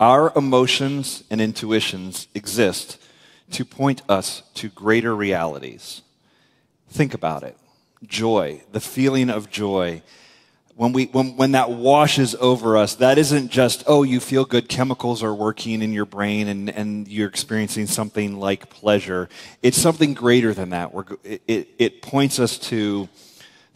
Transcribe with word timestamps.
our 0.00 0.32
emotions 0.36 1.24
and 1.30 1.40
intuitions 1.40 2.28
exist 2.34 3.02
to 3.50 3.64
point 3.64 4.02
us 4.08 4.42
to 4.54 4.68
greater 4.68 5.14
realities. 5.14 6.02
Think 6.90 7.14
about 7.14 7.42
it. 7.42 7.56
Joy, 8.04 8.62
the 8.72 8.80
feeling 8.80 9.30
of 9.30 9.50
joy. 9.50 10.02
When, 10.76 10.92
we, 10.92 11.06
when, 11.06 11.36
when 11.36 11.52
that 11.52 11.70
washes 11.70 12.36
over 12.36 12.76
us, 12.76 12.94
that 12.96 13.18
isn't 13.18 13.50
just, 13.50 13.82
oh, 13.88 14.04
you 14.04 14.20
feel 14.20 14.44
good, 14.44 14.68
chemicals 14.68 15.24
are 15.24 15.34
working 15.34 15.82
in 15.82 15.92
your 15.92 16.04
brain 16.04 16.46
and, 16.46 16.70
and 16.70 17.08
you're 17.08 17.28
experiencing 17.28 17.88
something 17.88 18.38
like 18.38 18.70
pleasure. 18.70 19.28
It's 19.62 19.78
something 19.78 20.14
greater 20.14 20.54
than 20.54 20.70
that. 20.70 20.94
We're, 20.94 21.04
it, 21.24 21.68
it 21.78 22.02
points 22.02 22.38
us 22.38 22.58
to 22.58 23.08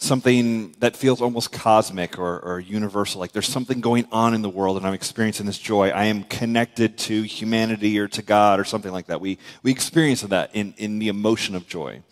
something 0.02 0.74
that 0.80 0.96
feels 0.96 1.20
almost 1.20 1.52
cosmic 1.52 2.18
or, 2.18 2.40
or, 2.40 2.60
universal. 2.60 3.20
Like 3.20 3.32
there's 3.32 3.48
something 3.48 3.80
going 3.80 4.06
on 4.10 4.34
in 4.34 4.42
the 4.42 4.48
world 4.48 4.76
and 4.76 4.86
I'm 4.86 4.94
experiencing 4.94 5.46
this 5.46 5.58
joy. 5.58 5.90
I 5.90 6.04
am 6.04 6.24
connected 6.24 6.98
to 6.98 7.22
humanity 7.22 7.98
or 7.98 8.08
to 8.08 8.22
God 8.22 8.60
or 8.60 8.64
something 8.64 8.92
like 8.92 9.06
that. 9.06 9.20
We, 9.20 9.38
we 9.62 9.70
experience 9.70 10.22
that 10.22 10.50
in, 10.54 10.74
in 10.76 10.98
the 10.98 11.08
emotion 11.08 11.54
of 11.54 11.66
joy. 11.66 12.02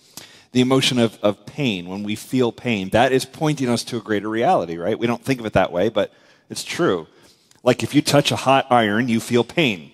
The 0.53 0.61
emotion 0.61 0.99
of, 0.99 1.19
of 1.23 1.47
pain, 1.47 1.89
when 1.89 2.03
we 2.03 2.17
feel 2.17 2.51
pain, 2.51 2.89
that 2.91 3.13
is 3.13 3.25
pointing 3.25 3.69
us 3.69 3.85
to 3.85 3.99
a 3.99 4.01
greater 4.01 4.29
reality, 4.29 4.77
right? 4.77 4.99
We 4.99 5.07
don't 5.07 5.25
think 5.25 5.39
of 5.41 5.47
it 5.47 5.53
that 5.53 5.73
way, 5.73 5.89
but 5.89 6.13
it's 6.49 6.65
true. 6.65 7.07
Like 7.63 7.83
if 7.83 7.95
you 7.95 8.03
touch 8.03 8.33
a 8.33 8.37
hot 8.37 8.67
iron, 8.71 9.09
you 9.09 9.21
feel 9.21 9.45
pain. 9.45 9.93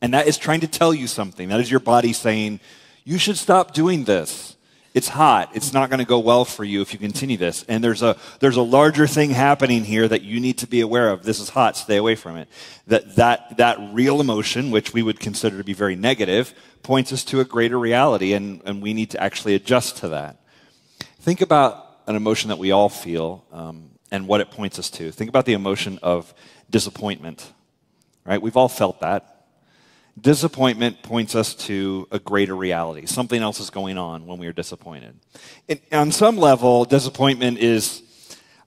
And 0.00 0.14
that 0.14 0.26
is 0.26 0.36
trying 0.36 0.60
to 0.60 0.68
tell 0.68 0.92
you 0.92 1.06
something. 1.06 1.48
That 1.48 1.60
is 1.60 1.70
your 1.70 1.80
body 1.80 2.12
saying, 2.12 2.60
you 3.04 3.18
should 3.18 3.38
stop 3.38 3.72
doing 3.72 4.04
this 4.04 4.55
it's 4.96 5.08
hot. 5.08 5.50
It's 5.52 5.74
not 5.74 5.90
going 5.90 5.98
to 5.98 6.06
go 6.06 6.18
well 6.20 6.46
for 6.46 6.64
you 6.64 6.80
if 6.80 6.94
you 6.94 6.98
continue 6.98 7.36
this. 7.36 7.66
And 7.68 7.84
there's 7.84 8.02
a, 8.02 8.16
there's 8.40 8.56
a 8.56 8.62
larger 8.62 9.06
thing 9.06 9.28
happening 9.28 9.84
here 9.84 10.08
that 10.08 10.22
you 10.22 10.40
need 10.40 10.56
to 10.58 10.66
be 10.66 10.80
aware 10.80 11.10
of. 11.10 11.22
This 11.22 11.38
is 11.38 11.50
hot. 11.50 11.76
Stay 11.76 11.98
away 11.98 12.14
from 12.14 12.38
it. 12.38 12.48
That, 12.86 13.14
that, 13.16 13.58
that 13.58 13.76
real 13.92 14.22
emotion, 14.22 14.70
which 14.70 14.94
we 14.94 15.02
would 15.02 15.20
consider 15.20 15.58
to 15.58 15.64
be 15.64 15.74
very 15.74 15.96
negative, 15.96 16.54
points 16.82 17.12
us 17.12 17.24
to 17.24 17.40
a 17.40 17.44
greater 17.44 17.78
reality, 17.78 18.32
and, 18.32 18.62
and 18.64 18.80
we 18.80 18.94
need 18.94 19.10
to 19.10 19.22
actually 19.22 19.54
adjust 19.54 19.98
to 19.98 20.08
that. 20.08 20.40
Think 21.20 21.42
about 21.42 22.00
an 22.06 22.16
emotion 22.16 22.48
that 22.48 22.58
we 22.58 22.70
all 22.70 22.88
feel 22.88 23.44
um, 23.52 23.90
and 24.10 24.26
what 24.26 24.40
it 24.40 24.50
points 24.50 24.78
us 24.78 24.88
to. 24.92 25.12
Think 25.12 25.28
about 25.28 25.44
the 25.44 25.52
emotion 25.52 25.98
of 26.02 26.32
disappointment, 26.70 27.52
right? 28.24 28.40
We've 28.40 28.56
all 28.56 28.70
felt 28.70 29.00
that. 29.00 29.35
Disappointment 30.18 31.02
points 31.02 31.34
us 31.34 31.54
to 31.54 32.08
a 32.10 32.18
greater 32.18 32.56
reality. 32.56 33.04
Something 33.04 33.42
else 33.42 33.60
is 33.60 33.68
going 33.68 33.98
on 33.98 34.26
when 34.26 34.38
we 34.38 34.46
are 34.46 34.52
disappointed. 34.52 35.14
And 35.68 35.80
on 35.92 36.10
some 36.10 36.38
level, 36.38 36.86
disappointment 36.86 37.58
is 37.58 38.02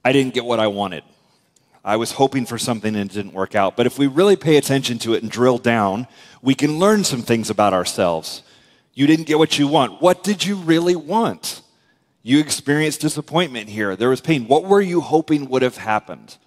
I 0.05 0.11
didn't 0.11 0.35
get 0.35 0.45
what 0.45 0.59
I 0.59 0.67
wanted. 0.67 1.03
I 1.83 1.95
was 1.95 2.11
hoping 2.11 2.45
for 2.45 2.59
something 2.59 2.95
and 2.95 3.09
it 3.09 3.13
didn't 3.13 3.33
work 3.33 3.55
out. 3.55 3.75
But 3.75 3.87
if 3.87 3.97
we 3.97 4.05
really 4.05 4.35
pay 4.35 4.57
attention 4.57 4.99
to 4.99 5.15
it 5.15 5.23
and 5.23 5.31
drill 5.31 5.57
down, 5.57 6.07
we 6.41 6.53
can 6.53 6.77
learn 6.77 7.03
some 7.03 7.23
things 7.23 7.49
about 7.49 7.73
ourselves. 7.73 8.43
You 8.93 9.07
didn't 9.07 9.25
get 9.25 9.39
what 9.39 9.57
you 9.57 9.67
want. 9.67 10.01
What 10.01 10.23
did 10.23 10.45
you 10.45 10.55
really 10.55 10.95
want? 10.95 11.61
You 12.21 12.39
experienced 12.39 13.01
disappointment 13.01 13.69
here. 13.69 13.95
There 13.95 14.09
was 14.09 14.21
pain. 14.21 14.47
What 14.47 14.65
were 14.65 14.81
you 14.81 15.01
hoping 15.01 15.49
would 15.49 15.63
have 15.63 15.77
happened? 15.77 16.37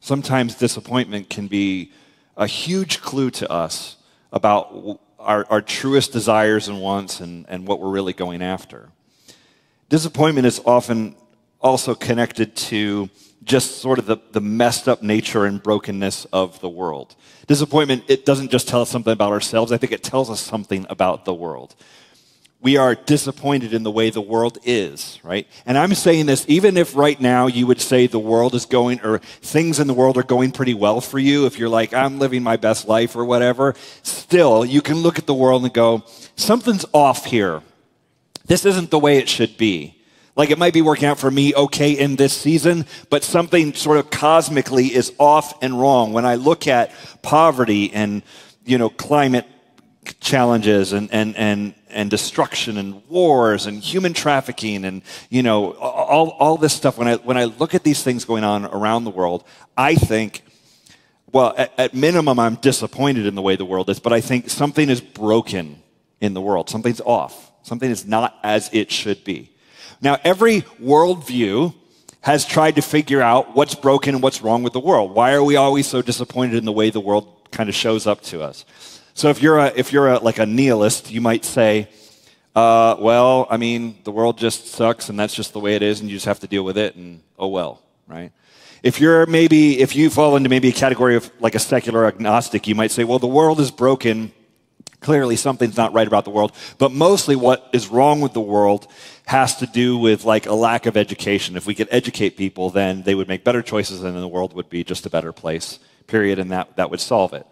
Sometimes 0.00 0.54
disappointment 0.54 1.28
can 1.28 1.48
be 1.48 1.92
a 2.36 2.46
huge 2.46 3.02
clue 3.02 3.30
to 3.32 3.50
us 3.52 3.96
about 4.32 5.00
our, 5.18 5.46
our 5.50 5.62
truest 5.62 6.12
desires 6.12 6.68
and 6.68 6.80
wants 6.80 7.20
and, 7.20 7.46
and 7.48 7.66
what 7.66 7.80
we're 7.80 7.90
really 7.90 8.12
going 8.12 8.42
after. 8.42 8.90
Disappointment 9.88 10.46
is 10.46 10.60
often 10.64 11.16
also 11.60 11.94
connected 11.94 12.54
to 12.54 13.08
just 13.42 13.78
sort 13.78 13.98
of 13.98 14.06
the, 14.06 14.18
the 14.32 14.40
messed 14.40 14.88
up 14.88 15.02
nature 15.02 15.44
and 15.44 15.62
brokenness 15.62 16.26
of 16.26 16.60
the 16.60 16.68
world. 16.68 17.16
Disappointment, 17.46 18.04
it 18.08 18.26
doesn't 18.26 18.50
just 18.50 18.68
tell 18.68 18.82
us 18.82 18.90
something 18.90 19.12
about 19.12 19.32
ourselves, 19.32 19.72
I 19.72 19.78
think 19.78 19.92
it 19.92 20.02
tells 20.02 20.28
us 20.28 20.40
something 20.40 20.86
about 20.90 21.24
the 21.24 21.34
world 21.34 21.74
we 22.60 22.76
are 22.76 22.96
disappointed 22.96 23.72
in 23.72 23.84
the 23.84 23.90
way 23.90 24.10
the 24.10 24.20
world 24.20 24.58
is, 24.64 25.20
right? 25.22 25.46
And 25.64 25.78
I'm 25.78 25.94
saying 25.94 26.26
this 26.26 26.44
even 26.48 26.76
if 26.76 26.96
right 26.96 27.20
now 27.20 27.46
you 27.46 27.66
would 27.68 27.80
say 27.80 28.06
the 28.06 28.18
world 28.18 28.54
is 28.54 28.66
going, 28.66 29.00
or 29.02 29.18
things 29.18 29.78
in 29.78 29.86
the 29.86 29.94
world 29.94 30.18
are 30.18 30.24
going 30.24 30.50
pretty 30.50 30.74
well 30.74 31.00
for 31.00 31.18
you, 31.18 31.46
if 31.46 31.58
you're 31.58 31.68
like, 31.68 31.94
I'm 31.94 32.18
living 32.18 32.42
my 32.42 32.56
best 32.56 32.88
life 32.88 33.14
or 33.14 33.24
whatever, 33.24 33.74
still, 34.02 34.64
you 34.64 34.82
can 34.82 34.96
look 34.96 35.18
at 35.18 35.26
the 35.26 35.34
world 35.34 35.62
and 35.62 35.72
go, 35.72 36.04
something's 36.34 36.84
off 36.92 37.26
here. 37.26 37.62
This 38.46 38.64
isn't 38.64 38.90
the 38.90 38.98
way 38.98 39.18
it 39.18 39.28
should 39.28 39.56
be. 39.56 39.94
Like 40.34 40.50
it 40.50 40.58
might 40.58 40.72
be 40.72 40.82
working 40.82 41.06
out 41.06 41.18
for 41.18 41.30
me 41.30 41.54
okay 41.54 41.92
in 41.92 42.16
this 42.16 42.32
season, 42.32 42.86
but 43.10 43.24
something 43.24 43.74
sort 43.74 43.98
of 43.98 44.10
cosmically 44.10 44.86
is 44.86 45.12
off 45.18 45.62
and 45.62 45.78
wrong. 45.78 46.12
When 46.12 46.24
I 46.24 46.36
look 46.36 46.66
at 46.66 46.92
poverty 47.22 47.92
and, 47.92 48.22
you 48.64 48.78
know, 48.78 48.88
climate 48.88 49.46
challenges 50.20 50.92
and, 50.92 51.12
and, 51.12 51.36
and, 51.36 51.74
and 51.88 52.10
destruction 52.10 52.76
and 52.76 53.06
wars 53.08 53.66
and 53.66 53.82
human 53.82 54.12
trafficking 54.12 54.84
and 54.84 55.02
you 55.30 55.42
know 55.42 55.72
all, 55.72 56.30
all 56.30 56.56
this 56.56 56.72
stuff. 56.72 56.98
When 56.98 57.08
I, 57.08 57.16
when 57.16 57.36
I 57.36 57.44
look 57.44 57.74
at 57.74 57.84
these 57.84 58.02
things 58.02 58.24
going 58.24 58.44
on 58.44 58.64
around 58.64 59.04
the 59.04 59.10
world 59.10 59.44
i 59.76 59.94
think 59.94 60.42
well 61.32 61.54
at, 61.56 61.72
at 61.78 61.94
minimum 61.94 62.38
i'm 62.38 62.56
disappointed 62.56 63.26
in 63.26 63.34
the 63.34 63.42
way 63.42 63.56
the 63.56 63.64
world 63.64 63.88
is 63.90 64.00
but 64.00 64.12
i 64.12 64.20
think 64.20 64.50
something 64.50 64.90
is 64.90 65.00
broken 65.00 65.82
in 66.20 66.34
the 66.34 66.40
world. 66.40 66.68
Something's 66.68 67.00
off. 67.00 67.52
Something 67.62 67.90
is 67.90 68.06
not 68.06 68.38
as 68.42 68.70
it 68.72 68.90
should 68.90 69.24
be. 69.24 69.52
Now 70.00 70.18
every 70.24 70.62
worldview 70.80 71.74
has 72.20 72.44
tried 72.44 72.76
to 72.76 72.82
figure 72.82 73.22
out 73.22 73.54
what's 73.54 73.74
broken 73.74 74.14
and 74.14 74.22
what's 74.22 74.42
wrong 74.42 74.62
with 74.62 74.72
the 74.72 74.80
world. 74.80 75.14
Why 75.14 75.32
are 75.32 75.42
we 75.42 75.56
always 75.56 75.86
so 75.86 76.02
disappointed 76.02 76.56
in 76.56 76.64
the 76.64 76.72
way 76.72 76.90
the 76.90 77.00
world 77.00 77.50
kind 77.50 77.68
of 77.68 77.74
shows 77.74 78.06
up 78.06 78.20
to 78.22 78.42
us 78.42 78.64
so 79.18 79.30
if 79.30 79.42
you're 79.42 79.58
a, 79.58 79.72
if 79.74 79.92
you're 79.92 80.06
a, 80.06 80.18
like 80.20 80.38
a 80.38 80.46
nihilist, 80.46 81.10
you 81.10 81.20
might 81.20 81.44
say, 81.44 81.88
uh, 82.54 82.94
well, 83.00 83.48
I 83.50 83.56
mean, 83.56 83.98
the 84.04 84.12
world 84.12 84.38
just 84.38 84.68
sucks 84.68 85.08
and 85.08 85.18
that's 85.18 85.34
just 85.34 85.52
the 85.52 85.58
way 85.58 85.74
it 85.74 85.82
is 85.82 86.00
and 86.00 86.08
you 86.08 86.14
just 86.14 86.26
have 86.26 86.38
to 86.38 86.46
deal 86.46 86.62
with 86.62 86.78
it 86.78 86.94
and 86.94 87.20
oh 87.36 87.48
well, 87.48 87.82
right? 88.06 88.30
If 88.84 89.00
you're 89.00 89.26
maybe, 89.26 89.80
if 89.80 89.96
you 89.96 90.08
fall 90.08 90.36
into 90.36 90.48
maybe 90.48 90.68
a 90.68 90.72
category 90.72 91.16
of 91.16 91.32
like 91.40 91.56
a 91.56 91.58
secular 91.58 92.06
agnostic, 92.06 92.68
you 92.68 92.76
might 92.76 92.92
say, 92.92 93.02
well, 93.02 93.18
the 93.18 93.26
world 93.26 93.58
is 93.58 93.72
broken. 93.72 94.30
Clearly 95.00 95.34
something's 95.34 95.76
not 95.76 95.92
right 95.92 96.06
about 96.06 96.24
the 96.24 96.30
world. 96.30 96.52
But 96.78 96.92
mostly 96.92 97.34
what 97.34 97.68
is 97.72 97.88
wrong 97.88 98.20
with 98.20 98.34
the 98.34 98.40
world 98.40 98.86
has 99.26 99.56
to 99.56 99.66
do 99.66 99.98
with 99.98 100.24
like 100.24 100.46
a 100.46 100.54
lack 100.54 100.86
of 100.86 100.96
education. 100.96 101.56
If 101.56 101.66
we 101.66 101.74
could 101.74 101.88
educate 101.90 102.36
people, 102.36 102.70
then 102.70 103.02
they 103.02 103.16
would 103.16 103.26
make 103.26 103.42
better 103.42 103.62
choices 103.62 104.04
and 104.04 104.16
the 104.16 104.28
world 104.28 104.52
would 104.54 104.70
be 104.70 104.84
just 104.84 105.06
a 105.06 105.10
better 105.10 105.32
place, 105.32 105.80
period. 106.06 106.38
And 106.38 106.52
that, 106.52 106.76
that 106.76 106.88
would 106.92 107.00
solve 107.00 107.32
it. 107.32 107.44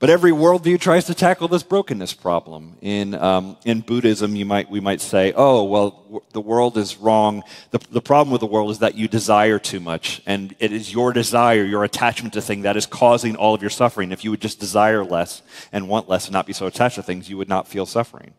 But 0.00 0.10
every 0.10 0.30
worldview 0.30 0.78
tries 0.78 1.06
to 1.06 1.14
tackle 1.14 1.48
this 1.48 1.64
brokenness 1.64 2.14
problem. 2.14 2.76
In, 2.80 3.14
um, 3.16 3.56
in 3.64 3.80
Buddhism, 3.80 4.36
you 4.36 4.44
might, 4.44 4.70
we 4.70 4.78
might 4.78 5.00
say, 5.00 5.32
oh, 5.34 5.64
well, 5.64 5.90
w- 5.90 6.20
the 6.32 6.40
world 6.40 6.78
is 6.78 6.98
wrong. 6.98 7.42
The, 7.72 7.80
the 7.90 8.00
problem 8.00 8.30
with 8.30 8.40
the 8.40 8.46
world 8.46 8.70
is 8.70 8.78
that 8.78 8.94
you 8.94 9.08
desire 9.08 9.58
too 9.58 9.80
much, 9.80 10.22
and 10.24 10.54
it 10.60 10.72
is 10.72 10.92
your 10.92 11.12
desire, 11.12 11.64
your 11.64 11.82
attachment 11.82 12.34
to 12.34 12.40
things 12.40 12.62
that 12.62 12.76
is 12.76 12.86
causing 12.86 13.34
all 13.34 13.54
of 13.54 13.60
your 13.60 13.70
suffering. 13.70 14.12
If 14.12 14.22
you 14.22 14.30
would 14.30 14.40
just 14.40 14.60
desire 14.60 15.04
less 15.04 15.42
and 15.72 15.88
want 15.88 16.08
less 16.08 16.26
and 16.26 16.32
not 16.32 16.46
be 16.46 16.52
so 16.52 16.66
attached 16.66 16.94
to 16.94 17.02
things, 17.02 17.28
you 17.28 17.36
would 17.36 17.48
not 17.48 17.66
feel 17.66 17.84
suffering. 17.84 18.34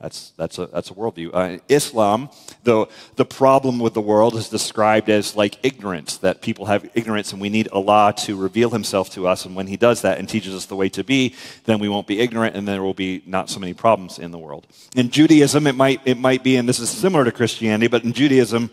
That's, 0.00 0.30
that's, 0.38 0.58
a, 0.58 0.66
that's 0.66 0.90
a 0.90 0.94
worldview. 0.94 1.30
Uh, 1.34 1.58
Islam, 1.68 2.30
the, 2.64 2.86
the 3.16 3.26
problem 3.26 3.78
with 3.78 3.92
the 3.92 4.00
world 4.00 4.34
is 4.34 4.48
described 4.48 5.10
as 5.10 5.36
like 5.36 5.58
ignorance, 5.62 6.16
that 6.18 6.40
people 6.40 6.66
have 6.66 6.88
ignorance 6.94 7.32
and 7.32 7.40
we 7.40 7.50
need 7.50 7.68
Allah 7.68 8.14
to 8.24 8.34
reveal 8.34 8.70
himself 8.70 9.10
to 9.10 9.26
us. 9.26 9.44
And 9.44 9.54
when 9.54 9.66
he 9.66 9.76
does 9.76 10.00
that 10.00 10.18
and 10.18 10.26
teaches 10.26 10.54
us 10.54 10.64
the 10.64 10.76
way 10.76 10.88
to 10.90 11.04
be, 11.04 11.34
then 11.64 11.80
we 11.80 11.88
won't 11.90 12.06
be 12.06 12.18
ignorant 12.18 12.56
and 12.56 12.66
there 12.66 12.82
will 12.82 12.94
be 12.94 13.22
not 13.26 13.50
so 13.50 13.60
many 13.60 13.74
problems 13.74 14.18
in 14.18 14.30
the 14.30 14.38
world. 14.38 14.66
In 14.96 15.10
Judaism, 15.10 15.66
it 15.66 15.74
might, 15.74 16.00
it 16.06 16.16
might 16.16 16.42
be, 16.42 16.56
and 16.56 16.66
this 16.66 16.78
is 16.78 16.88
similar 16.88 17.24
to 17.26 17.32
Christianity, 17.32 17.88
but 17.88 18.02
in 18.02 18.14
Judaism, 18.14 18.70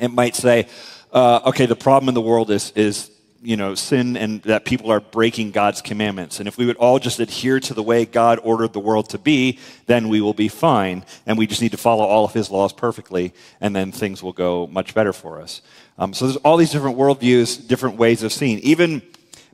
it 0.00 0.12
might 0.12 0.34
say, 0.34 0.66
uh, 1.12 1.40
okay, 1.46 1.66
the 1.66 1.76
problem 1.76 2.08
in 2.08 2.14
the 2.14 2.20
world 2.20 2.50
is, 2.50 2.72
is 2.74 3.12
you 3.42 3.56
know, 3.56 3.74
sin 3.74 4.16
and 4.16 4.42
that 4.42 4.64
people 4.64 4.90
are 4.90 5.00
breaking 5.00 5.52
God's 5.52 5.80
commandments. 5.80 6.40
And 6.40 6.48
if 6.48 6.58
we 6.58 6.66
would 6.66 6.76
all 6.76 6.98
just 6.98 7.20
adhere 7.20 7.60
to 7.60 7.74
the 7.74 7.82
way 7.82 8.04
God 8.04 8.40
ordered 8.42 8.72
the 8.72 8.80
world 8.80 9.10
to 9.10 9.18
be, 9.18 9.58
then 9.86 10.08
we 10.08 10.20
will 10.20 10.34
be 10.34 10.48
fine. 10.48 11.04
And 11.24 11.38
we 11.38 11.46
just 11.46 11.62
need 11.62 11.70
to 11.70 11.76
follow 11.76 12.04
all 12.04 12.24
of 12.24 12.32
his 12.32 12.50
laws 12.50 12.72
perfectly, 12.72 13.32
and 13.60 13.74
then 13.76 13.92
things 13.92 14.22
will 14.22 14.32
go 14.32 14.66
much 14.66 14.94
better 14.94 15.12
for 15.12 15.40
us. 15.40 15.62
Um, 15.98 16.14
so 16.14 16.26
there's 16.26 16.36
all 16.38 16.56
these 16.56 16.70
different 16.70 16.98
worldviews, 16.98 17.66
different 17.66 17.96
ways 17.96 18.22
of 18.22 18.32
seeing. 18.32 18.58
Even 18.60 19.02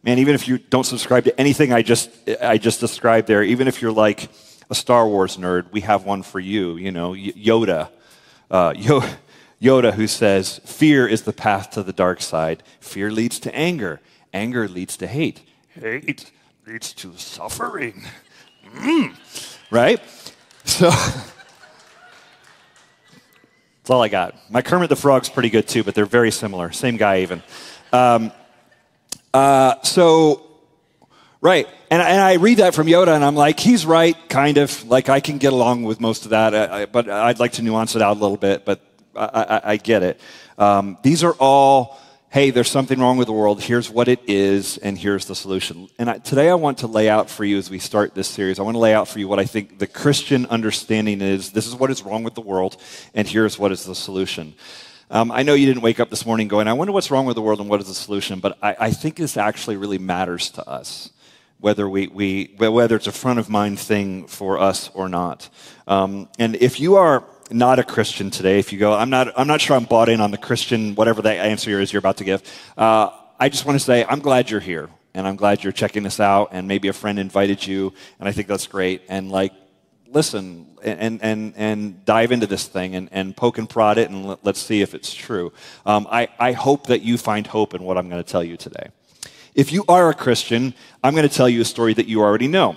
man, 0.02 0.19
even 0.19 0.34
if 0.34 0.46
you 0.46 0.58
don't 0.58 0.84
subscribe 0.84 1.25
to 1.25 1.40
anything 1.40 1.72
I 1.72 1.82
just, 1.82 2.10
I 2.40 2.58
just 2.58 2.81
described 2.81 3.26
there, 3.26 3.42
even 3.42 3.66
if 3.66 3.82
you're 3.82 3.92
like 3.92 4.28
a 4.70 4.75
Star 4.75 5.08
Wars 5.08 5.36
nerd, 5.36 5.72
we 5.72 5.81
have 5.81 6.04
one 6.04 6.22
for 6.22 6.38
you. 6.38 6.76
You 6.76 6.92
know, 6.92 7.12
Yoda. 7.12 7.88
Uh, 8.50 8.72
Yoda, 8.76 9.16
who 9.64 10.06
says, 10.06 10.61
Fear 10.64 11.08
is 11.08 11.22
the 11.22 11.32
path 11.32 11.70
to 11.70 11.82
the 11.82 11.93
dark 11.93 12.20
side. 12.20 12.62
Fear 12.81 13.11
leads 13.11 13.40
to 13.40 13.55
anger. 13.55 14.00
Anger 14.32 14.69
leads 14.69 14.96
to 14.99 15.06
hate. 15.06 15.40
Hate 15.81 16.31
leads 16.66 16.93
to 16.94 17.16
suffering. 17.16 18.05
Mm. 18.75 19.14
Right? 19.70 20.00
So, 20.64 20.90
that's 20.90 21.31
all 23.88 24.02
I 24.02 24.08
got. 24.08 24.34
My 24.50 24.62
Kermit 24.62 24.88
the 24.88 24.96
Frog's 24.96 25.28
pretty 25.28 25.50
good 25.50 25.69
too, 25.69 25.82
but 25.84 25.94
they're 25.94 26.06
very 26.06 26.31
similar. 26.31 26.72
Same 26.72 26.96
guy, 26.96 27.22
even. 27.22 27.43
Um, 27.93 28.32
uh, 29.32 29.82
so, 29.82 30.43
right. 31.40 31.69
And, 31.90 32.02
and, 32.02 32.20
I 32.20 32.34
read 32.34 32.58
that 32.58 32.75
from 32.75 32.87
Yoda, 32.87 33.14
and 33.14 33.25
I'm 33.25 33.37
like, 33.37 33.60
he's 33.60 33.84
right, 33.87 34.17
kind 34.28 34.58
of. 34.58 34.84
Like, 34.84 35.08
I 35.08 35.20
can 35.20 35.38
get 35.38 35.52
along 35.52 35.84
with 35.84 36.00
most 36.00 36.25
of 36.25 36.31
that, 36.31 36.55
I, 36.55 36.82
I, 36.82 36.87
but 36.87 37.08
I'd 37.08 37.38
like 37.38 37.52
to 37.52 37.62
nuance 37.62 37.94
it 37.94 38.02
out 38.02 38.17
a 38.17 38.20
little 38.20 38.37
bit, 38.37 38.64
but 38.64 38.81
I, 39.16 39.61
I 39.64 39.76
get 39.76 40.02
it. 40.02 40.20
Um, 40.58 40.99
these 41.02 41.25
are 41.25 41.32
all 41.34 42.00
hey, 42.34 42.50
there's 42.50 42.69
something 42.69 42.99
wrong 42.99 43.16
with 43.16 43.28
the 43.28 43.32
world. 43.32 43.62
Here's 43.62 43.88
what 43.88 44.08
it 44.08 44.19
is, 44.26 44.76
and 44.78 44.99
here's 44.99 45.26
the 45.26 45.37
solution. 45.37 45.87
And 46.00 46.11
I, 46.11 46.19
today 46.19 46.50
I 46.50 46.56
want 46.56 46.78
to 46.78 46.88
lay 46.88 47.08
out 47.08 47.31
for 47.31 47.44
you 47.44 47.58
as 47.58 47.70
we 47.70 47.78
start 47.78 48.16
this 48.16 48.26
series, 48.26 48.58
I 48.58 48.62
want 48.64 48.75
to 48.75 48.81
lay 48.81 48.93
out 48.93 49.06
for 49.06 49.20
you 49.20 49.28
what 49.28 49.38
I 49.38 49.44
think 49.44 49.78
the 49.78 49.87
Christian 49.87 50.44
understanding 50.46 51.20
is. 51.20 51.52
This 51.52 51.69
is 51.69 51.76
what 51.76 51.93
is 51.93 52.02
wrong 52.02 52.25
with 52.25 52.34
the 52.34 52.40
world, 52.40 52.76
and 53.14 53.28
here's 53.28 53.56
what 53.56 53.70
is 53.70 53.84
the 53.84 53.94
solution. 53.94 54.55
Um, 55.12 55.31
I 55.31 55.44
know 55.44 55.55
you 55.55 55.67
didn't 55.67 55.82
wake 55.82 56.00
up 56.00 56.10
this 56.10 56.26
morning 56.26 56.49
going, 56.49 56.67
I 56.67 56.72
wonder 56.72 56.93
what's 56.93 57.12
wrong 57.12 57.25
with 57.25 57.37
the 57.37 57.43
world 57.43 57.60
and 57.60 57.70
what 57.70 57.81
is 57.81 57.87
the 57.87 57.94
solution, 57.94 58.40
but 58.40 58.58
I, 58.60 58.76
I 58.81 58.90
think 58.90 59.14
this 59.14 59.37
actually 59.37 59.76
really 59.76 59.99
matters 59.99 60.50
to 60.50 60.69
us 60.69 61.10
whether 61.60 61.88
we, 61.88 62.08
we 62.08 62.55
whether 62.58 62.94
it's 62.94 63.06
a 63.06 63.12
front 63.12 63.38
of 63.38 63.49
mind 63.49 63.78
thing 63.78 64.26
for 64.26 64.58
us 64.58 64.90
or 64.93 65.08
not. 65.08 65.49
Um, 65.87 66.28
and 66.38 66.56
if 66.56 66.78
you 66.78 66.96
are 66.96 67.25
not 67.50 67.79
a 67.79 67.85
Christian 67.85 68.31
today, 68.31 68.58
if 68.58 68.73
you 68.73 68.79
go, 68.79 68.94
I'm 68.94 69.11
not, 69.11 69.38
I'm 69.38 69.46
not 69.46 69.61
sure 69.61 69.76
I'm 69.76 69.85
bought 69.85 70.08
in 70.08 70.20
on 70.20 70.31
the 70.31 70.38
Christian, 70.38 70.94
whatever 70.94 71.23
that 71.23 71.37
answer 71.37 71.81
is 71.81 71.93
you're 71.93 71.99
about 71.99 72.19
to 72.19 72.25
give, 72.25 72.43
uh, 72.76 73.11
I 73.38 73.49
just 73.49 73.67
want 73.67 73.79
to 73.79 73.85
say 73.85 74.05
I'm 74.05 74.20
glad 74.20 74.50
you're 74.50 74.61
here. 74.61 74.88
And 75.17 75.29
I'm 75.29 75.37
glad 75.37 75.62
you're 75.62 75.73
checking 75.73 76.02
this 76.02 76.19
out. 76.19 76.49
And 76.50 76.67
maybe 76.67 76.88
a 76.88 76.93
friend 76.93 77.20
invited 77.20 77.64
you. 77.64 77.93
And 78.19 78.29
I 78.29 78.32
think 78.32 78.49
that's 78.49 78.67
great. 78.67 79.02
And 79.08 79.31
like, 79.31 79.52
listen 80.08 80.67
and, 80.82 81.23
and, 81.23 81.55
and 81.56 82.05
dive 82.05 82.32
into 82.32 82.46
this 82.46 82.67
thing 82.67 82.94
and, 82.94 83.08
and 83.12 83.37
poke 83.37 83.58
and 83.58 83.69
prod 83.69 83.99
it 83.99 84.11
and 84.11 84.26
let, 84.26 84.46
us 84.46 84.58
see 84.58 84.82
if 84.82 84.94
it's 84.94 85.12
true. 85.12 85.52
Um, 85.87 86.06
I, 86.11 86.29
I 86.38 86.52
hope 86.52 86.88
that 86.88 87.02
you 87.02 87.17
find 87.19 87.46
hope 87.46 87.75
in 87.75 87.82
what 87.82 87.96
I'm 87.96 88.08
going 88.08 88.23
to 88.23 88.29
tell 88.29 88.44
you 88.44 88.56
today. 88.56 88.88
If 89.55 89.73
you 89.73 89.85
are 89.88 90.11
a 90.11 90.14
Christian, 90.14 90.75
I'm 91.02 91.14
going 91.14 91.29
to 91.29 91.35
tell 91.35 91.49
you 91.49 91.61
a 91.61 91.64
story 91.64 91.94
that 91.94 92.06
you 92.06 92.20
already 92.20 92.49
know. 92.49 92.76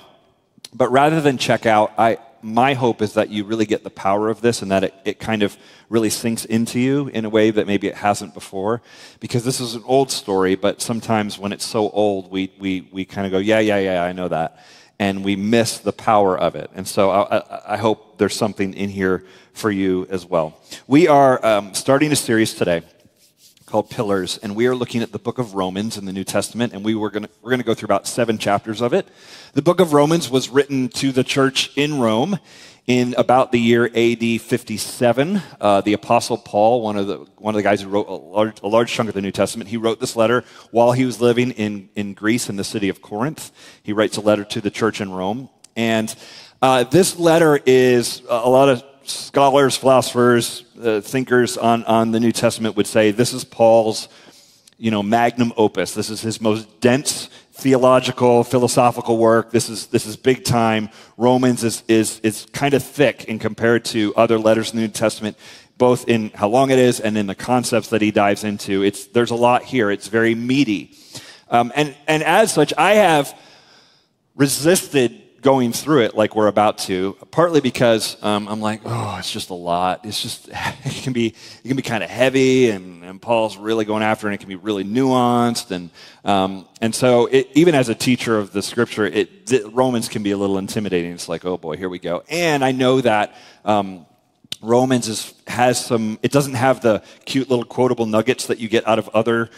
But 0.73 0.91
rather 0.91 1.21
than 1.21 1.37
check 1.37 1.65
out, 1.65 1.93
I, 1.97 2.17
my 2.47 2.73
hope 2.73 3.01
is 3.01 3.13
that 3.13 3.29
you 3.29 3.43
really 3.43 3.65
get 3.65 3.83
the 3.83 3.89
power 3.89 4.29
of 4.29 4.41
this 4.41 4.61
and 4.61 4.71
that 4.71 4.83
it, 4.83 4.93
it 5.05 5.19
kind 5.19 5.43
of 5.43 5.57
really 5.89 6.09
sinks 6.09 6.45
into 6.45 6.79
you 6.79 7.07
in 7.09 7.25
a 7.25 7.29
way 7.29 7.51
that 7.51 7.67
maybe 7.67 7.87
it 7.87 7.95
hasn't 7.95 8.33
before. 8.33 8.81
Because 9.19 9.43
this 9.43 9.59
is 9.59 9.75
an 9.75 9.83
old 9.85 10.11
story, 10.11 10.55
but 10.55 10.81
sometimes 10.81 11.37
when 11.37 11.51
it's 11.51 11.65
so 11.65 11.89
old, 11.89 12.31
we, 12.31 12.51
we, 12.59 12.87
we 12.91 13.05
kind 13.05 13.25
of 13.25 13.31
go, 13.31 13.37
yeah, 13.37 13.59
yeah, 13.59 13.79
yeah, 13.79 14.03
I 14.03 14.13
know 14.13 14.27
that. 14.27 14.63
And 14.99 15.23
we 15.23 15.35
miss 15.35 15.77
the 15.77 15.93
power 15.93 16.37
of 16.37 16.55
it. 16.55 16.71
And 16.73 16.87
so 16.87 17.11
I, 17.11 17.37
I, 17.37 17.73
I 17.73 17.77
hope 17.77 18.17
there's 18.17 18.35
something 18.35 18.73
in 18.73 18.89
here 18.89 19.25
for 19.53 19.69
you 19.69 20.07
as 20.09 20.25
well. 20.25 20.59
We 20.87 21.07
are 21.07 21.45
um, 21.45 21.73
starting 21.73 22.11
a 22.11 22.15
series 22.15 22.53
today 22.53 22.81
called 23.67 23.89
Pillars, 23.89 24.37
and 24.37 24.55
we 24.55 24.65
are 24.65 24.73
looking 24.73 25.01
at 25.01 25.11
the 25.11 25.19
book 25.19 25.39
of 25.39 25.53
Romans 25.53 25.97
in 25.97 26.05
the 26.05 26.13
New 26.13 26.23
Testament, 26.23 26.71
and 26.71 26.85
we 26.85 26.95
were 26.95 27.09
gonna, 27.09 27.27
we're 27.41 27.49
going 27.49 27.59
to 27.59 27.65
go 27.65 27.73
through 27.73 27.87
about 27.87 28.07
seven 28.07 28.37
chapters 28.37 28.79
of 28.79 28.93
it. 28.93 29.09
The 29.53 29.61
book 29.61 29.81
of 29.81 29.91
Romans 29.91 30.29
was 30.29 30.47
written 30.47 30.87
to 30.89 31.11
the 31.11 31.23
church 31.23 31.75
in 31.75 31.99
Rome 31.99 32.39
in 32.87 33.13
about 33.17 33.51
the 33.51 33.59
year 33.59 33.91
AD 33.93 34.41
57. 34.41 35.41
Uh, 35.59 35.81
the 35.81 35.91
Apostle 35.91 36.37
Paul, 36.37 36.81
one 36.81 36.95
of 36.95 37.07
the, 37.07 37.17
one 37.35 37.55
of 37.55 37.57
the 37.57 37.63
guys 37.63 37.81
who 37.81 37.89
wrote 37.89 38.07
a 38.07 38.13
large, 38.13 38.61
a 38.61 38.67
large 38.67 38.89
chunk 38.89 39.09
of 39.09 39.15
the 39.15 39.21
New 39.21 39.33
Testament, 39.33 39.69
he 39.69 39.75
wrote 39.75 39.99
this 39.99 40.15
letter 40.15 40.45
while 40.71 40.93
he 40.93 41.03
was 41.03 41.19
living 41.19 41.51
in, 41.51 41.89
in 41.93 42.13
Greece 42.13 42.47
in 42.47 42.55
the 42.55 42.63
city 42.63 42.87
of 42.87 43.01
Corinth. 43.01 43.51
He 43.83 43.91
writes 43.91 44.15
a 44.15 44.21
letter 44.21 44.45
to 44.45 44.61
the 44.61 44.71
church 44.71 45.01
in 45.01 45.11
Rome. 45.11 45.49
And 45.75 46.15
uh, 46.61 46.85
this 46.85 47.19
letter 47.19 47.59
is 47.65 48.21
a 48.29 48.49
lot 48.49 48.69
of 48.69 48.81
scholars, 49.09 49.75
philosophers, 49.75 50.65
uh, 50.81 51.01
thinkers 51.01 51.57
on, 51.57 51.83
on 51.85 52.11
the 52.11 52.19
New 52.19 52.31
Testament 52.31 52.75
would 52.75 52.87
say 52.87 53.11
this 53.11 53.33
is 53.33 53.43
Paul's, 53.43 54.09
you 54.77 54.91
know, 54.91 55.01
magnum 55.01 55.53
opus. 55.57 55.93
This 55.93 56.09
is 56.09 56.21
his 56.21 56.39
most 56.41 56.79
dense 56.81 57.29
theological, 57.53 58.43
philosophical 58.43 59.17
work. 59.17 59.51
This 59.51 59.69
is, 59.69 59.87
this 59.87 60.05
is 60.05 60.15
big 60.15 60.43
time. 60.43 60.89
Romans 61.17 61.63
is, 61.63 61.83
is, 61.87 62.19
is 62.19 62.45
kind 62.53 62.73
of 62.75 62.83
thick 62.83 63.25
in 63.25 63.39
compared 63.39 63.83
to 63.85 64.13
other 64.15 64.37
letters 64.37 64.71
in 64.71 64.77
the 64.77 64.83
New 64.83 64.89
Testament, 64.89 65.37
both 65.77 66.07
in 66.07 66.29
how 66.35 66.49
long 66.49 66.69
it 66.69 66.77
is 66.77 66.99
and 66.99 67.17
in 67.17 67.25
the 67.25 67.35
concepts 67.35 67.89
that 67.89 68.01
he 68.01 68.11
dives 68.11 68.43
into. 68.43 68.83
It's, 68.83 69.07
there's 69.07 69.31
a 69.31 69.35
lot 69.35 69.63
here. 69.63 69.89
It's 69.89 70.07
very 70.07 70.35
meaty. 70.35 70.95
Um, 71.49 71.71
and, 71.75 71.95
and 72.07 72.21
as 72.23 72.53
such, 72.53 72.73
I 72.77 72.95
have 72.95 73.35
resisted 74.35 75.23
going 75.41 75.71
through 75.71 76.01
it 76.01 76.15
like 76.15 76.35
we're 76.35 76.47
about 76.47 76.77
to, 76.79 77.15
partly 77.31 77.61
because 77.61 78.21
um, 78.23 78.47
I'm 78.47 78.61
like, 78.61 78.81
oh, 78.85 79.15
it's 79.19 79.31
just 79.31 79.49
a 79.49 79.53
lot. 79.53 80.05
It's 80.05 80.21
just, 80.21 80.49
it 80.51 81.03
can 81.03 81.13
be, 81.13 81.27
it 81.27 81.67
can 81.67 81.75
be 81.75 81.83
kind 81.83 82.03
of 82.03 82.09
heavy, 82.09 82.69
and, 82.69 83.03
and 83.03 83.21
Paul's 83.21 83.57
really 83.57 83.85
going 83.85 84.03
after 84.03 84.27
it, 84.27 84.31
and 84.31 84.35
it 84.35 84.39
can 84.39 84.49
be 84.49 84.55
really 84.55 84.83
nuanced. 84.83 85.71
And, 85.71 85.89
um, 86.23 86.67
and 86.81 86.93
so, 86.93 87.27
it, 87.27 87.49
even 87.53 87.75
as 87.75 87.89
a 87.89 87.95
teacher 87.95 88.37
of 88.37 88.51
the 88.51 88.61
scripture, 88.61 89.05
it, 89.05 89.51
Romans 89.71 90.09
can 90.09 90.23
be 90.23 90.31
a 90.31 90.37
little 90.37 90.57
intimidating. 90.57 91.11
It's 91.11 91.29
like, 91.29 91.45
oh 91.45 91.57
boy, 91.57 91.77
here 91.77 91.89
we 91.89 91.99
go. 91.99 92.23
And 92.29 92.63
I 92.63 92.71
know 92.71 93.01
that. 93.01 93.35
Um, 93.65 94.05
Romans 94.59 95.07
is, 95.07 95.35
has 95.45 95.83
some, 95.85 96.17
it 96.23 96.31
doesn't 96.31 96.55
have 96.55 96.81
the 96.81 97.03
cute 97.25 97.47
little 97.47 97.63
quotable 97.63 98.07
nuggets 98.07 98.47
that 98.47 98.57
you 98.57 98.67
get 98.67 98.87
out 98.87 98.97
of 98.97 99.07
other 99.09 99.51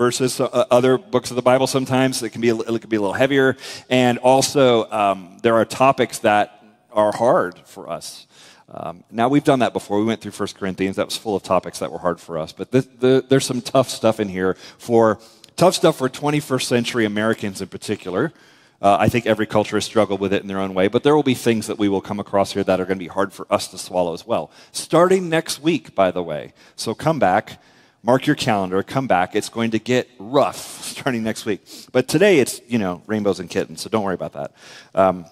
verses, 0.00 0.40
uh, 0.40 0.64
other 0.70 0.96
books 0.96 1.28
of 1.28 1.36
the 1.36 1.42
Bible 1.42 1.66
sometimes. 1.66 2.22
It 2.22 2.30
can 2.30 2.40
be 2.40 2.48
it 2.48 2.80
can 2.80 2.88
be 2.88 2.96
a 2.96 3.00
little 3.00 3.12
heavier. 3.12 3.58
And 3.90 4.16
also, 4.16 4.90
um, 4.90 5.36
there 5.42 5.56
are 5.56 5.66
topics 5.66 6.20
that 6.20 6.64
are 6.90 7.12
hard 7.12 7.58
for 7.66 7.90
us. 7.90 8.26
Um, 8.72 9.04
now, 9.10 9.28
we've 9.28 9.44
done 9.44 9.58
that 9.58 9.74
before. 9.74 9.98
We 9.98 10.06
went 10.06 10.22
through 10.22 10.32
1 10.32 10.48
Corinthians. 10.58 10.96
That 10.96 11.04
was 11.04 11.18
full 11.18 11.36
of 11.36 11.42
topics 11.42 11.80
that 11.80 11.92
were 11.92 11.98
hard 11.98 12.18
for 12.18 12.38
us. 12.38 12.50
But 12.50 12.70
the, 12.70 13.22
there's 13.28 13.44
some 13.44 13.60
tough 13.60 13.90
stuff 13.90 14.20
in 14.20 14.28
here 14.28 14.54
for 14.78 15.18
tough 15.56 15.74
stuff 15.74 15.98
for 15.98 16.08
21st 16.08 16.62
century 16.62 17.04
Americans 17.04 17.60
in 17.60 17.68
particular. 17.68 18.32
Uh, 18.80 18.96
I 18.98 19.10
think 19.10 19.26
every 19.26 19.44
culture 19.44 19.76
has 19.76 19.84
struggled 19.84 20.18
with 20.18 20.32
it 20.32 20.40
in 20.40 20.48
their 20.48 20.60
own 20.60 20.72
way, 20.72 20.88
but 20.88 21.02
there 21.02 21.14
will 21.14 21.22
be 21.22 21.34
things 21.34 21.66
that 21.66 21.78
we 21.78 21.90
will 21.90 22.00
come 22.00 22.18
across 22.18 22.52
here 22.52 22.64
that 22.64 22.80
are 22.80 22.86
going 22.86 22.98
to 22.98 23.04
be 23.04 23.08
hard 23.08 23.34
for 23.34 23.46
us 23.50 23.68
to 23.68 23.76
swallow 23.76 24.14
as 24.14 24.26
well. 24.26 24.50
Starting 24.72 25.28
next 25.28 25.60
week, 25.60 25.94
by 25.94 26.10
the 26.10 26.22
way. 26.22 26.54
So 26.74 26.94
come 26.94 27.18
back 27.18 27.60
mark 28.02 28.26
your 28.26 28.36
calendar, 28.36 28.82
come 28.82 29.06
back. 29.06 29.34
It's 29.36 29.48
going 29.48 29.72
to 29.72 29.78
get 29.78 30.08
rough 30.18 30.56
starting 30.84 31.22
next 31.22 31.44
week. 31.44 31.62
But 31.92 32.08
today 32.08 32.38
it's, 32.38 32.60
you 32.68 32.78
know, 32.78 33.02
rainbows 33.06 33.40
and 33.40 33.48
kittens, 33.48 33.82
so 33.82 33.90
don't 33.90 34.04
worry 34.04 34.14
about 34.14 34.32
that. 34.34 34.52
Um, 34.94 35.26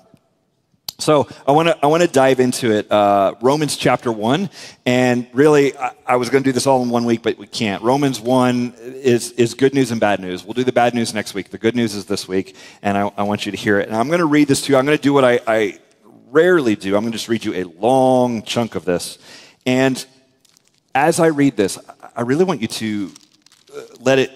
so 1.01 1.29
I 1.47 1.53
want 1.53 1.69
to 1.69 1.79
I 1.81 1.87
want 1.87 2.03
to 2.03 2.09
dive 2.09 2.41
into 2.41 2.73
it. 2.73 2.91
Uh, 2.91 3.35
Romans 3.41 3.77
chapter 3.77 4.11
one, 4.11 4.51
and 4.85 5.29
really 5.33 5.77
I, 5.79 5.93
I 6.05 6.17
was 6.17 6.29
going 6.29 6.43
to 6.43 6.49
do 6.49 6.53
this 6.53 6.67
all 6.67 6.83
in 6.83 6.91
one 6.91 7.05
week, 7.05 7.23
but 7.23 7.39
we 7.39 7.47
can't. 7.47 7.85
Romans 7.85 8.21
one 8.21 8.75
is 8.77 9.31
is 9.33 9.55
good 9.55 9.75
news 9.75 9.93
and 9.93 10.01
bad 10.01 10.19
news. 10.19 10.45
We'll 10.45 10.55
do 10.55 10.65
the 10.65 10.73
bad 10.73 10.95
news 10.95 11.15
next 11.15 11.35
week. 11.35 11.51
The 11.51 11.59
good 11.59 11.77
news 11.77 11.95
is 11.95 12.07
this 12.07 12.27
week, 12.27 12.57
and 12.83 12.99
I, 12.99 13.13
I 13.17 13.23
want 13.23 13.47
you 13.47 13.53
to 13.53 13.57
hear 13.57 13.79
it. 13.79 13.87
And 13.87 13.97
I'm 13.97 14.09
going 14.09 14.19
to 14.19 14.27
read 14.27 14.49
this 14.49 14.63
to 14.63 14.73
you. 14.73 14.77
I'm 14.77 14.87
going 14.87 14.99
to 14.99 15.03
do 15.03 15.13
what 15.13 15.25
I, 15.25 15.39
I 15.47 15.79
rarely 16.33 16.75
do. 16.75 16.97
I'm 16.97 17.03
going 17.03 17.13
to 17.13 17.19
just 17.19 17.29
read 17.29 17.45
you 17.45 17.55
a 17.55 17.63
long 17.63 18.43
chunk 18.43 18.75
of 18.75 18.85
this, 18.85 19.19
and 19.65 20.05
as 20.97 21.21
I 21.21 21.27
read 21.27 21.57
this, 21.57 21.79
I 22.19 22.23
really 22.23 22.43
want 22.43 22.61
you 22.61 22.67
to 22.67 23.13
uh, 23.73 23.81
let 24.01 24.19
it 24.19 24.33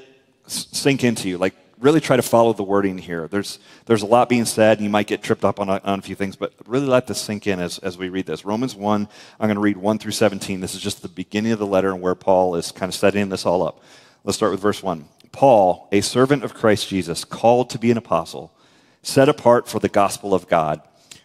sink 0.46 1.02
into 1.02 1.28
you. 1.28 1.36
Like, 1.36 1.56
really 1.80 2.00
try 2.00 2.14
to 2.14 2.22
follow 2.22 2.52
the 2.52 2.62
wording 2.62 2.96
here. 2.96 3.26
There's, 3.26 3.58
there's 3.86 4.02
a 4.02 4.06
lot 4.06 4.28
being 4.28 4.44
said, 4.44 4.78
and 4.78 4.84
you 4.84 4.88
might 4.88 5.08
get 5.08 5.20
tripped 5.20 5.44
up 5.44 5.58
on 5.58 5.68
a, 5.68 5.80
on 5.82 5.98
a 5.98 6.02
few 6.02 6.14
things, 6.14 6.36
but 6.36 6.52
really 6.64 6.86
let 6.86 7.08
this 7.08 7.20
sink 7.20 7.48
in 7.48 7.58
as, 7.58 7.80
as 7.80 7.98
we 7.98 8.08
read 8.08 8.24
this. 8.24 8.44
Romans 8.44 8.76
1, 8.76 9.08
I'm 9.40 9.48
going 9.48 9.56
to 9.56 9.60
read 9.60 9.76
1 9.78 9.98
through 9.98 10.12
17. 10.12 10.60
This 10.60 10.76
is 10.76 10.80
just 10.80 11.02
the 11.02 11.08
beginning 11.08 11.50
of 11.50 11.58
the 11.58 11.66
letter 11.66 11.90
and 11.90 12.00
where 12.00 12.14
Paul 12.14 12.54
is 12.54 12.70
kind 12.70 12.88
of 12.88 12.94
setting 12.94 13.30
this 13.30 13.44
all 13.44 13.66
up. 13.66 13.82
Let's 14.22 14.36
start 14.36 14.52
with 14.52 14.60
verse 14.60 14.80
1. 14.80 15.04
Paul, 15.32 15.88
a 15.90 16.02
servant 16.02 16.44
of 16.44 16.54
Christ 16.54 16.88
Jesus, 16.88 17.24
called 17.24 17.68
to 17.70 17.80
be 17.80 17.90
an 17.90 17.98
apostle, 17.98 18.54
set 19.02 19.28
apart 19.28 19.66
for 19.66 19.80
the 19.80 19.88
gospel 19.88 20.34
of 20.34 20.46
God, 20.46 20.80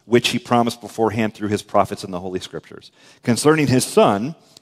which 0.05 0.29
he 0.29 0.39
promised 0.39 0.81
beforehand 0.81 1.35
through 1.35 1.49
his 1.49 1.61
prophets 1.61 2.03
in 2.03 2.09
the 2.09 2.19
Holy 2.19 2.39
Scriptures, 2.39 2.91
concerning 3.21 3.67
his 3.67 3.85
son 3.85 4.33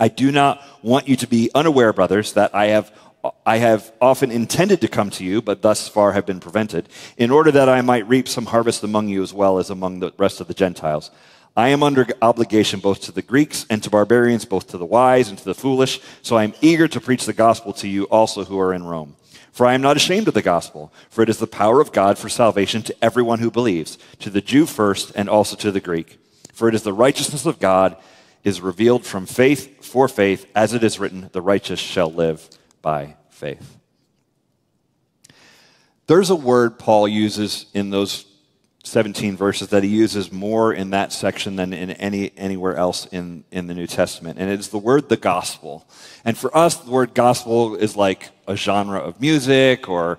I 0.00 0.08
do 0.08 0.30
not 0.30 0.62
want 0.82 1.08
you 1.08 1.16
to 1.16 1.26
be 1.26 1.50
unaware, 1.54 1.92
brothers, 1.92 2.32
that 2.34 2.54
I 2.54 2.66
have 2.66 2.92
I 3.44 3.58
have 3.58 3.92
often 4.00 4.30
intended 4.30 4.80
to 4.82 4.88
come 4.88 5.10
to 5.10 5.24
you, 5.24 5.42
but 5.42 5.60
thus 5.60 5.88
far 5.88 6.12
have 6.12 6.24
been 6.24 6.38
prevented, 6.38 6.88
in 7.16 7.32
order 7.32 7.50
that 7.50 7.68
I 7.68 7.80
might 7.80 8.08
reap 8.08 8.28
some 8.28 8.46
harvest 8.46 8.84
among 8.84 9.08
you 9.08 9.24
as 9.24 9.34
well 9.34 9.58
as 9.58 9.70
among 9.70 9.98
the 9.98 10.12
rest 10.16 10.40
of 10.40 10.46
the 10.46 10.54
Gentiles. 10.54 11.10
I 11.56 11.70
am 11.70 11.82
under 11.82 12.06
obligation 12.22 12.78
both 12.78 13.00
to 13.02 13.12
the 13.12 13.22
Greeks 13.22 13.66
and 13.68 13.82
to 13.82 13.90
barbarians, 13.90 14.44
both 14.44 14.68
to 14.68 14.78
the 14.78 14.86
wise 14.86 15.28
and 15.28 15.36
to 15.36 15.44
the 15.44 15.54
foolish, 15.54 16.00
so 16.22 16.36
I 16.36 16.44
am 16.44 16.54
eager 16.60 16.86
to 16.86 17.00
preach 17.00 17.26
the 17.26 17.32
gospel 17.32 17.72
to 17.74 17.88
you 17.88 18.04
also 18.04 18.44
who 18.44 18.60
are 18.60 18.72
in 18.72 18.84
Rome. 18.84 19.16
For 19.50 19.66
I 19.66 19.74
am 19.74 19.82
not 19.82 19.96
ashamed 19.96 20.28
of 20.28 20.34
the 20.34 20.42
gospel, 20.42 20.92
for 21.10 21.22
it 21.22 21.28
is 21.28 21.38
the 21.38 21.48
power 21.48 21.80
of 21.80 21.90
God 21.90 22.16
for 22.16 22.28
salvation 22.28 22.82
to 22.82 23.04
everyone 23.04 23.40
who 23.40 23.50
believes, 23.50 23.98
to 24.20 24.30
the 24.30 24.40
Jew 24.40 24.66
first 24.66 25.10
and 25.16 25.28
also 25.28 25.56
to 25.56 25.72
the 25.72 25.80
Greek. 25.80 26.18
For 26.52 26.68
it 26.68 26.76
is 26.76 26.84
the 26.84 26.92
righteousness 26.92 27.44
of 27.44 27.58
God 27.58 27.96
is 28.48 28.62
revealed 28.62 29.04
from 29.04 29.26
faith 29.26 29.84
for 29.84 30.08
faith, 30.08 30.50
as 30.54 30.72
it 30.72 30.82
is 30.82 30.98
written, 30.98 31.28
the 31.32 31.42
righteous 31.42 31.78
shall 31.78 32.10
live 32.10 32.48
by 32.80 33.14
faith. 33.28 33.76
There's 36.06 36.30
a 36.30 36.34
word 36.34 36.78
Paul 36.78 37.06
uses 37.06 37.66
in 37.74 37.90
those 37.90 38.24
17 38.84 39.36
verses 39.36 39.68
that 39.68 39.82
he 39.82 39.90
uses 39.90 40.32
more 40.32 40.72
in 40.72 40.90
that 40.90 41.12
section 41.12 41.56
than 41.56 41.74
in 41.74 41.90
any 41.90 42.32
anywhere 42.38 42.74
else 42.76 43.04
in, 43.06 43.44
in 43.50 43.66
the 43.66 43.74
New 43.74 43.86
Testament. 43.86 44.38
And 44.38 44.50
it's 44.50 44.68
the 44.68 44.78
word 44.78 45.10
the 45.10 45.18
gospel. 45.18 45.86
And 46.24 46.38
for 46.38 46.56
us, 46.56 46.76
the 46.76 46.90
word 46.90 47.12
gospel 47.12 47.74
is 47.74 47.96
like 47.96 48.30
a 48.46 48.56
genre 48.56 48.98
of 48.98 49.20
music 49.20 49.90
or 49.90 50.18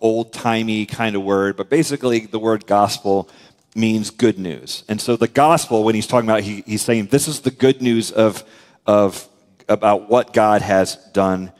old 0.00 0.32
timey 0.32 0.86
kind 0.86 1.16
of 1.16 1.22
word. 1.22 1.56
But 1.56 1.68
basically, 1.68 2.20
the 2.20 2.38
word 2.38 2.66
gospel 2.68 3.28
means 3.78 4.10
good 4.10 4.38
news. 4.38 4.84
And 4.88 5.00
so 5.00 5.16
the 5.16 5.28
gospel, 5.28 5.84
when 5.84 5.94
he's 5.94 6.06
talking 6.06 6.28
about, 6.28 6.42
he, 6.42 6.62
he's 6.66 6.82
saying 6.82 7.06
this 7.06 7.28
is 7.28 7.40
the 7.40 7.50
good 7.50 7.80
news 7.80 8.10
of, 8.10 8.44
of 8.86 9.26
about 9.68 10.08
what 10.08 10.32
God 10.32 10.62
has 10.62 10.96
done 11.12 11.52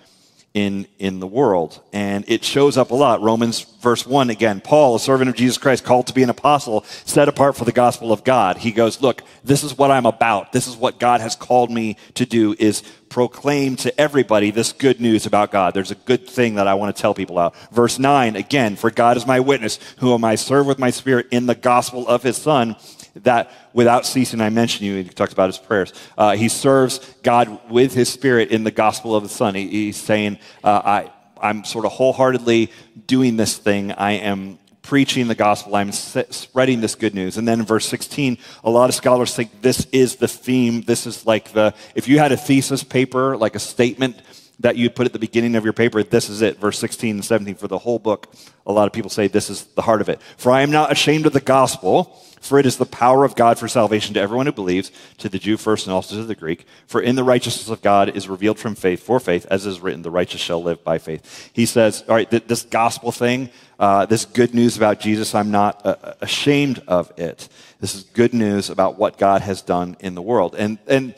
in, 0.54 0.86
in 0.98 1.20
the 1.20 1.26
world. 1.26 1.80
And 1.92 2.24
it 2.26 2.44
shows 2.44 2.76
up 2.76 2.90
a 2.90 2.94
lot. 2.94 3.20
Romans 3.20 3.60
verse 3.80 4.06
1 4.06 4.30
again, 4.30 4.60
Paul, 4.60 4.96
a 4.96 5.00
servant 5.00 5.30
of 5.30 5.36
Jesus 5.36 5.58
Christ, 5.58 5.84
called 5.84 6.06
to 6.08 6.14
be 6.14 6.22
an 6.22 6.30
apostle, 6.30 6.84
set 7.04 7.28
apart 7.28 7.56
for 7.56 7.64
the 7.64 7.72
gospel 7.72 8.12
of 8.12 8.24
God. 8.24 8.58
He 8.58 8.72
goes, 8.72 9.00
look, 9.00 9.22
this 9.44 9.62
is 9.62 9.76
what 9.76 9.90
I'm 9.90 10.06
about. 10.06 10.52
This 10.52 10.66
is 10.66 10.76
what 10.76 10.98
God 10.98 11.20
has 11.20 11.36
called 11.36 11.70
me 11.70 11.96
to 12.14 12.26
do 12.26 12.54
is 12.58 12.82
proclaim 13.08 13.76
to 13.76 14.00
everybody 14.00 14.50
this 14.50 14.72
good 14.72 15.00
news 15.00 15.26
about 15.26 15.50
God. 15.50 15.74
There's 15.74 15.90
a 15.90 15.96
good 15.96 16.28
thing 16.28 16.56
that 16.56 16.66
I 16.66 16.74
want 16.74 16.94
to 16.94 17.00
tell 17.00 17.14
people 17.14 17.38
out. 17.38 17.54
Verse 17.70 17.98
9, 17.98 18.36
again, 18.36 18.76
for 18.76 18.90
God 18.90 19.16
is 19.16 19.26
my 19.26 19.40
witness, 19.40 19.78
whom 19.98 20.24
I 20.24 20.34
serve 20.34 20.66
with 20.66 20.78
my 20.78 20.90
spirit 20.90 21.28
in 21.30 21.46
the 21.46 21.54
gospel 21.54 22.06
of 22.08 22.22
his 22.22 22.36
son 22.36 22.76
that 23.24 23.50
without 23.72 24.06
ceasing, 24.06 24.40
I 24.40 24.50
mention 24.50 24.86
you, 24.86 25.02
he 25.02 25.04
talks 25.04 25.32
about 25.32 25.48
his 25.48 25.58
prayers. 25.58 25.92
Uh, 26.16 26.36
he 26.36 26.48
serves 26.48 26.98
God 27.22 27.70
with 27.70 27.94
his 27.94 28.08
spirit 28.08 28.50
in 28.50 28.64
the 28.64 28.70
gospel 28.70 29.14
of 29.14 29.22
the 29.22 29.28
Son. 29.28 29.54
He, 29.54 29.68
he's 29.68 29.96
saying, 29.96 30.38
uh, 30.64 30.82
I, 30.84 31.12
I'm 31.40 31.64
sort 31.64 31.84
of 31.84 31.92
wholeheartedly 31.92 32.70
doing 33.06 33.36
this 33.36 33.56
thing. 33.56 33.92
I 33.92 34.12
am 34.12 34.58
preaching 34.82 35.28
the 35.28 35.34
gospel. 35.34 35.76
I'm 35.76 35.92
spreading 35.92 36.80
this 36.80 36.94
good 36.94 37.14
news. 37.14 37.36
And 37.36 37.46
then 37.46 37.60
in 37.60 37.66
verse 37.66 37.86
16, 37.86 38.38
a 38.64 38.70
lot 38.70 38.88
of 38.88 38.94
scholars 38.94 39.34
think 39.34 39.60
this 39.60 39.86
is 39.92 40.16
the 40.16 40.28
theme. 40.28 40.80
This 40.80 41.06
is 41.06 41.26
like 41.26 41.52
the, 41.52 41.74
if 41.94 42.08
you 42.08 42.18
had 42.18 42.32
a 42.32 42.38
thesis 42.38 42.82
paper, 42.82 43.36
like 43.36 43.54
a 43.54 43.58
statement 43.58 44.16
that 44.60 44.76
you 44.76 44.90
put 44.90 45.06
at 45.06 45.12
the 45.12 45.18
beginning 45.18 45.54
of 45.54 45.64
your 45.64 45.72
paper, 45.72 46.02
this 46.02 46.28
is 46.28 46.42
it, 46.42 46.58
verse 46.58 46.78
16 46.78 47.16
and 47.16 47.24
17 47.24 47.54
for 47.54 47.68
the 47.68 47.78
whole 47.78 47.98
book. 47.98 48.32
A 48.66 48.72
lot 48.72 48.86
of 48.86 48.92
people 48.92 49.10
say 49.10 49.28
this 49.28 49.50
is 49.50 49.64
the 49.64 49.82
heart 49.82 50.00
of 50.00 50.08
it. 50.08 50.20
For 50.36 50.50
I 50.50 50.62
am 50.62 50.70
not 50.70 50.90
ashamed 50.90 51.26
of 51.26 51.32
the 51.32 51.40
gospel, 51.40 52.04
for 52.40 52.58
it 52.58 52.66
is 52.66 52.76
the 52.76 52.84
power 52.84 53.24
of 53.24 53.36
God 53.36 53.58
for 53.58 53.68
salvation 53.68 54.14
to 54.14 54.20
everyone 54.20 54.46
who 54.46 54.52
believes, 54.52 54.90
to 55.18 55.28
the 55.28 55.38
Jew 55.38 55.56
first 55.56 55.86
and 55.86 55.94
also 55.94 56.16
to 56.16 56.24
the 56.24 56.34
Greek. 56.34 56.66
For 56.86 57.00
in 57.00 57.14
the 57.14 57.24
righteousness 57.24 57.68
of 57.68 57.82
God 57.82 58.16
is 58.16 58.28
revealed 58.28 58.58
from 58.58 58.74
faith 58.74 59.00
for 59.00 59.20
faith, 59.20 59.46
as 59.48 59.64
is 59.64 59.80
written, 59.80 60.02
the 60.02 60.10
righteous 60.10 60.40
shall 60.40 60.62
live 60.62 60.82
by 60.82 60.98
faith. 60.98 61.50
He 61.52 61.64
says, 61.64 62.04
all 62.08 62.16
right, 62.16 62.28
th- 62.28 62.46
this 62.46 62.62
gospel 62.62 63.12
thing, 63.12 63.50
uh, 63.78 64.06
this 64.06 64.24
good 64.24 64.54
news 64.54 64.76
about 64.76 64.98
Jesus, 64.98 65.36
I'm 65.36 65.52
not 65.52 65.86
uh, 65.86 66.14
ashamed 66.20 66.82
of 66.88 67.12
it. 67.16 67.48
This 67.80 67.94
is 67.94 68.02
good 68.02 68.34
news 68.34 68.70
about 68.70 68.98
what 68.98 69.18
God 69.18 69.42
has 69.42 69.62
done 69.62 69.96
in 70.00 70.16
the 70.16 70.22
world. 70.22 70.56
And, 70.56 70.78
and 70.88 71.14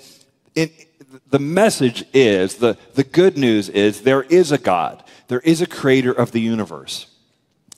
in, 0.55 0.71
the 1.29 1.39
message 1.39 2.05
is, 2.13 2.57
the, 2.57 2.77
the 2.95 3.05
good 3.05 3.37
news 3.37 3.69
is, 3.69 4.03
there 4.03 4.23
is 4.23 4.53
a 4.53 4.59
God. 4.59 5.03
There 5.29 5.41
is 5.41 5.61
a 5.61 5.67
creator 5.67 6.13
of 6.13 6.33
the 6.33 6.41
universe. 6.41 7.07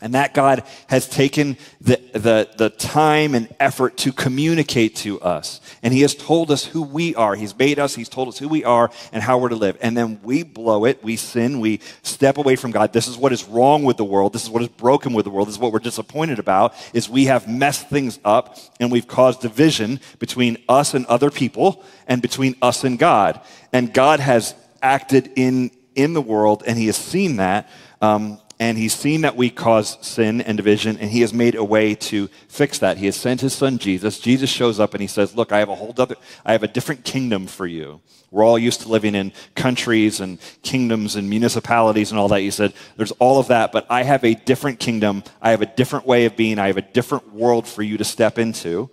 And 0.03 0.15
that 0.15 0.35
God 0.35 0.65
has 0.89 1.09
taken 1.09 1.57
the, 1.81 2.01
the, 2.13 2.51
the, 2.57 2.71
time 2.71 3.37
and 3.37 3.49
effort 3.61 3.97
to 3.99 4.13
communicate 4.13 4.97
to 4.97 5.21
us. 5.21 5.61
And 5.81 5.95
He 5.95 6.01
has 6.01 6.17
told 6.17 6.51
us 6.51 6.65
who 6.65 6.83
we 6.83 7.15
are. 7.15 7.37
He's 7.37 7.57
made 7.57 7.79
us, 7.79 7.95
He's 7.95 8.09
told 8.09 8.27
us 8.27 8.37
who 8.37 8.49
we 8.49 8.65
are 8.65 8.91
and 9.13 9.23
how 9.23 9.39
we're 9.39 9.51
to 9.51 9.57
live. 9.57 9.79
And 9.81 9.97
then 9.97 10.19
we 10.25 10.43
blow 10.43 10.85
it, 10.87 11.05
we 11.05 11.15
sin, 11.15 11.61
we 11.61 11.79
step 12.03 12.37
away 12.37 12.57
from 12.57 12.73
God. 12.73 12.93
This 12.93 13.07
is 13.07 13.17
what 13.17 13.33
is 13.33 13.45
wrong 13.45 13.85
with 13.85 13.97
the 13.97 14.05
world. 14.05 14.33
This 14.33 14.43
is 14.43 14.51
what 14.51 14.63
is 14.63 14.69
broken 14.69 15.13
with 15.13 15.25
the 15.25 15.31
world. 15.31 15.47
This 15.47 15.55
is 15.55 15.61
what 15.61 15.73
we're 15.73 15.79
disappointed 15.79 16.41
about, 16.41 16.75
is 16.93 17.09
we 17.09 17.27
have 17.27 17.49
messed 17.49 17.89
things 17.89 18.19
up 18.25 18.59
and 18.81 18.91
we've 18.91 19.07
caused 19.07 19.41
division 19.41 20.01
between 20.19 20.59
us 20.69 20.95
and 20.95 21.07
other 21.07 21.31
people 21.31 21.85
and 22.09 22.21
between 22.21 22.57
us 22.61 22.83
and 22.83 22.99
God. 22.99 23.41
And 23.73 23.95
God 23.95 24.19
has 24.19 24.57
acted 24.83 25.31
in, 25.37 25.71
in 25.95 26.13
the 26.13 26.21
world 26.21 26.65
and 26.67 26.77
He 26.77 26.87
has 26.87 26.97
seen 26.97 27.37
that. 27.37 27.69
Um, 28.01 28.41
and 28.63 28.79
he's 28.79 28.95
seen 28.95 29.23
that 29.23 29.35
we 29.35 29.51
cause 29.51 29.99
sin 30.07 30.41
and 30.41 30.57
division, 30.57 30.97
and 30.99 31.11
he 31.11 31.23
has 31.23 31.35
made 31.35 31.57
a 31.57 31.65
way 31.65 31.97
to 31.97 32.29
fix 32.47 32.79
that. 32.79 32.97
He 32.97 33.07
has 33.07 33.17
sent 33.17 33.41
his 33.41 33.53
son 33.53 33.77
Jesus. 33.77 34.21
Jesus 34.21 34.49
shows 34.49 34.79
up 34.79 34.95
and 34.95 35.01
he 35.01 35.09
says, 35.09 35.35
Look, 35.35 35.51
I 35.51 35.59
have 35.59 35.69
a 35.69 35.75
whole 35.75 35.93
other, 35.99 36.15
I 36.45 36.53
have 36.53 36.63
a 36.63 36.69
different 36.69 37.05
kingdom 37.05 37.49
for 37.49 37.67
you. 37.67 38.01
We're 38.31 38.45
all 38.45 38.57
used 38.57 38.83
to 38.83 38.89
living 38.89 39.17
in 39.17 39.33
countries 39.57 40.21
and 40.21 40.39
kingdoms 40.63 41.17
and 41.17 41.29
municipalities 41.29 42.13
and 42.13 42.21
all 42.21 42.29
that. 42.29 42.39
He 42.39 42.53
said, 42.53 42.73
There's 42.97 43.11
all 43.19 43.41
of 43.41 43.49
that, 43.49 43.73
but 43.73 43.85
I 43.91 44.05
have 44.05 44.23
a 44.23 44.35
different 44.35 44.79
kingdom. 44.79 45.25
I 45.41 45.51
have 45.51 45.63
a 45.63 45.67
different 45.67 46.07
way 46.07 46.27
of 46.27 46.37
being. 46.37 46.61
I 46.61 46.69
have 46.69 46.77
a 46.77 46.83
different 46.83 47.35
world 47.35 47.67
for 47.67 47.83
you 47.83 47.99
to 47.99 48.05
step 48.05 48.39
into. 48.39 48.91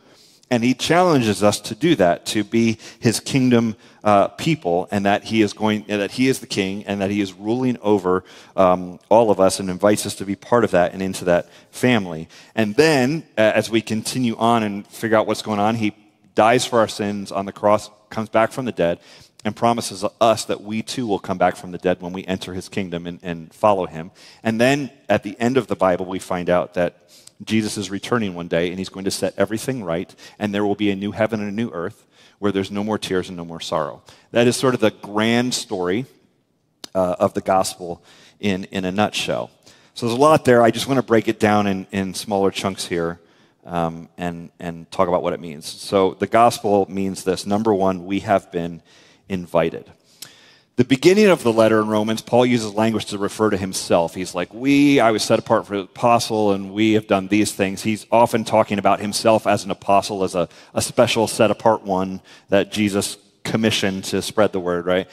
And 0.52 0.64
he 0.64 0.74
challenges 0.74 1.44
us 1.44 1.60
to 1.62 1.76
do 1.76 1.96
that, 1.96 2.26
to 2.28 2.44
be 2.44 2.80
his 3.00 3.20
kingdom 3.20 3.76
uh, 4.04 4.30
people, 4.30 4.88
and 4.90 5.06
that 5.06 5.24
he 5.26 5.42
is 5.42 5.54
going, 5.54 5.84
that 5.88 6.12
he 6.12 6.28
is 6.28 6.40
the 6.40 6.48
king, 6.48 6.84
and 6.86 7.02
that 7.02 7.12
he 7.12 7.22
is 7.22 7.34
ruling 7.34 7.78
over 7.82 8.24
um, 8.56 9.00
all 9.10 9.30
of 9.30 9.40
us, 9.40 9.60
and 9.60 9.70
invites 9.70 10.06
us 10.06 10.16
to 10.16 10.26
be 10.26 10.36
part 10.36 10.64
of 10.64 10.72
that 10.72 10.94
and 10.94 11.02
into 11.02 11.26
that 11.26 11.50
family. 11.72 12.28
And 12.56 12.76
then, 12.76 13.24
uh, 13.38 13.42
as 13.42 13.70
we 13.70 13.82
continue 13.82 14.36
on 14.38 14.64
and 14.64 14.88
figure 14.88 15.18
out 15.18 15.28
what's 15.28 15.44
going 15.44 15.60
on, 15.60 15.76
he 15.76 15.96
dies 16.34 16.66
for 16.66 16.80
our 16.80 16.88
sins 16.88 17.32
on 17.32 17.46
the 17.46 17.52
cross, 17.52 17.90
comes 18.10 18.30
back 18.30 18.52
from 18.52 18.66
the 18.66 18.72
dead, 18.72 19.00
and 19.46 19.56
promises 19.56 20.04
us 20.20 20.46
that 20.46 20.62
we 20.62 20.82
too 20.82 21.08
will 21.08 21.20
come 21.20 21.38
back 21.38 21.56
from 21.56 21.72
the 21.72 21.78
dead 21.78 22.02
when 22.02 22.12
we 22.12 22.26
enter 22.26 22.54
his 22.54 22.68
kingdom 22.70 23.08
and, 23.08 23.20
and 23.22 23.54
follow 23.54 23.86
him. 23.86 24.12
And 24.44 24.60
then 24.60 24.90
at 25.08 25.24
the 25.24 25.40
end 25.40 25.58
of 25.58 25.68
the 25.68 25.76
Bible, 25.76 26.06
we 26.06 26.20
find 26.20 26.50
out 26.50 26.74
that 26.74 27.10
Jesus 27.44 27.78
is 27.78 27.90
returning 27.90 28.36
one 28.36 28.48
day 28.48 28.70
and 28.70 28.78
he's 28.78 28.90
going 28.90 29.06
to 29.06 29.12
set 29.12 29.34
everything 29.38 29.84
right, 29.84 30.14
and 30.38 30.54
there 30.54 30.66
will 30.66 30.76
be 30.76 30.92
a 30.92 30.96
new 30.96 31.12
heaven 31.12 31.40
and 31.40 31.50
a 31.50 31.54
new 31.54 31.70
earth 31.72 32.06
where 32.40 32.52
there's 32.52 32.72
no 32.72 32.84
more 32.84 32.98
tears 32.98 33.28
and 33.28 33.38
no 33.38 33.46
more 33.46 33.60
sorrow. 33.60 34.02
That 34.32 34.48
is 34.48 34.56
sort 34.56 34.74
of 34.74 34.80
the 34.80 34.92
grand 34.92 35.54
story 35.54 36.06
uh, 36.96 37.16
of 37.20 37.34
the 37.34 37.42
gospel 37.42 38.04
in, 38.40 38.66
in 38.66 38.86
a 38.86 38.92
nutshell. 38.92 39.52
So 39.94 40.08
there's 40.08 40.18
a 40.18 40.22
lot 40.22 40.46
there. 40.46 40.62
I 40.62 40.72
just 40.72 40.88
want 40.88 40.98
to 40.98 41.06
break 41.06 41.28
it 41.28 41.40
down 41.40 41.68
in, 41.68 41.88
in 41.92 42.14
smaller 42.14 42.52
chunks 42.52 42.86
here 42.86 43.20
um, 43.66 44.08
and, 44.18 44.50
and 44.60 44.90
talk 44.92 45.08
about 45.08 45.24
what 45.24 45.34
it 45.34 45.40
means. 45.40 45.66
So 45.66 46.14
the 46.14 46.28
gospel 46.28 46.86
means 46.90 47.24
this 47.24 47.46
number 47.46 47.74
one, 47.74 48.06
we 48.06 48.22
have 48.22 48.52
been 48.52 48.82
invited. 49.28 49.92
The 50.80 50.86
beginning 50.86 51.28
of 51.28 51.44
the 51.44 51.52
letter 51.52 51.82
in 51.82 51.90
Romans, 51.90 52.22
Paul 52.22 52.46
uses 52.46 52.74
language 52.74 53.08
to 53.08 53.18
refer 53.18 53.50
to 53.50 53.58
himself. 53.58 54.16
He's 54.16 54.34
like, 54.34 54.54
We, 54.54 55.02
I 55.02 55.12
was 55.12 55.24
set 55.24 55.38
apart 55.38 55.68
for 55.68 55.76
the 55.76 55.84
apostle, 55.84 56.54
and 56.54 56.72
we 56.72 56.94
have 56.94 57.06
done 57.06 57.28
these 57.28 57.52
things. 57.52 57.84
He's 57.84 58.06
often 58.14 58.46
talking 58.46 58.80
about 58.80 59.02
himself 59.02 59.46
as 59.46 59.66
an 59.66 59.72
apostle, 59.72 60.24
as 60.24 60.36
a, 60.36 60.48
a 60.74 60.82
special 60.82 61.28
set 61.28 61.52
apart 61.52 61.84
one 61.84 62.22
that 62.48 62.72
Jesus 62.72 63.18
commissioned 63.44 64.06
to 64.06 64.22
spread 64.22 64.54
the 64.54 64.62
word, 64.62 64.86
right? 64.86 65.10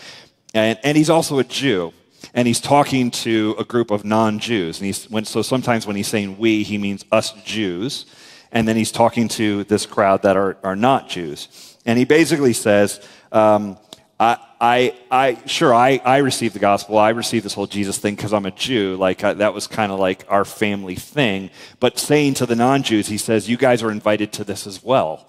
And, 0.55 0.79
and 0.85 0.97
he's 0.97 1.11
also 1.11 1.41
a 1.41 1.45
Jew. 1.45 1.93
And 2.33 2.47
he's 2.47 2.61
talking 2.61 3.11
to 3.11 3.57
a 3.59 3.65
group 3.65 3.91
of 3.91 4.05
non 4.05 4.39
Jews. 4.39 4.79
And 4.79 4.87
he's, 4.87 5.11
when, 5.11 5.25
so 5.25 5.43
sometimes 5.43 5.85
when 5.85 5.97
he's 5.97 6.07
saying 6.07 6.39
we, 6.39 6.63
he 6.63 6.79
means 6.79 7.05
us 7.11 7.33
Jews. 7.43 8.07
And 8.53 8.69
then 8.69 8.77
he's 8.77 8.93
talking 8.93 9.27
to 9.31 9.65
this 9.65 9.85
crowd 9.85 10.23
that 10.23 10.37
are, 10.37 10.59
are 10.63 10.77
not 10.77 11.09
Jews. 11.09 11.77
And 11.85 11.99
he 11.99 12.05
basically 12.05 12.53
says, 12.53 13.01
um, 13.33 13.79
I, 14.19 14.39
I, 14.61 14.95
I, 15.11 15.47
sure, 15.47 15.75
I, 15.75 16.01
I 16.05 16.19
received 16.19 16.55
the 16.55 16.59
gospel. 16.59 16.97
I 16.97 17.11
received 17.11 17.45
this 17.45 17.53
whole 17.53 17.67
Jesus 17.67 17.99
thing 17.99 18.15
because 18.15 18.33
I'm 18.33 18.47
a 18.47 18.51
Jew. 18.51 18.97
Like, 18.97 19.23
uh, 19.23 19.35
that 19.35 19.53
was 19.53 19.67
kind 19.67 19.93
of 19.93 19.99
like 19.99 20.25
our 20.29 20.45
family 20.45 20.95
thing. 20.95 21.51
But 21.81 21.99
saying 21.99 22.35
to 22.35 22.47
the 22.47 22.57
non 22.57 22.83
Jews, 22.83 23.09
he 23.09 23.19
says, 23.19 23.49
You 23.49 23.59
guys 23.59 23.83
are 23.83 23.91
invited 23.91 24.33
to 24.35 24.45
this 24.45 24.67
as 24.67 24.83
well. 24.83 25.29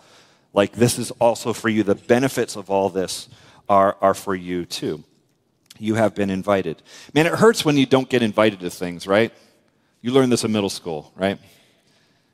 Like, 0.53 0.73
this 0.73 0.97
is 0.97 1.11
also 1.11 1.51
for 1.51 1.67
you. 1.67 1.83
The 1.83 1.95
benefits 1.95 2.55
of 2.55 2.69
all 2.69 2.89
this 2.89 3.27
are, 3.67 3.97
are 3.99 4.13
for 4.13 4.33
you 4.33 4.65
too. 4.65 5.03
You 5.77 5.95
have 5.95 6.15
been 6.15 6.29
invited. 6.29 6.81
Man, 7.13 7.25
it 7.25 7.33
hurts 7.33 7.65
when 7.65 7.75
you 7.77 7.85
don't 7.85 8.09
get 8.09 8.23
invited 8.23 8.61
to 8.61 8.69
things, 8.69 9.05
right? 9.05 9.33
You 10.01 10.11
learned 10.11 10.31
this 10.31 10.45
in 10.45 10.51
middle 10.53 10.69
school, 10.69 11.11
right? 11.15 11.37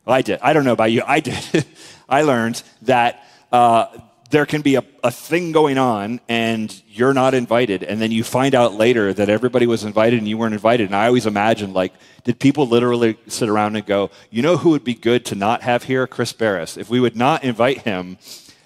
Well, 0.05 0.15
I 0.15 0.21
did. 0.21 0.39
I 0.41 0.53
don't 0.53 0.65
know 0.65 0.73
about 0.73 0.91
you. 0.91 1.01
I 1.05 1.19
did. 1.19 1.65
I 2.09 2.21
learned 2.21 2.61
that. 2.83 3.27
Uh, 3.51 3.87
there 4.33 4.47
can 4.47 4.63
be 4.63 4.73
a, 4.73 4.83
a 5.03 5.11
thing 5.11 5.51
going 5.51 5.77
on 5.77 6.19
and 6.27 6.81
you're 6.87 7.13
not 7.13 7.35
invited. 7.35 7.83
And 7.83 8.01
then 8.01 8.11
you 8.11 8.23
find 8.23 8.55
out 8.55 8.73
later 8.73 9.13
that 9.13 9.29
everybody 9.29 9.67
was 9.67 9.83
invited 9.83 10.17
and 10.17 10.27
you 10.27 10.39
weren't 10.39 10.55
invited. 10.55 10.87
And 10.87 10.95
i 10.95 11.05
always 11.05 11.27
imagine 11.27 11.71
like 11.71 11.93
did 12.23 12.39
people 12.39 12.67
literally 12.67 13.15
sit 13.27 13.47
around 13.47 13.75
and 13.75 13.85
go 13.85 14.09
you 14.31 14.41
know 14.41 14.57
who 14.57 14.71
would 14.71 14.83
be 14.83 14.95
good 14.95 15.23
to 15.25 15.35
not 15.35 15.61
have 15.61 15.83
here? 15.83 16.07
Chris 16.07 16.33
barris. 16.33 16.77
If 16.77 16.89
we 16.89 16.99
would 16.99 17.15
not 17.15 17.43
invite 17.43 17.83
him 17.83 18.17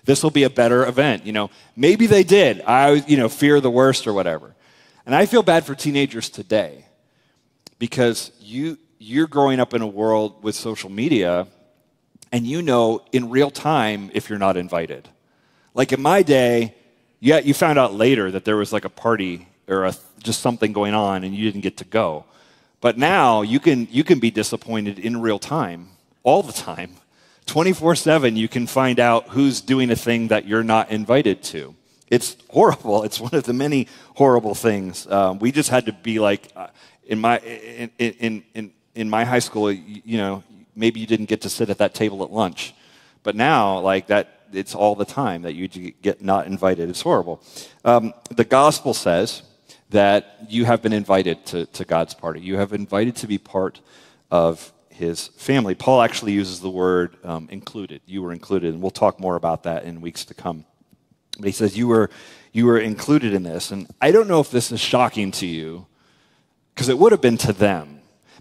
this 0.05 0.23
will 0.23 0.31
be 0.31 0.43
a 0.43 0.49
better 0.49 0.85
event 0.85 1.25
you 1.25 1.33
know? 1.33 1.49
Maybe 1.75 2.07
they 2.07 2.23
did. 2.23 2.61
I 2.61 3.03
you 3.05 3.17
know 3.17 3.27
fear 3.27 3.59
the 3.59 3.69
worst 3.69 4.07
or 4.07 4.13
whatever. 4.13 4.55
And 5.05 5.13
i 5.13 5.25
feel 5.25 5.43
bad 5.43 5.65
for 5.65 5.75
teenagers 5.75 6.29
today 6.29 6.85
because 7.77 8.31
you 8.39 8.77
you're 8.99 9.27
growing 9.27 9.59
up 9.59 9.73
in 9.73 9.81
a 9.81 9.87
world 10.01 10.41
with 10.45 10.55
social 10.55 10.89
media 10.89 11.45
and 12.31 12.47
you 12.47 12.61
know 12.61 13.03
in 13.11 13.29
real 13.29 13.51
time 13.51 14.09
if 14.13 14.29
you're 14.29 14.39
not 14.39 14.55
invited 14.55 15.09
like 15.77 15.93
in 15.93 16.01
my 16.01 16.23
day, 16.23 16.73
yeah, 17.19 17.37
you 17.37 17.53
found 17.53 17.77
out 17.77 17.93
later 17.93 18.31
that 18.31 18.43
there 18.45 18.57
was 18.57 18.73
like 18.73 18.83
a 18.83 18.89
party 18.89 19.47
or 19.67 19.85
a, 19.85 19.93
just 20.21 20.41
something 20.41 20.73
going 20.73 20.95
on 20.95 21.23
and 21.23 21.35
you 21.35 21.45
didn't 21.49 21.61
get 21.61 21.77
to 21.77 21.85
go. 21.85 22.25
But 22.81 22.97
now 22.97 23.43
you 23.43 23.59
can, 23.59 23.87
you 23.91 24.03
can 24.03 24.19
be 24.19 24.31
disappointed 24.31 24.97
in 24.97 25.21
real 25.21 25.37
time, 25.37 25.89
all 26.23 26.41
the 26.41 26.51
time. 26.51 26.95
24 27.45 27.95
7, 27.95 28.35
you 28.35 28.47
can 28.47 28.65
find 28.65 28.99
out 28.99 29.29
who's 29.29 29.61
doing 29.61 29.91
a 29.91 29.95
thing 29.95 30.29
that 30.29 30.47
you're 30.47 30.63
not 30.63 30.89
invited 30.89 31.43
to. 31.43 31.75
It's 32.09 32.37
horrible. 32.49 33.03
It's 33.03 33.19
one 33.19 33.35
of 33.35 33.43
the 33.43 33.53
many 33.53 33.87
horrible 34.15 34.55
things. 34.55 35.05
Um, 35.07 35.37
we 35.37 35.51
just 35.51 35.69
had 35.69 35.85
to 35.85 35.93
be 35.93 36.19
like, 36.19 36.51
uh, 36.55 36.67
in, 37.05 37.19
my, 37.19 37.37
in, 37.39 37.91
in, 37.99 38.43
in, 38.55 38.71
in 38.95 39.09
my 39.09 39.25
high 39.25 39.39
school, 39.39 39.71
you, 39.71 40.01
you 40.03 40.17
know, 40.17 40.43
maybe 40.75 40.99
you 40.99 41.05
didn't 41.05 41.27
get 41.27 41.41
to 41.41 41.49
sit 41.49 41.69
at 41.69 41.77
that 41.77 41.93
table 41.93 42.23
at 42.23 42.31
lunch. 42.31 42.73
But 43.23 43.35
now, 43.35 43.79
like, 43.79 44.07
that, 44.07 44.36
it's 44.53 44.75
all 44.75 44.95
the 44.95 45.05
time 45.05 45.41
that 45.43 45.53
you 45.53 45.67
get 45.67 46.21
not 46.21 46.47
invited. 46.47 46.89
It's 46.89 47.01
horrible. 47.01 47.41
Um, 47.85 48.13
the 48.29 48.43
gospel 48.43 48.93
says 48.93 49.43
that 49.89 50.37
you 50.49 50.65
have 50.65 50.81
been 50.81 50.93
invited 50.93 51.45
to, 51.47 51.65
to 51.67 51.85
God's 51.85 52.13
party. 52.13 52.41
You 52.41 52.57
have 52.57 52.73
invited 52.73 53.15
to 53.17 53.27
be 53.27 53.37
part 53.37 53.79
of 54.29 54.73
his 54.89 55.27
family. 55.27 55.75
Paul 55.75 56.01
actually 56.01 56.33
uses 56.33 56.59
the 56.59 56.69
word 56.69 57.15
um, 57.23 57.47
included. 57.51 58.01
You 58.05 58.21
were 58.21 58.33
included, 58.33 58.73
and 58.73 58.81
we'll 58.81 58.91
talk 58.91 59.19
more 59.19 59.35
about 59.35 59.63
that 59.63 59.83
in 59.83 60.01
weeks 60.01 60.25
to 60.25 60.33
come. 60.33 60.65
But 61.37 61.45
he 61.45 61.51
says 61.51 61.77
you 61.77 61.87
were 61.87 62.09
you 62.51 62.65
were 62.65 62.79
included 62.79 63.33
in 63.33 63.43
this, 63.43 63.71
and 63.71 63.87
I 64.01 64.11
don't 64.11 64.27
know 64.27 64.39
if 64.39 64.49
this 64.49 64.71
is 64.71 64.79
shocking 64.79 65.31
to 65.33 65.45
you, 65.45 65.85
because 66.73 66.89
it 66.89 66.97
would 66.97 67.11
have 67.11 67.21
been 67.21 67.37
to 67.37 67.53
them. 67.53 67.96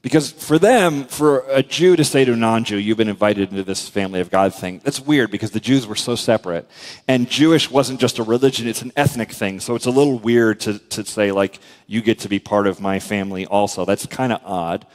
Because 0.07 0.31
for 0.31 0.57
them, 0.57 1.07
for 1.07 1.41
a 1.49 1.65
Jew 1.65 1.97
to 1.97 2.05
say 2.05 2.25
to 2.25 2.35
a 2.35 2.37
non 2.37 2.63
Jew, 2.63 2.77
you've 2.77 2.97
been 2.97 3.09
invited 3.09 3.51
into 3.51 3.65
this 3.65 3.89
family 3.89 4.21
of 4.21 4.31
God 4.31 4.55
thing, 4.55 4.81
that's 4.85 5.01
weird 5.01 5.33
because 5.33 5.51
the 5.51 5.59
Jews 5.59 5.85
were 5.85 5.97
so 5.97 6.15
separate. 6.15 6.71
And 7.09 7.29
Jewish 7.29 7.73
wasn't 7.73 7.99
just 7.99 8.21
a 8.21 8.23
religion, 8.23 8.69
it's 8.69 8.83
an 8.83 8.92
ethnic 8.95 9.33
thing. 9.33 9.59
So 9.59 9.75
it's 9.75 9.87
a 9.87 9.90
little 9.90 10.21
weird 10.21 10.61
to, 10.61 10.79
to 10.79 11.05
say, 11.05 11.33
like, 11.33 11.59
you 11.88 12.03
get 12.03 12.21
to 12.21 12.29
be 12.29 12.38
part 12.38 12.69
of 12.69 12.81
my 12.81 13.01
family 13.01 13.47
also. 13.47 13.85
That's 13.85 14.07
kind 14.07 14.33
of 14.33 14.40
odd. 14.45 14.87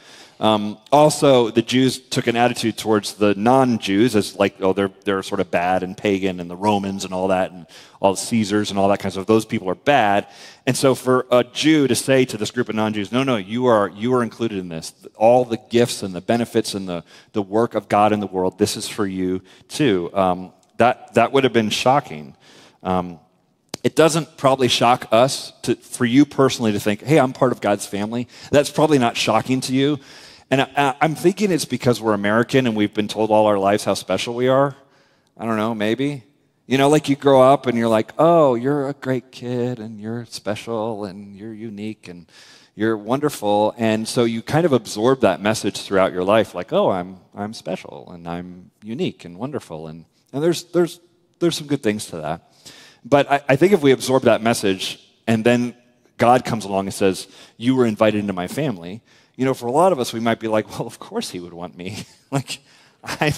Um, 0.42 0.78
also, 0.90 1.50
the 1.50 1.62
Jews 1.62 2.00
took 2.00 2.26
an 2.26 2.34
attitude 2.34 2.76
towards 2.76 3.14
the 3.14 3.32
non-Jews 3.36 4.16
as 4.16 4.34
like, 4.34 4.56
oh, 4.60 4.72
they're 4.72 4.90
they're 5.04 5.22
sort 5.22 5.40
of 5.40 5.52
bad 5.52 5.84
and 5.84 5.96
pagan, 5.96 6.40
and 6.40 6.50
the 6.50 6.56
Romans 6.56 7.04
and 7.04 7.14
all 7.14 7.28
that, 7.28 7.52
and 7.52 7.64
all 8.00 8.10
the 8.14 8.20
Caesars 8.20 8.70
and 8.70 8.78
all 8.78 8.88
that 8.88 8.98
kind 8.98 9.06
of 9.06 9.12
stuff. 9.12 9.26
Those 9.28 9.44
people 9.44 9.70
are 9.70 9.76
bad. 9.76 10.26
And 10.66 10.76
so, 10.76 10.96
for 10.96 11.26
a 11.30 11.44
Jew 11.44 11.86
to 11.86 11.94
say 11.94 12.24
to 12.24 12.36
this 12.36 12.50
group 12.50 12.68
of 12.68 12.74
non-Jews, 12.74 13.12
no, 13.12 13.22
no, 13.22 13.36
you 13.36 13.66
are 13.66 13.88
you 13.90 14.12
are 14.14 14.22
included 14.24 14.58
in 14.58 14.68
this. 14.68 14.92
All 15.14 15.44
the 15.44 15.58
gifts 15.70 16.02
and 16.02 16.12
the 16.12 16.20
benefits 16.20 16.74
and 16.74 16.88
the 16.88 17.04
the 17.34 17.42
work 17.42 17.76
of 17.76 17.88
God 17.88 18.12
in 18.12 18.18
the 18.18 18.26
world, 18.26 18.58
this 18.58 18.76
is 18.76 18.88
for 18.88 19.06
you 19.06 19.42
too. 19.68 20.10
Um, 20.12 20.52
that 20.78 21.14
that 21.14 21.30
would 21.30 21.44
have 21.44 21.52
been 21.52 21.70
shocking. 21.70 22.34
Um, 22.82 23.20
it 23.84 23.96
doesn't 23.96 24.36
probably 24.36 24.68
shock 24.68 25.06
us 25.10 25.52
to, 25.62 25.74
for 25.74 26.04
you 26.04 26.24
personally 26.24 26.72
to 26.72 26.80
think, 26.80 27.02
hey, 27.02 27.18
I'm 27.18 27.32
part 27.32 27.52
of 27.52 27.60
God's 27.60 27.84
family. 27.84 28.28
That's 28.50 28.70
probably 28.70 28.98
not 28.98 29.16
shocking 29.16 29.60
to 29.62 29.72
you. 29.72 29.98
And 30.52 30.60
I, 30.76 30.94
am 31.00 31.14
thinking 31.14 31.50
it's 31.50 31.64
because 31.64 31.98
we're 31.98 32.12
American 32.12 32.66
and 32.66 32.76
we've 32.76 32.92
been 32.92 33.08
told 33.08 33.30
all 33.30 33.46
our 33.46 33.58
lives 33.58 33.84
how 33.84 33.94
special 33.94 34.34
we 34.34 34.48
are. 34.48 34.76
I 35.38 35.46
don't 35.46 35.56
know, 35.56 35.74
maybe. 35.74 36.24
You 36.66 36.76
know, 36.76 36.90
like 36.90 37.08
you 37.08 37.16
grow 37.16 37.40
up 37.40 37.66
and 37.66 37.78
you're 37.78 37.88
like, 37.88 38.12
oh, 38.18 38.54
you're 38.54 38.90
a 38.90 38.92
great 38.92 39.32
kid 39.32 39.78
and 39.78 39.98
you're 39.98 40.26
special 40.26 41.06
and 41.06 41.34
you're 41.34 41.54
unique 41.54 42.06
and 42.06 42.30
you're 42.74 42.98
wonderful. 42.98 43.74
And 43.78 44.06
so 44.06 44.24
you 44.24 44.42
kind 44.42 44.66
of 44.66 44.74
absorb 44.74 45.22
that 45.22 45.40
message 45.40 45.80
throughout 45.80 46.12
your 46.12 46.22
life, 46.22 46.54
like, 46.54 46.70
oh, 46.70 46.90
I'm, 46.90 47.20
I'm 47.34 47.54
special 47.54 48.10
and 48.12 48.28
I'm 48.28 48.70
unique 48.82 49.24
and 49.24 49.38
wonderful. 49.38 49.86
And, 49.86 50.04
and 50.34 50.42
there's, 50.42 50.64
there's, 50.64 51.00
there's 51.38 51.56
some 51.56 51.66
good 51.66 51.82
things 51.82 52.08
to 52.08 52.18
that. 52.18 52.52
But 53.06 53.32
I, 53.32 53.40
I 53.48 53.56
think 53.56 53.72
if 53.72 53.80
we 53.80 53.92
absorb 53.92 54.24
that 54.24 54.42
message 54.42 55.02
and 55.26 55.46
then 55.46 55.74
God 56.18 56.44
comes 56.44 56.66
along 56.66 56.88
and 56.88 56.94
says, 56.94 57.26
you 57.56 57.74
were 57.74 57.86
invited 57.86 58.18
into 58.18 58.34
my 58.34 58.48
family, 58.48 59.00
you 59.36 59.44
know, 59.44 59.54
for 59.54 59.66
a 59.66 59.72
lot 59.72 59.92
of 59.92 59.98
us, 59.98 60.12
we 60.12 60.20
might 60.20 60.40
be 60.40 60.48
like, 60.48 60.68
well, 60.70 60.86
of 60.86 60.98
course 60.98 61.30
he 61.30 61.40
would 61.40 61.52
want 61.52 61.76
me. 61.76 62.04
like, 62.30 62.60
I, 63.02 63.34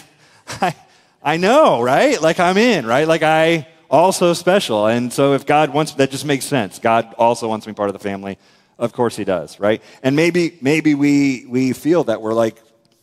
I, 0.60 0.74
I 1.22 1.36
know, 1.36 1.80
right? 1.80 2.20
Like, 2.20 2.40
I'm 2.40 2.56
in, 2.56 2.86
right? 2.86 3.06
Like, 3.06 3.22
I 3.22 3.68
also 3.90 4.32
special. 4.32 4.86
And 4.86 5.12
so 5.12 5.34
if 5.34 5.46
God 5.46 5.72
wants, 5.72 5.92
that 5.94 6.10
just 6.10 6.24
makes 6.24 6.44
sense. 6.44 6.78
God 6.78 7.14
also 7.16 7.48
wants 7.48 7.66
me 7.66 7.72
part 7.72 7.88
of 7.88 7.92
the 7.92 8.00
family. 8.00 8.38
Of 8.78 8.92
course 8.92 9.16
he 9.16 9.24
does, 9.24 9.60
right? 9.60 9.82
And 10.02 10.16
maybe, 10.16 10.58
maybe 10.60 10.94
we, 10.94 11.46
we 11.48 11.72
feel 11.72 12.04
that 12.04 12.20
we're 12.20 12.34
like 12.34 12.60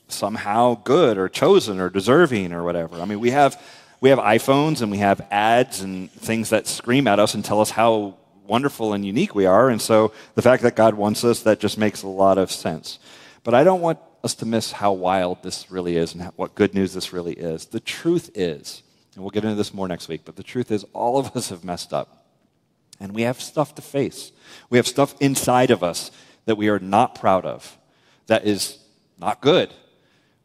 somehow 0.10 0.76
good 0.84 1.18
or 1.18 1.30
chosen 1.30 1.80
or 1.80 1.90
deserving 1.90 2.52
or 2.52 2.64
whatever. 2.64 3.00
I 3.00 3.06
mean, 3.06 3.22
we 3.22 3.32
have, 3.32 3.62
we 4.02 4.10
have 4.10 4.20
iPhones 4.20 4.82
and 4.82 4.92
we 4.92 4.98
have 4.98 5.26
ads 5.32 5.82
and 5.82 6.12
things 6.12 6.50
that 6.50 6.68
scream 6.68 7.08
at 7.08 7.20
us 7.20 7.34
and 7.36 7.46
tell 7.46 7.62
us 7.62 7.70
how 7.70 8.18
wonderful 8.52 8.92
and 8.92 9.06
unique 9.06 9.34
we 9.34 9.46
are. 9.46 9.70
And 9.70 9.82
so 9.82 10.12
the 10.36 10.42
fact 10.42 10.62
that 10.64 10.76
God 10.76 10.94
wants 10.96 11.24
us, 11.24 11.40
that 11.44 11.62
just 11.62 11.78
makes 11.78 12.04
a 12.04 12.08
lot 12.08 12.38
of 12.38 12.52
sense. 12.52 13.00
But 13.46 13.54
I 13.54 13.64
don't 13.64 13.80
want 13.80 13.98
us 14.26 14.36
to 14.36 14.46
miss 14.46 14.74
how 14.74 14.92
wild 14.92 15.42
this 15.42 15.72
really 15.72 15.96
is 15.96 16.14
and 16.14 16.24
what 16.36 16.54
good 16.54 16.74
news 16.74 16.94
this 16.94 17.14
really 17.14 17.32
is. 17.32 17.68
The 17.68 17.80
truth 17.80 18.30
is, 18.36 18.84
and 19.16 19.24
we'll 19.24 19.32
get 19.32 19.46
into 19.46 19.56
this 19.56 19.74
more 19.74 19.88
next 19.88 20.10
week, 20.10 20.24
but 20.26 20.36
the 20.36 20.44
truth 20.44 20.70
is, 20.70 20.86
all 20.92 21.18
of 21.18 21.34
us 21.34 21.48
have 21.48 21.64
messed 21.64 21.94
up. 21.94 22.26
And 23.00 23.16
we 23.16 23.22
have 23.22 23.42
stuff 23.42 23.74
to 23.76 23.82
face. 23.82 24.34
We 24.70 24.78
have 24.78 24.86
stuff 24.86 25.16
inside 25.22 25.72
of 25.72 25.82
us 25.82 26.12
that 26.46 26.58
we 26.58 26.68
are 26.68 26.80
not 26.80 27.16
proud 27.16 27.46
of, 27.46 27.78
that 28.28 28.46
is 28.46 28.80
not 29.18 29.42
good. 29.42 29.74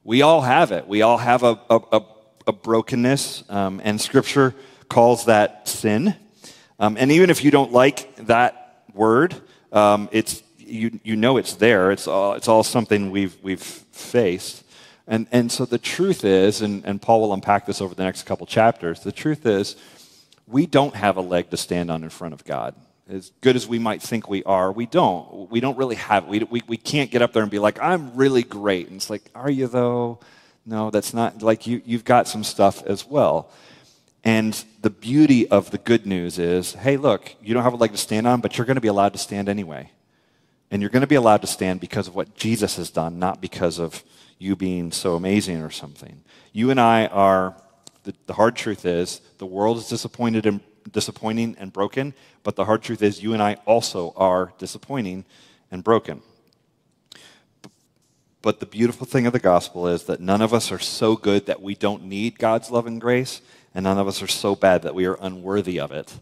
We 0.04 0.22
all 0.22 0.42
have 0.42 0.70
it. 0.70 0.86
We 0.86 1.02
all 1.02 1.18
have 1.18 1.42
a, 1.42 1.58
a, 1.68 2.02
a 2.46 2.52
brokenness, 2.52 3.42
um, 3.48 3.80
and 3.82 4.00
Scripture 4.00 4.54
calls 4.88 5.24
that 5.24 5.66
sin. 5.66 6.14
Um, 6.78 6.96
and 6.98 7.10
even 7.10 7.30
if 7.30 7.42
you 7.42 7.50
don't 7.50 7.72
like 7.72 8.14
that 8.26 8.82
word, 8.92 9.34
um, 9.72 10.08
it's, 10.12 10.42
you, 10.58 10.98
you 11.04 11.16
know 11.16 11.36
it's 11.36 11.54
there. 11.54 11.90
It's 11.90 12.06
all, 12.06 12.34
it's 12.34 12.48
all 12.48 12.62
something 12.62 13.10
we've, 13.10 13.36
we've 13.42 13.62
faced. 13.62 14.64
And, 15.06 15.26
and 15.30 15.50
so 15.50 15.64
the 15.64 15.78
truth 15.78 16.24
is, 16.24 16.62
and, 16.62 16.84
and 16.84 17.00
Paul 17.00 17.20
will 17.20 17.32
unpack 17.32 17.66
this 17.66 17.80
over 17.80 17.94
the 17.94 18.02
next 18.02 18.24
couple 18.24 18.46
chapters, 18.46 19.00
the 19.00 19.12
truth 19.12 19.46
is, 19.46 19.76
we 20.46 20.66
don't 20.66 20.94
have 20.94 21.16
a 21.16 21.20
leg 21.20 21.50
to 21.50 21.56
stand 21.56 21.90
on 21.90 22.02
in 22.02 22.10
front 22.10 22.34
of 22.34 22.44
God. 22.44 22.74
As 23.08 23.30
good 23.40 23.54
as 23.54 23.68
we 23.68 23.78
might 23.78 24.02
think 24.02 24.28
we 24.28 24.42
are, 24.44 24.72
we 24.72 24.84
don't. 24.84 25.48
We 25.48 25.60
don't 25.60 25.78
really 25.78 25.94
have 25.94 26.26
We, 26.26 26.40
we, 26.40 26.62
we 26.66 26.76
can't 26.76 27.10
get 27.10 27.22
up 27.22 27.32
there 27.32 27.42
and 27.42 27.50
be 27.50 27.60
like, 27.60 27.80
I'm 27.80 28.16
really 28.16 28.42
great. 28.42 28.88
And 28.88 28.96
it's 28.96 29.08
like, 29.08 29.22
are 29.34 29.50
you 29.50 29.68
though? 29.68 30.18
No, 30.64 30.90
that's 30.90 31.14
not, 31.14 31.40
like, 31.42 31.68
you, 31.68 31.80
you've 31.84 32.04
got 32.04 32.26
some 32.26 32.42
stuff 32.42 32.84
as 32.84 33.06
well. 33.06 33.50
And 34.26 34.64
the 34.82 34.90
beauty 34.90 35.48
of 35.48 35.70
the 35.70 35.78
good 35.78 36.04
news 36.04 36.40
is 36.40 36.74
hey, 36.74 36.96
look, 36.96 37.36
you 37.40 37.54
don't 37.54 37.62
have 37.62 37.74
a 37.74 37.76
leg 37.76 37.92
to 37.92 37.96
stand 37.96 38.26
on, 38.26 38.40
but 38.40 38.58
you're 38.58 38.66
going 38.66 38.74
to 38.74 38.80
be 38.80 38.88
allowed 38.88 39.12
to 39.12 39.20
stand 39.20 39.48
anyway. 39.48 39.92
And 40.68 40.82
you're 40.82 40.90
going 40.90 41.02
to 41.02 41.06
be 41.06 41.14
allowed 41.14 41.42
to 41.42 41.46
stand 41.46 41.80
because 41.80 42.08
of 42.08 42.16
what 42.16 42.34
Jesus 42.34 42.76
has 42.76 42.90
done, 42.90 43.20
not 43.20 43.40
because 43.40 43.78
of 43.78 44.02
you 44.40 44.56
being 44.56 44.90
so 44.90 45.14
amazing 45.14 45.62
or 45.62 45.70
something. 45.70 46.24
You 46.52 46.72
and 46.72 46.80
I 46.80 47.06
are, 47.06 47.54
the, 48.02 48.14
the 48.26 48.32
hard 48.32 48.56
truth 48.56 48.84
is, 48.84 49.20
the 49.38 49.46
world 49.46 49.78
is 49.78 49.88
disappointed 49.88 50.44
and 50.44 50.60
disappointing 50.90 51.54
and 51.60 51.72
broken, 51.72 52.12
but 52.42 52.56
the 52.56 52.64
hard 52.64 52.82
truth 52.82 53.02
is, 53.02 53.22
you 53.22 53.32
and 53.32 53.40
I 53.40 53.58
also 53.64 54.12
are 54.16 54.52
disappointing 54.58 55.24
and 55.70 55.84
broken. 55.84 56.20
But 58.42 58.58
the 58.58 58.66
beautiful 58.66 59.06
thing 59.06 59.26
of 59.26 59.32
the 59.32 59.38
gospel 59.38 59.86
is 59.86 60.04
that 60.04 60.20
none 60.20 60.42
of 60.42 60.52
us 60.52 60.72
are 60.72 60.80
so 60.80 61.14
good 61.14 61.46
that 61.46 61.62
we 61.62 61.76
don't 61.76 62.04
need 62.04 62.40
God's 62.40 62.72
love 62.72 62.88
and 62.88 63.00
grace, 63.00 63.40
and 63.76 63.84
none 63.84 63.98
of 63.98 64.08
us 64.08 64.22
are 64.22 64.26
so 64.26 64.56
bad 64.56 64.82
that 64.82 64.94
we 64.94 65.04
are 65.04 65.18
unworthy 65.20 65.78
of 65.78 65.92
it. 65.92 66.18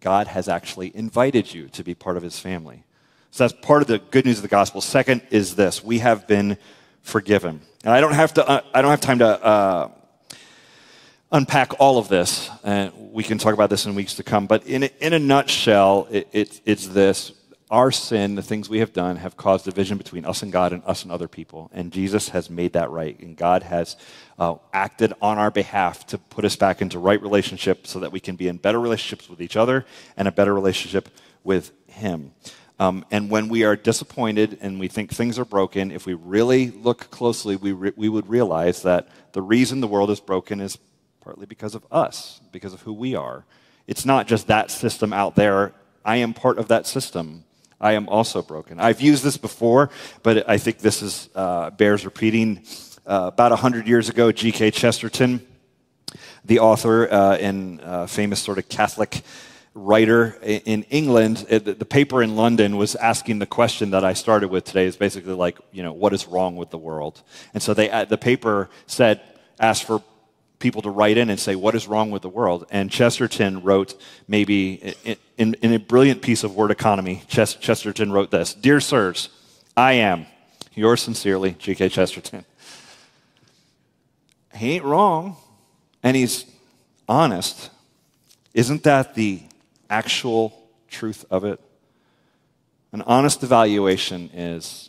God 0.00 0.26
has 0.26 0.48
actually 0.48 0.90
invited 0.96 1.52
you 1.52 1.68
to 1.68 1.84
be 1.84 1.94
part 1.94 2.16
of 2.16 2.22
his 2.22 2.40
family. 2.40 2.82
So 3.30 3.44
that's 3.44 3.52
part 3.60 3.82
of 3.82 3.88
the 3.88 3.98
good 3.98 4.24
news 4.24 4.38
of 4.38 4.42
the 4.42 4.48
gospel. 4.48 4.80
Second 4.80 5.20
is 5.30 5.54
this 5.54 5.84
we 5.84 5.98
have 5.98 6.26
been 6.26 6.56
forgiven. 7.02 7.60
And 7.84 7.92
I 7.92 8.00
don't 8.00 8.14
have, 8.14 8.32
to, 8.34 8.48
uh, 8.48 8.62
I 8.72 8.80
don't 8.80 8.90
have 8.90 9.02
time 9.02 9.18
to 9.18 9.44
uh, 9.44 9.90
unpack 11.30 11.78
all 11.78 11.98
of 11.98 12.08
this, 12.08 12.48
and 12.62 12.90
we 13.12 13.22
can 13.22 13.36
talk 13.36 13.52
about 13.52 13.68
this 13.68 13.84
in 13.84 13.94
weeks 13.94 14.14
to 14.14 14.22
come. 14.22 14.46
But 14.46 14.66
in, 14.66 14.84
in 14.84 15.12
a 15.12 15.18
nutshell, 15.18 16.08
it, 16.10 16.28
it, 16.32 16.60
it's 16.64 16.86
this 16.86 17.32
our 17.70 17.90
sin, 17.90 18.34
the 18.34 18.42
things 18.42 18.68
we 18.68 18.80
have 18.80 18.92
done, 18.92 19.16
have 19.16 19.36
caused 19.36 19.64
division 19.64 19.96
between 19.96 20.24
us 20.24 20.42
and 20.42 20.52
God 20.52 20.72
and 20.72 20.82
us 20.84 21.02
and 21.02 21.10
other 21.10 21.28
people. 21.28 21.70
And 21.72 21.92
Jesus 21.92 22.28
has 22.28 22.50
made 22.50 22.74
that 22.74 22.90
right. 22.90 23.18
And 23.20 23.36
God 23.36 23.62
has 23.62 23.96
uh, 24.38 24.56
acted 24.72 25.14
on 25.22 25.38
our 25.38 25.50
behalf 25.50 26.06
to 26.08 26.18
put 26.18 26.44
us 26.44 26.56
back 26.56 26.82
into 26.82 26.98
right 26.98 27.20
relationship 27.20 27.86
so 27.86 28.00
that 28.00 28.12
we 28.12 28.20
can 28.20 28.36
be 28.36 28.48
in 28.48 28.58
better 28.58 28.78
relationships 28.78 29.28
with 29.28 29.40
each 29.40 29.56
other 29.56 29.86
and 30.16 30.28
a 30.28 30.32
better 30.32 30.54
relationship 30.54 31.08
with 31.42 31.72
Him. 31.86 32.32
Um, 32.78 33.06
and 33.10 33.30
when 33.30 33.48
we 33.48 33.64
are 33.64 33.76
disappointed 33.76 34.58
and 34.60 34.80
we 34.80 34.88
think 34.88 35.10
things 35.10 35.38
are 35.38 35.44
broken, 35.44 35.90
if 35.90 36.06
we 36.06 36.14
really 36.14 36.70
look 36.70 37.10
closely, 37.10 37.56
we, 37.56 37.72
re- 37.72 37.92
we 37.96 38.08
would 38.08 38.28
realize 38.28 38.82
that 38.82 39.08
the 39.32 39.42
reason 39.42 39.80
the 39.80 39.86
world 39.86 40.10
is 40.10 40.20
broken 40.20 40.60
is 40.60 40.76
partly 41.20 41.46
because 41.46 41.74
of 41.74 41.86
us, 41.90 42.40
because 42.52 42.74
of 42.74 42.82
who 42.82 42.92
we 42.92 43.14
are. 43.14 43.46
It's 43.86 44.04
not 44.04 44.26
just 44.26 44.48
that 44.48 44.70
system 44.70 45.12
out 45.12 45.34
there. 45.34 45.72
I 46.04 46.16
am 46.16 46.34
part 46.34 46.58
of 46.58 46.68
that 46.68 46.86
system. 46.86 47.44
I 47.84 47.92
am 47.92 48.08
also 48.08 48.40
broken. 48.40 48.80
I've 48.80 49.02
used 49.02 49.22
this 49.22 49.36
before, 49.36 49.90
but 50.22 50.48
I 50.48 50.56
think 50.56 50.78
this 50.78 51.02
is, 51.02 51.28
uh, 51.34 51.68
bears 51.68 52.06
repeating. 52.06 52.62
Uh, 53.06 53.28
about 53.30 53.50
100 53.50 53.86
years 53.86 54.08
ago, 54.08 54.32
G.K. 54.32 54.70
Chesterton, 54.70 55.46
the 56.46 56.60
author 56.60 57.12
uh, 57.12 57.36
and 57.36 57.82
uh, 57.82 58.06
famous 58.06 58.40
sort 58.40 58.56
of 58.56 58.70
Catholic 58.70 59.20
writer 59.74 60.38
in 60.42 60.84
England, 60.84 61.44
uh, 61.50 61.58
the 61.58 61.84
paper 61.84 62.22
in 62.22 62.36
London 62.36 62.78
was 62.78 62.96
asking 62.96 63.38
the 63.38 63.46
question 63.46 63.90
that 63.90 64.02
I 64.02 64.14
started 64.14 64.48
with 64.48 64.64
today 64.64 64.86
is 64.86 64.96
basically 64.96 65.34
like, 65.34 65.58
you 65.70 65.82
know, 65.82 65.92
what 65.92 66.14
is 66.14 66.26
wrong 66.26 66.56
with 66.56 66.70
the 66.70 66.78
world? 66.78 67.20
And 67.52 67.62
so 67.62 67.74
they, 67.74 67.90
uh, 67.90 68.06
the 68.06 68.16
paper 68.16 68.70
said, 68.86 69.20
asked 69.60 69.84
for 69.84 70.02
people 70.64 70.80
to 70.80 70.88
write 70.88 71.18
in 71.18 71.28
and 71.28 71.38
say, 71.38 71.54
What 71.54 71.74
is 71.74 71.86
wrong 71.86 72.10
with 72.10 72.22
the 72.22 72.28
world? 72.30 72.66
And 72.70 72.90
Chesterton 72.90 73.62
wrote, 73.62 74.00
maybe 74.26 74.94
in, 75.36 75.54
in, 75.60 75.74
a 75.74 75.78
brilliant 75.78 76.22
piece 76.22 76.42
of 76.42 76.56
word 76.56 76.70
economy, 76.70 77.22
Chesterton 77.28 78.10
wrote 78.10 78.30
this 78.30 78.54
Dear 78.54 78.80
sirs, 78.80 79.28
I 79.76 79.92
am 79.92 80.26
yours 80.74 81.02
sincerely, 81.02 81.52
G.K. 81.58 81.90
Chesterton. 81.90 82.46
He 84.54 84.72
ain't 84.72 84.84
wrong, 84.84 85.36
and 86.02 86.16
he's 86.16 86.46
honest. 87.06 87.70
Isn't 88.54 88.84
that 88.84 89.14
the 89.14 89.42
actual 89.90 90.66
truth 90.88 91.26
of 91.30 91.44
it? 91.44 91.60
An 92.92 93.02
honest 93.02 93.42
evaluation 93.42 94.30
is 94.32 94.88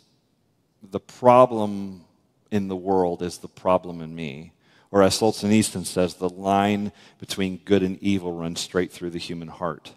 the 0.90 1.00
problem 1.00 2.06
in 2.50 2.68
the 2.68 2.76
world 2.76 3.20
is 3.20 3.38
the 3.38 3.48
problem 3.48 4.00
in 4.00 4.14
me. 4.14 4.52
Or 4.96 5.02
as 5.02 5.20
Solzhenitsyn 5.20 5.84
says, 5.84 6.14
the 6.14 6.30
line 6.30 6.90
between 7.18 7.58
good 7.66 7.82
and 7.82 8.02
evil 8.02 8.32
runs 8.32 8.60
straight 8.60 8.90
through 8.90 9.10
the 9.10 9.18
human 9.18 9.48
heart. 9.48 9.92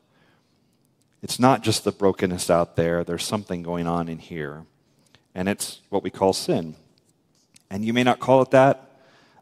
It's 1.23 1.39
not 1.39 1.63
just 1.63 1.85
the 1.85 1.93
brokenness 1.93 2.49
out 2.49 2.75
there, 2.75 3.05
there's 3.05 3.23
something 3.23 3.63
going 3.63 3.87
on 3.87 4.09
in 4.09 4.17
here. 4.17 4.65
And 5.33 5.47
it's 5.47 5.79
what 5.87 6.03
we 6.03 6.09
call 6.09 6.33
sin. 6.33 6.75
And 7.69 7.85
you 7.85 7.93
may 7.93 8.03
not 8.03 8.19
call 8.19 8.41
it 8.41 8.51
that, 8.51 8.91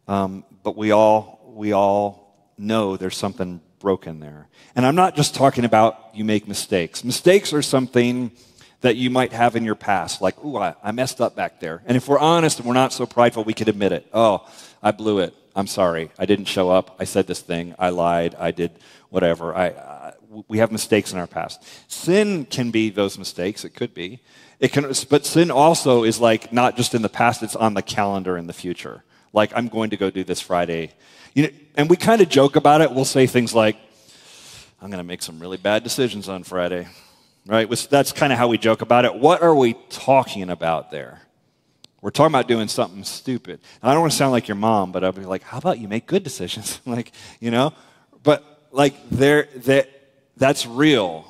um, 0.08 0.44
but 0.62 0.78
we 0.78 0.92
all, 0.92 1.42
we 1.56 1.72
all 1.72 2.52
know 2.60 2.96
there's 2.96 3.18
something 3.18 3.60
broken 3.80 4.20
there. 4.20 4.50
And 4.76 4.86
I'm 4.86 4.94
not 4.94 5.16
just 5.16 5.34
talking 5.34 5.66
about 5.66 6.12
you 6.14 6.24
make 6.24 6.48
mistakes. 6.48 7.04
Mistakes 7.04 7.52
are 7.52 7.64
something 7.64 8.30
that 8.82 8.96
you 8.96 9.10
might 9.10 9.34
have 9.34 9.56
in 9.56 9.64
your 9.64 9.74
past, 9.74 10.22
like, 10.22 10.38
ooh, 10.46 10.58
I, 10.58 10.76
I 10.84 10.92
messed 10.92 11.20
up 11.20 11.36
back 11.36 11.60
there. 11.60 11.82
And 11.88 11.98
if 11.98 12.08
we're 12.08 12.20
honest 12.20 12.60
and 12.60 12.68
we're 12.68 12.76
not 12.76 12.94
so 12.94 13.08
prideful, 13.08 13.44
we 13.44 13.56
could 13.56 13.70
admit 13.70 13.92
it. 13.92 14.08
Oh, 14.14 14.48
I 14.84 14.92
blew 14.92 15.18
it. 15.18 15.34
I'm 15.58 15.66
sorry. 15.66 16.12
I 16.20 16.28
didn't 16.28 16.46
show 16.46 16.70
up. 16.70 16.96
I 17.00 17.06
said 17.06 17.26
this 17.26 17.42
thing. 17.42 17.74
I 17.80 17.90
lied. 17.90 18.36
I 18.38 18.52
did 18.52 18.72
whatever. 19.10 19.56
I, 19.56 20.14
we 20.48 20.60
have 20.60 20.72
mistakes 20.72 21.12
in 21.12 21.18
our 21.18 21.26
past. 21.26 21.64
Sin 21.92 22.46
can 22.46 22.70
be 22.70 22.92
those 22.92 23.18
mistakes. 23.18 23.66
It 23.66 23.72
could 23.72 23.96
be. 23.96 24.22
It 24.60 24.72
can, 24.72 24.84
but 25.10 25.26
sin 25.26 25.50
also 25.50 26.04
is 26.04 26.20
like 26.20 26.54
not 26.54 26.78
just 26.78 26.94
in 26.94 27.02
the 27.02 27.10
past, 27.10 27.42
it's 27.42 27.56
on 27.56 27.74
the 27.74 27.82
calendar 27.82 28.38
in 28.38 28.46
the 28.46 28.54
future. 28.54 29.04
Like, 29.34 29.52
I'm 29.56 29.68
going 29.68 29.90
to 29.90 29.98
go 29.98 30.12
do 30.12 30.24
this 30.24 30.40
Friday. 30.40 30.92
You 31.34 31.44
know, 31.44 31.50
and 31.74 31.90
we 31.90 31.98
kind 31.98 32.22
of 32.22 32.30
joke 32.30 32.56
about 32.56 32.82
it. 32.82 32.92
We'll 32.92 33.04
say 33.04 33.26
things 33.26 33.56
like, 33.56 33.78
I'm 34.80 34.92
going 34.92 35.00
to 35.00 35.08
make 35.08 35.24
some 35.24 35.40
really 35.40 35.58
bad 35.58 35.84
decisions 35.84 36.30
on 36.30 36.44
Friday. 36.44 36.88
Right? 37.48 37.68
That's 37.90 38.12
kind 38.12 38.32
of 38.32 38.38
how 38.38 38.48
we 38.48 38.60
joke 38.60 38.84
about 38.84 39.06
it. 39.06 39.16
What 39.16 39.42
are 39.42 39.56
we 39.56 39.74
talking 39.90 40.52
about 40.52 40.92
there? 40.92 41.27
We're 42.02 42.12
talking 42.12 42.32
about 42.32 42.48
doing 42.48 42.68
something 42.68 43.04
stupid. 43.04 43.60
And 43.82 43.90
I 43.90 43.94
don't 43.94 44.02
want 44.02 44.12
to 44.12 44.18
sound 44.18 44.32
like 44.32 44.48
your 44.48 44.56
mom, 44.56 44.92
but 44.92 45.04
I'll 45.04 45.12
be 45.12 45.26
like, 45.26 45.44
how 45.44 45.58
about 45.58 45.80
you 45.80 45.88
make 45.88 46.06
good 46.06 46.24
decisions? 46.24 46.80
like, 46.86 47.12
you 47.40 47.52
know? 47.52 47.74
But 48.24 48.70
like 48.72 48.96
there 49.10 49.48
that 49.66 49.90
that's 50.36 50.66
real. 50.66 51.26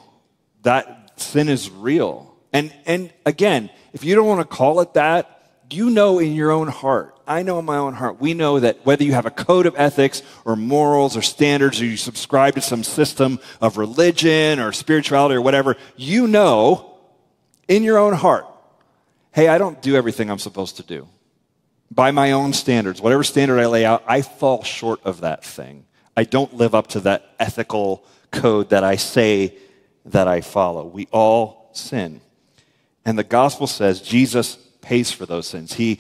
That 0.64 1.20
sin 1.20 1.50
is 1.50 1.70
real. 1.70 2.36
And 2.52 2.74
and 2.86 3.14
again, 3.26 3.70
if 3.94 4.04
you 4.04 4.16
don't 4.16 4.28
want 4.28 4.42
to 4.42 4.56
call 4.56 4.82
it 4.82 4.94
that, 4.96 5.64
you 5.70 5.90
know 5.90 6.20
in 6.20 6.34
your 6.34 6.52
own 6.52 6.68
heart. 6.68 7.14
I 7.26 7.44
know 7.44 7.60
in 7.60 7.66
my 7.66 7.78
own 7.78 7.94
heart. 7.94 8.22
We 8.22 8.34
know 8.34 8.60
that 8.60 8.86
whether 8.86 9.04
you 9.04 9.14
have 9.14 9.26
a 9.26 9.32
code 9.32 9.66
of 9.66 9.76
ethics 9.78 10.22
or 10.46 10.56
morals 10.56 11.18
or 11.18 11.22
standards 11.22 11.82
or 11.82 11.86
you 11.86 11.98
subscribe 11.98 12.56
to 12.56 12.62
some 12.62 12.84
system 12.84 13.40
of 13.60 13.78
religion 13.78 14.60
or 14.60 14.72
spirituality 14.72 15.36
or 15.36 15.42
whatever, 15.42 15.76
you 15.98 16.28
know 16.28 16.98
in 17.68 17.84
your 17.84 17.98
own 17.98 18.14
heart 18.14 18.46
hey, 19.38 19.50
I 19.50 19.60
don't 19.60 19.80
do 19.84 19.96
everything 19.96 20.32
I'm 20.32 20.40
supposed 20.40 20.78
to 20.78 20.84
do. 20.84 21.08
By 21.92 22.10
my 22.10 22.32
own 22.32 22.54
standards, 22.54 23.00
whatever 23.00 23.24
standard 23.24 23.60
I 23.60 23.68
lay 23.68 23.86
out, 23.86 24.04
I 24.08 24.24
fall 24.24 24.64
short 24.64 25.00
of 25.04 25.22
that 25.22 25.46
thing. 25.46 25.86
I 26.18 26.24
don't 26.24 26.56
live 26.56 26.74
up 26.74 26.88
to 26.88 27.02
that 27.02 27.36
ethical 27.40 28.04
code 28.32 28.72
that 28.72 28.84
I 28.84 28.96
say 28.96 29.56
that 30.06 30.28
I 30.28 30.42
follow. 30.42 30.88
We 30.88 31.08
all 31.12 31.70
sin. 31.74 32.20
And 33.06 33.16
the 33.16 33.24
gospel 33.24 33.68
says 33.68 34.02
Jesus 34.02 34.56
pays 34.82 35.12
for 35.12 35.28
those 35.28 35.46
sins. 35.46 35.74
He 35.74 36.00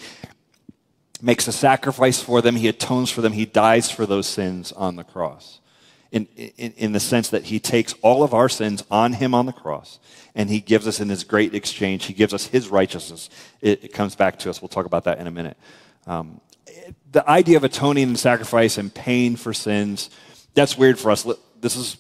makes 1.21 1.47
a 1.47 1.51
sacrifice 1.51 2.19
for 2.19 2.41
them, 2.41 2.55
He 2.55 2.67
atones 2.67 3.11
for 3.11 3.21
them, 3.21 3.33
He 3.33 3.45
dies 3.45 3.91
for 3.91 4.07
those 4.07 4.25
sins 4.25 4.71
on 4.71 4.95
the 4.95 5.03
cross 5.03 5.59
in, 6.11 6.27
in, 6.35 6.73
in, 6.77 6.91
the 6.93 6.99
sense 6.99 7.29
that 7.29 7.45
he 7.45 7.59
takes 7.59 7.93
all 8.01 8.23
of 8.23 8.33
our 8.33 8.47
sins 8.47 8.83
on 8.89 9.13
him 9.13 9.33
on 9.33 9.45
the 9.45 9.51
cross 9.51 9.99
and 10.35 10.49
he 10.49 10.59
gives 10.59 10.87
us 10.87 10.99
in 10.99 11.09
his 11.09 11.23
great 11.23 11.53
exchange, 11.53 12.05
he 12.05 12.13
gives 12.13 12.33
us 12.33 12.45
his 12.47 12.69
righteousness. 12.69 13.29
It, 13.61 13.83
it 13.83 13.93
comes 13.93 14.15
back 14.15 14.39
to 14.39 14.49
us. 14.49 14.61
We'll 14.61 14.69
talk 14.69 14.85
about 14.85 15.03
that 15.05 15.19
in 15.19 15.27
a 15.27 15.31
minute. 15.31 15.57
Um, 16.05 16.39
the 17.11 17.27
idea 17.29 17.57
of 17.57 17.63
atoning 17.63 18.07
and 18.07 18.19
sacrifice 18.19 18.77
and 18.77 18.93
paying 18.93 19.35
for 19.35 19.53
sins, 19.53 20.09
that's 20.53 20.77
weird 20.77 20.97
for 20.99 21.11
us. 21.11 21.27
This 21.59 21.75
is 21.75 21.97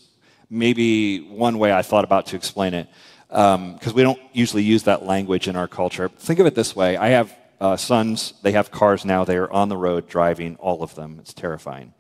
maybe 0.49 1.19
one 1.19 1.59
way 1.59 1.73
I 1.73 1.81
thought 1.81 2.03
about 2.03 2.27
to 2.27 2.35
explain 2.35 2.73
it 2.73 2.87
because 3.27 3.87
um, 3.87 3.93
we 3.93 4.03
don't 4.03 4.19
usually 4.31 4.63
use 4.63 4.83
that 4.83 5.03
language 5.03 5.47
in 5.47 5.55
our 5.55 5.67
culture. 5.67 6.07
Think 6.09 6.39
of 6.39 6.45
it 6.45 6.55
this 6.55 6.75
way 6.75 6.95
I 6.95 7.09
have 7.09 7.35
uh, 7.59 7.75
sons, 7.75 8.33
they 8.43 8.51
have 8.51 8.71
cars 8.71 9.03
now, 9.03 9.25
they 9.25 9.37
are 9.37 9.51
on 9.51 9.69
the 9.69 9.77
road 9.77 10.07
driving 10.07 10.55
all 10.57 10.83
of 10.83 10.95
them. 10.95 11.17
It's 11.19 11.33
terrifying. 11.33 11.93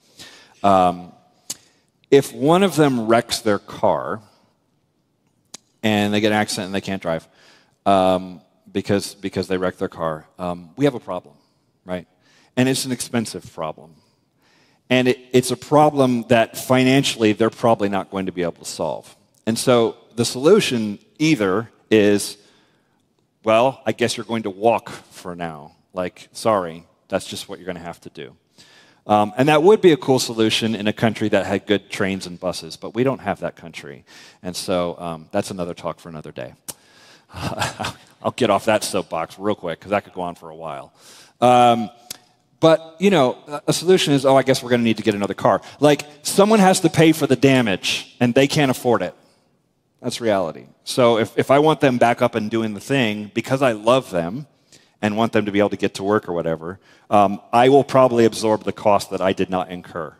Um, 0.63 1.11
if 2.09 2.33
one 2.33 2.63
of 2.63 2.75
them 2.75 3.07
wrecks 3.07 3.39
their 3.39 3.59
car 3.59 4.21
and 5.83 6.13
they 6.13 6.21
get 6.21 6.31
an 6.31 6.37
accident 6.37 6.67
and 6.67 6.75
they 6.75 6.81
can't 6.81 7.01
drive 7.01 7.27
um, 7.85 8.41
because, 8.71 9.15
because 9.15 9.47
they 9.47 9.57
wrecked 9.57 9.79
their 9.79 9.87
car, 9.89 10.25
um, 10.39 10.69
we 10.75 10.85
have 10.85 10.95
a 10.95 10.99
problem, 10.99 11.35
right? 11.85 12.07
And 12.55 12.69
it's 12.69 12.85
an 12.85 12.91
expensive 12.91 13.53
problem. 13.53 13.95
And 14.89 15.09
it, 15.09 15.19
it's 15.33 15.51
a 15.51 15.57
problem 15.57 16.23
that 16.29 16.57
financially 16.57 17.33
they're 17.33 17.49
probably 17.49 17.89
not 17.89 18.09
going 18.09 18.27
to 18.27 18.31
be 18.31 18.43
able 18.43 18.53
to 18.53 18.65
solve. 18.65 19.15
And 19.45 19.57
so 19.57 19.97
the 20.15 20.25
solution 20.25 20.99
either 21.19 21.69
is, 21.91 22.37
well, 23.43 23.81
I 23.85 23.91
guess 23.91 24.17
you're 24.17 24.25
going 24.25 24.43
to 24.43 24.49
walk 24.49 24.89
for 24.89 25.35
now. 25.35 25.73
Like, 25.93 26.29
sorry, 26.31 26.85
that's 27.07 27.27
just 27.27 27.49
what 27.49 27.59
you're 27.59 27.65
going 27.65 27.77
to 27.77 27.83
have 27.83 28.01
to 28.01 28.09
do. 28.09 28.35
Um, 29.07 29.33
and 29.37 29.47
that 29.47 29.63
would 29.63 29.79
be 29.79 29.93
a 29.93 29.97
cool 29.97 30.19
solution 30.19 30.75
in 30.75 30.87
a 30.87 30.93
country 30.93 31.29
that 31.29 31.45
had 31.45 31.65
good 31.65 31.89
trains 31.89 32.27
and 32.27 32.37
buses, 32.37 32.75
but 32.75 32.93
we 32.93 33.03
don't 33.03 33.19
have 33.19 33.39
that 33.39 33.55
country. 33.55 34.03
And 34.43 34.53
so 34.55 34.99
um, 34.99 35.29
that's 35.31 35.49
another 35.49 35.73
talk 35.73 35.99
for 35.99 36.09
another 36.09 36.33
day. 36.33 36.53
I'll 37.33 38.31
get 38.35 38.49
off 38.49 38.65
that 38.65 38.83
soapbox 38.83 39.39
real 39.39 39.55
quick 39.55 39.79
because 39.79 39.91
that 39.91 40.03
could 40.03 40.13
go 40.13 40.21
on 40.21 40.35
for 40.35 40.49
a 40.49 40.55
while. 40.55 40.93
Um, 41.39 41.89
but, 42.59 42.95
you 42.99 43.09
know, 43.09 43.37
a 43.67 43.71
solution 43.71 44.13
is, 44.13 44.25
oh, 44.25 44.35
I 44.35 44.43
guess 44.43 44.63
we're 44.63 44.71
going 44.71 44.81
to 44.81 44.85
need 44.85 44.97
to 44.97 45.03
get 45.03 45.13
another 45.13 45.35
car. 45.35 45.61
Like, 45.79 46.05
someone 46.23 46.59
has 46.59 46.79
to 46.81 46.89
pay 46.89 47.11
for 47.11 47.27
the 47.27 47.35
damage, 47.35 48.15
and 48.19 48.33
they 48.33 48.47
can't 48.47 48.71
afford 48.71 49.03
it. 49.03 49.13
That's 50.01 50.19
reality. 50.19 50.65
So 50.83 51.19
if, 51.19 51.37
if 51.37 51.51
I 51.51 51.59
want 51.59 51.81
them 51.81 51.99
back 51.99 52.21
up 52.21 52.33
and 52.33 52.49
doing 52.49 52.73
the 52.73 52.79
thing, 52.79 53.31
because 53.33 53.61
I 53.61 53.73
love 53.73 54.09
them, 54.09 54.47
and 55.01 55.15
want 55.15 55.33
them 55.33 55.45
to 55.45 55.51
be 55.51 55.59
able 55.59 55.69
to 55.69 55.77
get 55.77 55.93
to 55.95 56.03
work 56.03 56.27
or 56.27 56.33
whatever, 56.33 56.79
um, 57.09 57.39
I 57.53 57.69
will 57.69 57.83
probably 57.83 58.25
absorb 58.25 58.63
the 58.63 58.71
cost 58.71 59.11
that 59.11 59.21
I 59.21 59.33
did 59.33 59.49
not 59.49 59.69
incur. 59.69 60.15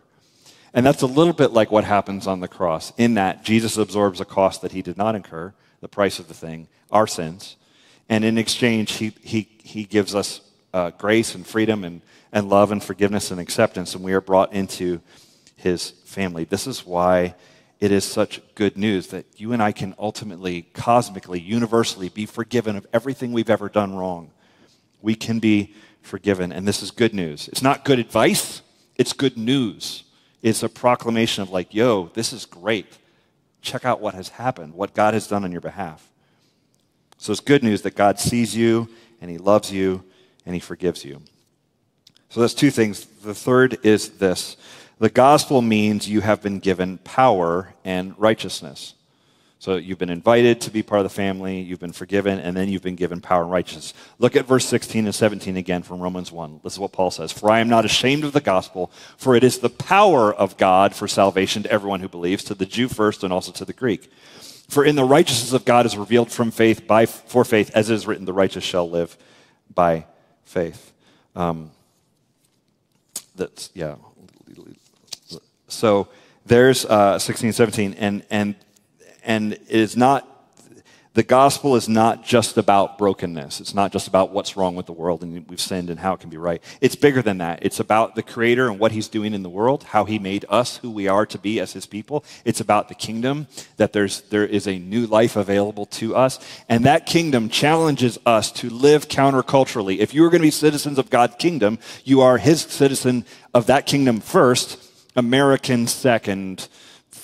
And 0.73 0.85
that's 0.85 1.01
a 1.01 1.07
little 1.07 1.33
bit 1.33 1.51
like 1.51 1.71
what 1.71 1.83
happens 1.83 2.27
on 2.27 2.39
the 2.39 2.47
cross, 2.47 2.93
in 2.97 3.15
that 3.15 3.43
Jesus 3.43 3.77
absorbs 3.77 4.21
a 4.21 4.25
cost 4.25 4.61
that 4.61 4.73
he 4.73 4.81
did 4.81 4.97
not 4.97 5.15
incur, 5.15 5.53
the 5.81 5.87
price 5.87 6.19
of 6.19 6.27
the 6.27 6.33
thing, 6.33 6.67
our 6.91 7.07
sins. 7.07 7.55
And 8.09 8.23
in 8.23 8.37
exchange, 8.37 8.93
he, 8.93 9.13
he, 9.21 9.49
he 9.63 9.85
gives 9.85 10.13
us 10.13 10.41
uh, 10.73 10.91
grace 10.91 11.33
and 11.33 11.45
freedom 11.45 11.83
and, 11.83 12.01
and 12.31 12.49
love 12.49 12.71
and 12.71 12.83
forgiveness 12.83 13.31
and 13.31 13.39
acceptance, 13.39 13.95
and 13.95 14.03
we 14.03 14.13
are 14.13 14.21
brought 14.21 14.53
into 14.53 15.01
his 15.55 15.91
family. 16.05 16.43
This 16.43 16.67
is 16.67 16.85
why 16.85 17.33
it 17.79 17.91
is 17.91 18.05
such 18.05 18.41
good 18.55 18.77
news 18.77 19.07
that 19.07 19.25
you 19.37 19.53
and 19.53 19.61
I 19.61 19.71
can 19.71 19.95
ultimately, 19.97 20.63
cosmically, 20.73 21.39
universally 21.39 22.09
be 22.09 22.25
forgiven 22.25 22.75
of 22.75 22.85
everything 22.93 23.31
we've 23.31 23.49
ever 23.49 23.69
done 23.69 23.95
wrong. 23.95 24.31
We 25.01 25.15
can 25.15 25.39
be 25.39 25.73
forgiven, 26.01 26.51
and 26.51 26.67
this 26.67 26.81
is 26.81 26.91
good 26.91 27.13
news. 27.13 27.47
It's 27.49 27.61
not 27.61 27.85
good 27.85 27.99
advice, 27.99 28.61
it's 28.95 29.13
good 29.13 29.37
news. 29.37 30.03
It's 30.43 30.63
a 30.63 30.69
proclamation 30.69 31.41
of, 31.41 31.49
like, 31.49 31.73
yo, 31.73 32.11
this 32.13 32.31
is 32.31 32.45
great. 32.45 32.97
Check 33.61 33.85
out 33.85 33.99
what 33.99 34.13
has 34.13 34.29
happened, 34.29 34.73
what 34.73 34.93
God 34.93 35.13
has 35.13 35.27
done 35.27 35.43
on 35.43 35.51
your 35.51 35.61
behalf. 35.61 36.07
So 37.17 37.31
it's 37.31 37.41
good 37.41 37.63
news 37.63 37.81
that 37.81 37.95
God 37.95 38.19
sees 38.19 38.55
you 38.55 38.87
and 39.19 39.31
He 39.31 39.37
loves 39.37 39.71
you 39.71 40.03
and 40.45 40.53
He 40.53 40.59
forgives 40.59 41.03
you. 41.03 41.21
So 42.29 42.39
that's 42.39 42.53
two 42.53 42.71
things. 42.71 43.05
The 43.05 43.33
third 43.33 43.79
is 43.83 44.09
this 44.17 44.57
the 44.99 45.09
gospel 45.09 45.61
means 45.61 46.09
you 46.09 46.21
have 46.21 46.41
been 46.41 46.59
given 46.59 46.97
power 46.99 47.73
and 47.83 48.15
righteousness. 48.17 48.93
So 49.59 49.77
you've 49.77 49.97
been 49.97 50.11
invited 50.11 50.61
to 50.61 50.71
be 50.71 50.83
part 50.83 50.99
of 50.99 51.05
the 51.05 51.13
family, 51.13 51.59
you've 51.61 51.79
been 51.79 51.91
forgiven, 51.91 52.39
and 52.39 52.55
then 52.55 52.69
you've 52.69 52.83
been 52.83 52.95
given 52.95 53.21
power 53.21 53.41
and 53.41 53.51
righteousness. 53.51 53.93
Look 54.19 54.35
at 54.35 54.45
verse 54.45 54.65
16 54.65 55.05
and 55.05 55.15
17 55.15 55.57
again 55.57 55.81
from 55.81 55.99
Romans 55.99 56.31
1. 56.31 56.61
This 56.63 56.73
is 56.73 56.79
what 56.79 56.91
Paul 56.91 57.09
says 57.09 57.31
For 57.31 57.49
I 57.49 57.59
am 57.59 57.67
not 57.67 57.83
ashamed 57.83 58.23
of 58.23 58.33
the 58.33 58.41
gospel, 58.41 58.91
for 59.17 59.35
it 59.35 59.43
is 59.43 59.57
the 59.57 59.69
power 59.69 60.31
of 60.31 60.57
God 60.57 60.93
for 60.93 61.07
salvation 61.07 61.63
to 61.63 61.71
everyone 61.71 62.01
who 62.01 62.09
believes, 62.09 62.43
to 62.45 62.53
the 62.53 62.67
Jew 62.67 62.87
first 62.87 63.23
and 63.23 63.33
also 63.33 63.51
to 63.53 63.65
the 63.65 63.73
Greek. 63.73 64.11
For 64.69 64.85
in 64.85 64.95
the 64.95 65.03
righteousness 65.03 65.53
of 65.53 65.65
God 65.65 65.85
is 65.85 65.97
revealed 65.97 66.31
from 66.31 66.51
faith 66.51 66.85
by, 66.85 67.05
for 67.05 67.43
faith, 67.43 67.71
as 67.73 67.89
it 67.89 67.95
is 67.95 68.05
written, 68.05 68.25
the 68.25 68.33
righteous 68.33 68.63
shall 68.63 68.87
live 68.87 69.17
by 69.73 70.05
faith. 70.43 70.93
Um, 71.35 71.71
that's, 73.35 73.71
yeah. 73.73 73.95
So 75.67 76.09
there's 76.45 76.85
uh, 76.85 77.17
16, 77.17 77.53
17, 77.53 77.93
and, 77.95 78.23
and 78.29 78.55
and 79.27 79.53
it 79.53 79.69
is 79.69 79.95
not 79.95 80.37
the 81.17 81.23
gospel 81.23 81.75
is 81.75 81.89
not 81.89 82.23
just 82.23 82.59
about 82.59 82.99
brokenness. 82.99 83.59
It's 83.59 83.73
not 83.73 83.91
just 83.91 84.07
about 84.07 84.31
what's 84.31 84.55
wrong 84.55 84.75
with 84.75 84.85
the 84.85 84.93
world 84.93 85.23
and 85.23 85.49
we've 85.49 85.59
sinned 85.59 85.89
and 85.89 85.99
how 85.99 86.13
it 86.13 86.19
can 86.19 86.29
be 86.29 86.37
right. 86.37 86.61
It's 86.79 86.95
bigger 86.95 87.23
than 87.23 87.39
that. 87.39 87.57
It's 87.63 87.79
about 87.79 88.13
the 88.13 88.21
Creator 88.21 88.69
and 88.69 88.77
what 88.77 88.91
He's 88.91 89.07
doing 89.07 89.33
in 89.33 89.41
the 89.41 89.49
world, 89.49 89.81
how 89.81 90.05
He 90.05 90.19
made 90.19 90.45
us 90.47 90.77
who 90.77 90.91
we 90.91 91.07
are 91.07 91.25
to 91.25 91.39
be 91.39 91.59
as 91.59 91.73
His 91.73 91.87
people. 91.87 92.23
It's 92.45 92.59
about 92.59 92.87
the 92.87 92.93
kingdom, 92.93 93.47
that 93.77 93.93
there's, 93.93 94.21
there 94.29 94.45
is 94.45 94.67
a 94.67 94.77
new 94.77 95.07
life 95.07 95.35
available 95.35 95.87
to 95.87 96.15
us. 96.15 96.37
And 96.69 96.83
that 96.83 97.07
kingdom 97.07 97.49
challenges 97.49 98.19
us 98.23 98.51
to 98.51 98.69
live 98.69 99.07
counterculturally. 99.07 99.97
If 99.97 100.13
you 100.13 100.23
are 100.23 100.29
going 100.29 100.41
to 100.41 100.47
be 100.47 100.51
citizens 100.51 100.99
of 100.99 101.09
God's 101.09 101.37
kingdom, 101.37 101.79
you 102.03 102.21
are 102.21 102.37
His 102.37 102.61
citizen 102.61 103.25
of 103.55 103.65
that 103.65 103.87
kingdom 103.87 104.19
first, 104.19 104.77
American 105.15 105.87
second 105.87 106.67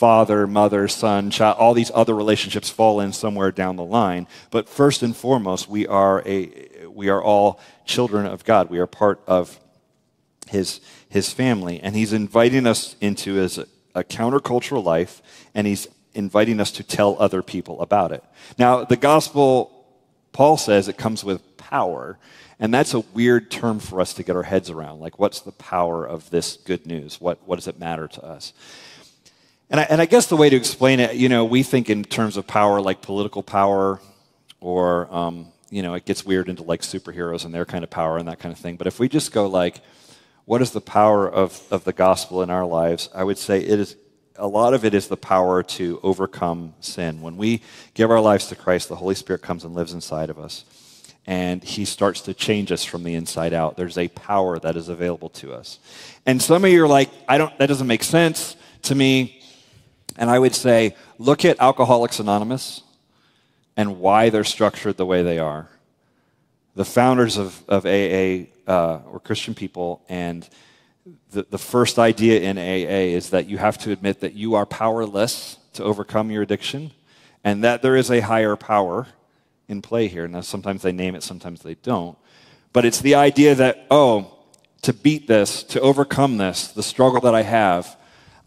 father, 0.03 0.45
mother, 0.45 0.85
son, 0.85 1.31
child, 1.31 1.55
all 1.57 1.73
these 1.73 1.89
other 1.95 2.13
relationships 2.13 2.69
fall 2.69 2.99
in 2.99 3.13
somewhere 3.13 3.53
down 3.53 3.77
the 3.77 3.85
line. 3.85 4.27
But 4.51 4.67
first 4.67 5.01
and 5.01 5.15
foremost, 5.15 5.69
we 5.69 5.87
are, 5.87 6.21
a, 6.25 6.87
we 6.89 7.07
are 7.07 7.23
all 7.23 7.57
children 7.85 8.25
of 8.25 8.43
God. 8.43 8.69
We 8.69 8.79
are 8.79 8.85
part 8.85 9.21
of 9.27 9.57
his, 10.49 10.81
his 11.07 11.31
family. 11.31 11.79
And 11.79 11.95
he's 11.95 12.11
inviting 12.11 12.67
us 12.67 12.97
into 12.99 13.35
his, 13.35 13.57
a 13.95 14.03
countercultural 14.03 14.83
life, 14.83 15.21
and 15.55 15.65
he's 15.65 15.87
inviting 16.13 16.59
us 16.59 16.71
to 16.71 16.83
tell 16.83 17.15
other 17.17 17.41
people 17.41 17.81
about 17.81 18.11
it. 18.11 18.25
Now, 18.57 18.83
the 18.83 18.97
gospel, 18.97 19.85
Paul 20.33 20.57
says 20.57 20.89
it 20.89 20.97
comes 20.97 21.23
with 21.23 21.55
power. 21.55 22.19
And 22.59 22.73
that's 22.73 22.93
a 22.93 22.99
weird 22.99 23.49
term 23.49 23.79
for 23.79 24.01
us 24.01 24.13
to 24.15 24.23
get 24.23 24.35
our 24.35 24.43
heads 24.43 24.69
around. 24.69 24.99
Like, 24.99 25.17
what's 25.17 25.39
the 25.39 25.53
power 25.53 26.05
of 26.05 26.29
this 26.29 26.57
good 26.57 26.85
news? 26.85 27.21
What, 27.21 27.39
what 27.47 27.55
does 27.55 27.67
it 27.67 27.79
matter 27.79 28.09
to 28.09 28.25
us? 28.25 28.51
And 29.69 29.79
I, 29.79 29.83
and 29.83 30.01
I 30.01 30.05
guess 30.05 30.27
the 30.27 30.37
way 30.37 30.49
to 30.49 30.55
explain 30.55 30.99
it, 30.99 31.15
you 31.15 31.29
know, 31.29 31.45
we 31.45 31.63
think 31.63 31.89
in 31.89 32.03
terms 32.03 32.37
of 32.37 32.45
power 32.45 32.79
like 32.81 33.01
political 33.01 33.41
power, 33.41 33.99
or, 34.59 35.13
um, 35.13 35.47
you 35.69 35.81
know, 35.81 35.93
it 35.93 36.05
gets 36.05 36.25
weird 36.25 36.47
into 36.47 36.63
like 36.63 36.81
superheroes 36.81 37.45
and 37.45 37.53
their 37.53 37.65
kind 37.65 37.83
of 37.83 37.89
power 37.89 38.17
and 38.17 38.27
that 38.27 38.39
kind 38.39 38.53
of 38.53 38.59
thing. 38.59 38.77
But 38.77 38.87
if 38.87 38.99
we 38.99 39.09
just 39.09 39.31
go 39.31 39.47
like, 39.47 39.81
what 40.45 40.61
is 40.61 40.71
the 40.71 40.81
power 40.81 41.29
of, 41.29 41.61
of 41.71 41.83
the 41.83 41.93
gospel 41.93 42.43
in 42.43 42.49
our 42.49 42.65
lives? 42.65 43.09
I 43.15 43.23
would 43.23 43.37
say 43.37 43.59
it 43.59 43.79
is 43.79 43.95
a 44.35 44.47
lot 44.47 44.73
of 44.73 44.83
it 44.83 44.93
is 44.93 45.07
the 45.07 45.17
power 45.17 45.61
to 45.63 45.99
overcome 46.01 46.73
sin. 46.79 47.21
When 47.21 47.37
we 47.37 47.61
give 47.93 48.09
our 48.09 48.19
lives 48.19 48.47
to 48.47 48.55
Christ, 48.55 48.89
the 48.89 48.95
Holy 48.95 49.15
Spirit 49.15 49.41
comes 49.41 49.63
and 49.63 49.75
lives 49.75 49.93
inside 49.93 50.29
of 50.29 50.39
us. 50.39 50.65
And 51.25 51.63
he 51.63 51.85
starts 51.85 52.21
to 52.21 52.33
change 52.33 52.71
us 52.71 52.83
from 52.83 53.03
the 53.03 53.15
inside 53.15 53.53
out. 53.53 53.77
There's 53.77 53.97
a 53.97 54.07
power 54.09 54.59
that 54.59 54.75
is 54.75 54.89
available 54.89 55.29
to 55.29 55.53
us. 55.53 55.79
And 56.25 56.41
some 56.41 56.65
of 56.65 56.71
you 56.71 56.83
are 56.83 56.87
like, 56.87 57.09
I 57.27 57.37
don't, 57.37 57.57
that 57.59 57.67
doesn't 57.67 57.87
make 57.87 58.03
sense 58.03 58.55
to 58.83 58.95
me. 58.95 59.42
And 60.17 60.29
I 60.29 60.39
would 60.39 60.55
say, 60.55 60.95
look 61.17 61.45
at 61.45 61.59
Alcoholics 61.59 62.19
Anonymous 62.19 62.81
and 63.75 63.99
why 63.99 64.29
they're 64.29 64.43
structured 64.43 64.97
the 64.97 65.05
way 65.05 65.23
they 65.23 65.39
are. 65.39 65.69
The 66.75 66.85
founders 66.85 67.37
of, 67.37 67.63
of 67.67 67.85
AA 67.85 68.47
uh, 68.67 68.99
were 69.05 69.19
Christian 69.19 69.53
people, 69.53 70.01
and 70.09 70.47
the, 71.31 71.45
the 71.49 71.57
first 71.57 71.99
idea 71.99 72.41
in 72.41 72.57
AA 72.57 73.15
is 73.15 73.31
that 73.31 73.47
you 73.47 73.57
have 73.57 73.77
to 73.79 73.91
admit 73.91 74.21
that 74.21 74.33
you 74.33 74.55
are 74.55 74.65
powerless 74.65 75.57
to 75.73 75.83
overcome 75.83 76.31
your 76.31 76.41
addiction, 76.41 76.91
and 77.43 77.63
that 77.63 77.81
there 77.81 77.95
is 77.95 78.09
a 78.09 78.21
higher 78.21 78.55
power 78.55 79.07
in 79.67 79.81
play 79.81 80.07
here. 80.07 80.27
Now, 80.27 80.41
sometimes 80.41 80.81
they 80.81 80.91
name 80.91 81.15
it, 81.15 81.23
sometimes 81.23 81.61
they 81.61 81.75
don't. 81.75 82.17
But 82.71 82.85
it's 82.85 83.01
the 83.01 83.15
idea 83.15 83.55
that, 83.55 83.85
oh, 83.91 84.35
to 84.81 84.93
beat 84.93 85.27
this, 85.27 85.63
to 85.63 85.81
overcome 85.81 86.37
this, 86.37 86.67
the 86.69 86.83
struggle 86.83 87.21
that 87.21 87.35
I 87.35 87.43
have, 87.43 87.95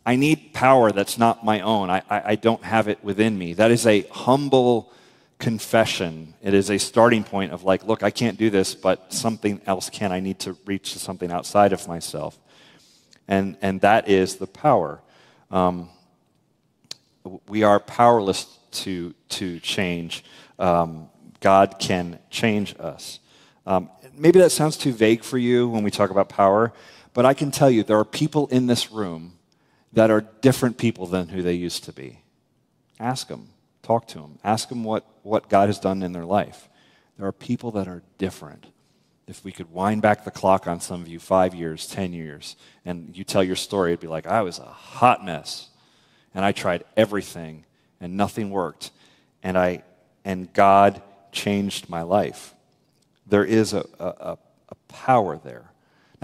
I 0.07 0.15
need 0.15 0.55
power 0.55 0.93
that's 0.93 1.19
not 1.19 1.45
my 1.45 1.61
own. 1.61 1.91
I, 1.91 2.01
I, 2.09 2.23
I, 2.25 2.35
don't 2.37 2.63
have 2.63 2.87
it 2.87 3.03
within 3.03 3.37
me. 3.37 3.55
That 3.55 3.73
is 3.73 3.89
a 3.89 4.03
humble 4.03 4.93
confession. 5.41 6.35
It 6.41 6.55
is 6.55 6.71
a 6.71 6.79
starting 6.79 7.25
point 7.25 7.53
of 7.53 7.65
like, 7.65 7.85
look, 7.85 8.05
I 8.05 8.11
can't 8.11 8.39
do 8.39 8.49
this, 8.49 8.77
but 8.77 9.13
something 9.13 9.61
else 9.67 9.91
can. 9.91 10.13
I 10.13 10.21
need 10.21 10.39
to 10.41 10.57
reach 10.65 10.93
to 10.93 11.01
something 11.01 11.33
outside 11.33 11.73
of 11.73 11.89
myself. 11.89 12.39
And, 13.27 13.57
and 13.61 13.81
that 13.81 14.09
is 14.09 14.37
the 14.37 14.47
power. 14.47 15.03
Um, 15.51 15.91
we 17.49 17.65
are 17.65 17.81
powerless 17.81 18.47
to, 18.71 19.13
to 19.31 19.59
change. 19.59 20.25
Um, 20.61 21.09
God 21.41 21.81
can 21.81 22.21
change 22.31 22.77
us. 22.79 23.19
Um, 23.67 23.91
maybe 24.17 24.39
that 24.39 24.51
sounds 24.51 24.77
too 24.77 24.93
vague 24.93 25.25
for 25.25 25.37
you 25.37 25.69
when 25.69 25.83
we 25.83 25.91
talk 25.91 26.11
about 26.11 26.29
power, 26.29 26.73
but 27.13 27.27
I 27.27 27.35
can 27.35 27.51
tell 27.51 27.69
you 27.69 27.83
there 27.83 27.99
are 27.99 28.05
people 28.05 28.47
in 28.49 28.69
this 28.69 28.93
room 28.93 29.36
that 29.93 30.11
are 30.11 30.25
different 30.41 30.79
people 30.79 31.07
than 31.07 31.29
who 31.29 31.43
they 31.43 31.55
used 31.55 31.85
to 31.85 31.93
be. 31.93 32.21
Ask 32.99 33.29
them, 33.29 33.49
talk 33.83 34.07
to 34.09 34.19
them, 34.19 34.39
ask 34.45 34.69
them 34.69 34.85
what, 34.85 35.07
what 35.23 35.49
God 35.49 35.69
has 35.69 35.79
done 35.79 36.03
in 36.03 36.13
their 36.13 36.25
life. 36.25 36.69
There 37.19 37.27
are 37.27 37.33
people 37.33 37.71
that 37.73 37.89
are 37.89 38.03
different. 38.19 38.67
If 39.27 39.45
we 39.45 39.53
could 39.53 39.73
wind 39.73 40.03
back 40.03 40.25
the 40.25 40.31
clock 40.31 40.67
on 40.67 40.81
some 40.81 41.01
of 41.01 41.09
you 41.09 41.19
five 41.19 41.55
years, 41.55 41.87
10 41.87 42.13
years, 42.13 42.57
and 42.85 43.17
you 43.17 43.25
tell 43.25 43.43
your 43.43 43.57
story, 43.57 43.93
it'd 43.93 44.01
be 44.01 44.07
like, 44.07 44.27
I 44.27 44.43
was 44.43 44.59
a 44.59 44.65
hot 44.65 45.25
mess. 45.25 45.71
And 46.35 46.45
I 46.45 46.53
tried 46.53 46.85
everything, 46.97 47.65
and 48.01 48.17
nothing 48.17 48.51
worked. 48.51 48.91
And, 49.43 49.57
I, 49.57 49.83
and 50.25 50.53
God 50.53 51.03
changed 51.33 51.89
my 51.89 52.03
life. 52.03 52.55
There 53.27 53.45
is 53.45 53.73
a, 53.73 53.87
a, 53.99 54.39
a 54.69 54.75
power 54.89 55.39
there. 55.39 55.71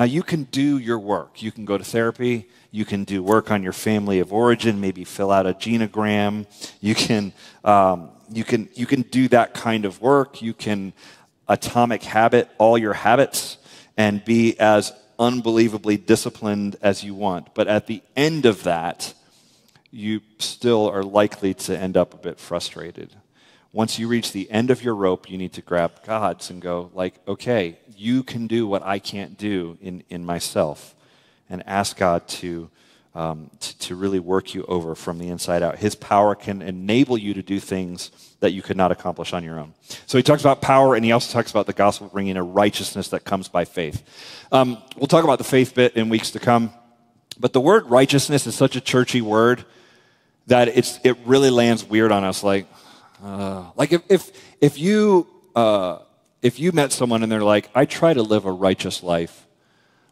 Now, 0.02 0.06
you 0.06 0.24
can 0.24 0.42
do 0.50 0.78
your 0.78 0.98
work. 0.98 1.44
You 1.44 1.52
can 1.52 1.64
go 1.64 1.78
to 1.78 1.84
therapy. 1.84 2.48
You 2.72 2.84
can 2.84 3.04
do 3.04 3.22
work 3.22 3.52
on 3.52 3.62
your 3.62 3.72
family 3.72 4.18
of 4.18 4.32
origin, 4.32 4.80
maybe 4.80 5.04
fill 5.04 5.30
out 5.30 5.46
a 5.46 5.54
genogram. 5.54 6.46
You 6.80 6.96
can, 6.96 7.32
um, 7.62 8.10
you 8.28 8.42
can, 8.42 8.68
you 8.74 8.84
can 8.84 9.02
do 9.02 9.28
that 9.28 9.54
kind 9.54 9.84
of 9.84 10.00
work. 10.00 10.42
You 10.42 10.54
can 10.54 10.92
atomic 11.46 12.02
habit 12.02 12.50
all 12.58 12.76
your 12.76 12.94
habits 12.94 13.58
and 13.96 14.24
be 14.24 14.58
as 14.58 14.92
unbelievably 15.20 15.98
disciplined 15.98 16.74
as 16.82 17.04
you 17.04 17.14
want. 17.14 17.54
But 17.54 17.68
at 17.68 17.86
the 17.86 18.02
end 18.16 18.44
of 18.44 18.64
that, 18.64 19.14
you 19.92 20.20
still 20.40 20.88
are 20.88 21.04
likely 21.04 21.54
to 21.54 21.78
end 21.78 21.96
up 21.96 22.12
a 22.12 22.16
bit 22.16 22.40
frustrated 22.40 23.14
once 23.72 23.98
you 23.98 24.08
reach 24.08 24.32
the 24.32 24.50
end 24.50 24.70
of 24.70 24.82
your 24.82 24.94
rope, 24.94 25.30
you 25.30 25.38
need 25.38 25.52
to 25.54 25.62
grab 25.62 26.04
God's 26.04 26.50
and 26.50 26.60
go, 26.60 26.90
like, 26.94 27.14
okay, 27.26 27.78
you 27.96 28.22
can 28.22 28.46
do 28.46 28.66
what 28.66 28.82
I 28.82 28.98
can't 28.98 29.38
do 29.38 29.78
in, 29.80 30.04
in 30.08 30.24
myself. 30.24 30.94
And 31.48 31.62
ask 31.66 31.96
God 31.98 32.26
to 32.28 32.70
um, 33.14 33.50
to, 33.60 33.78
to 33.78 33.94
really 33.94 34.18
work 34.18 34.54
you 34.54 34.64
over 34.64 34.94
from 34.94 35.18
the 35.18 35.28
inside 35.28 35.62
out. 35.62 35.78
His 35.78 35.94
power 35.94 36.34
can 36.34 36.62
enable 36.62 37.18
you 37.18 37.34
to 37.34 37.42
do 37.42 37.60
things 37.60 38.10
that 38.40 38.52
you 38.52 38.62
could 38.62 38.76
not 38.76 38.90
accomplish 38.90 39.32
on 39.32 39.44
your 39.44 39.58
own. 39.58 39.74
So 40.06 40.16
he 40.16 40.22
talks 40.22 40.42
about 40.42 40.62
power, 40.62 40.94
and 40.94 41.04
he 41.04 41.12
also 41.12 41.32
talks 41.32 41.50
about 41.50 41.66
the 41.66 41.72
gospel 41.72 42.08
bringing 42.08 42.36
a 42.36 42.42
righteousness 42.42 43.08
that 43.08 43.24
comes 43.24 43.48
by 43.48 43.64
faith. 43.64 44.02
Um, 44.50 44.82
we'll 44.96 45.06
talk 45.06 45.24
about 45.24 45.38
the 45.38 45.44
faith 45.44 45.74
bit 45.74 45.94
in 45.94 46.08
weeks 46.08 46.30
to 46.32 46.38
come, 46.38 46.72
but 47.38 47.52
the 47.52 47.60
word 47.60 47.86
righteousness 47.86 48.46
is 48.46 48.54
such 48.54 48.76
a 48.76 48.80
churchy 48.80 49.20
word 49.20 49.64
that 50.46 50.68
it's, 50.68 50.98
it 51.04 51.16
really 51.24 51.50
lands 51.50 51.84
weird 51.84 52.12
on 52.12 52.24
us. 52.24 52.42
Like, 52.42 52.66
uh, 53.22 53.70
like 53.76 53.92
if, 53.92 54.02
if, 54.08 54.32
if 54.60 54.78
you 54.78 55.26
uh, 55.54 55.98
if 56.42 56.58
you 56.58 56.72
met 56.72 56.92
someone 56.92 57.22
and 57.22 57.30
they're 57.30 57.42
like, 57.42 57.70
I 57.74 57.84
try 57.84 58.12
to 58.12 58.22
live 58.22 58.44
a 58.44 58.52
righteous 58.52 59.02
life, 59.02 59.46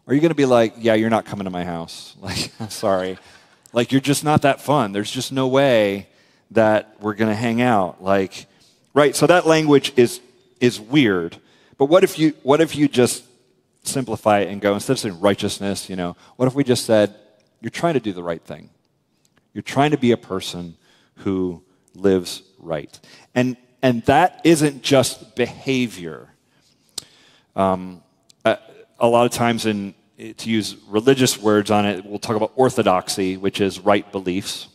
are 0.07 0.15
you 0.15 0.21
going 0.21 0.31
to 0.31 0.37
be 0.37 0.47
like, 0.47 0.75
yeah, 0.79 0.95
you're 0.95 1.11
not 1.11 1.27
coming 1.27 1.45
to 1.45 1.51
my 1.51 1.65
house? 1.65 2.17
Like, 2.21 2.53
sorry. 2.69 3.19
Like, 3.73 3.93
you're 3.93 4.01
just 4.01 4.25
not 4.25 4.43
that 4.43 4.61
fun. 4.61 4.93
There's 4.93 5.11
just 5.11 5.33
no 5.33 5.49
way 5.49 6.09
that 6.53 6.97
we're 7.01 7.15
going 7.15 7.31
to 7.31 7.37
hang 7.37 7.61
out. 7.61 8.03
Like, 8.03 8.47
right? 8.95 9.15
So 9.15 9.27
that 9.27 9.47
language 9.47 9.93
is, 9.97 10.21
is 10.61 10.81
weird. 10.81 11.37
But 11.79 11.87
what 11.87 12.05
if 12.05 12.19
you, 12.19 12.35
what 12.43 12.61
if 12.61 12.77
you 12.77 12.89
just 12.89 13.25
simplify 13.83 14.41
it 14.41 14.49
and 14.49 14.61
go, 14.61 14.75
instead 14.75 14.93
of 14.93 14.99
saying 14.99 15.21
righteousness, 15.21 15.89
you 15.89 15.97
know, 15.97 16.17
what 16.37 16.47
if 16.47 16.55
we 16.55 16.63
just 16.63 16.85
said, 16.85 17.15
you're 17.61 17.71
trying 17.71 17.95
to 17.95 18.01
do 18.01 18.13
the 18.13 18.23
right 18.23 18.43
thing? 18.43 18.71
You're 19.53 19.63
trying 19.63 19.91
to 19.93 19.99
be 19.99 20.13
a 20.13 20.17
person 20.17 20.77
who 21.17 21.63
lives 21.95 22.43
right. 22.61 22.99
And 23.35 23.57
and 23.83 24.03
that 24.05 24.41
isn't 24.45 24.83
just 24.83 25.35
behavior. 25.37 26.29
Um, 27.57 28.03
a, 28.45 28.59
a 28.99 29.09
lot 29.09 29.27
of 29.27 29.33
times, 29.33 29.67
in, 29.67 29.95
to 30.19 30.51
use 30.51 30.77
religious 30.89 31.39
words 31.39 31.71
on 31.71 31.87
it, 31.87 32.05
we'll 32.05 32.19
talk 32.19 32.37
about 32.37 32.53
orthodoxy, 32.57 33.37
which 33.37 33.61
is 33.61 33.81
right 33.81 34.11
beliefs. 34.13 34.69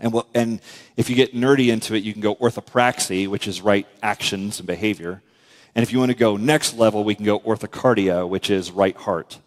And, 0.00 0.12
we'll, 0.12 0.26
and 0.34 0.60
if 0.96 1.08
you 1.10 1.16
get 1.16 1.34
nerdy 1.34 1.68
into 1.68 1.94
it, 1.94 2.02
you 2.02 2.12
can 2.12 2.22
go 2.22 2.34
orthopraxy, 2.36 3.28
which 3.28 3.46
is 3.46 3.60
right 3.60 3.86
actions 4.02 4.58
and 4.58 4.66
behavior. 4.66 5.22
And 5.74 5.82
if 5.82 5.92
you 5.92 5.98
want 5.98 6.10
to 6.10 6.16
go 6.16 6.36
next 6.36 6.74
level, 6.74 7.04
we 7.04 7.14
can 7.14 7.24
go 7.24 7.38
orthocardia, 7.40 8.28
which 8.28 8.48
is 8.48 8.70
right 8.70 8.96
heart. 8.96 9.38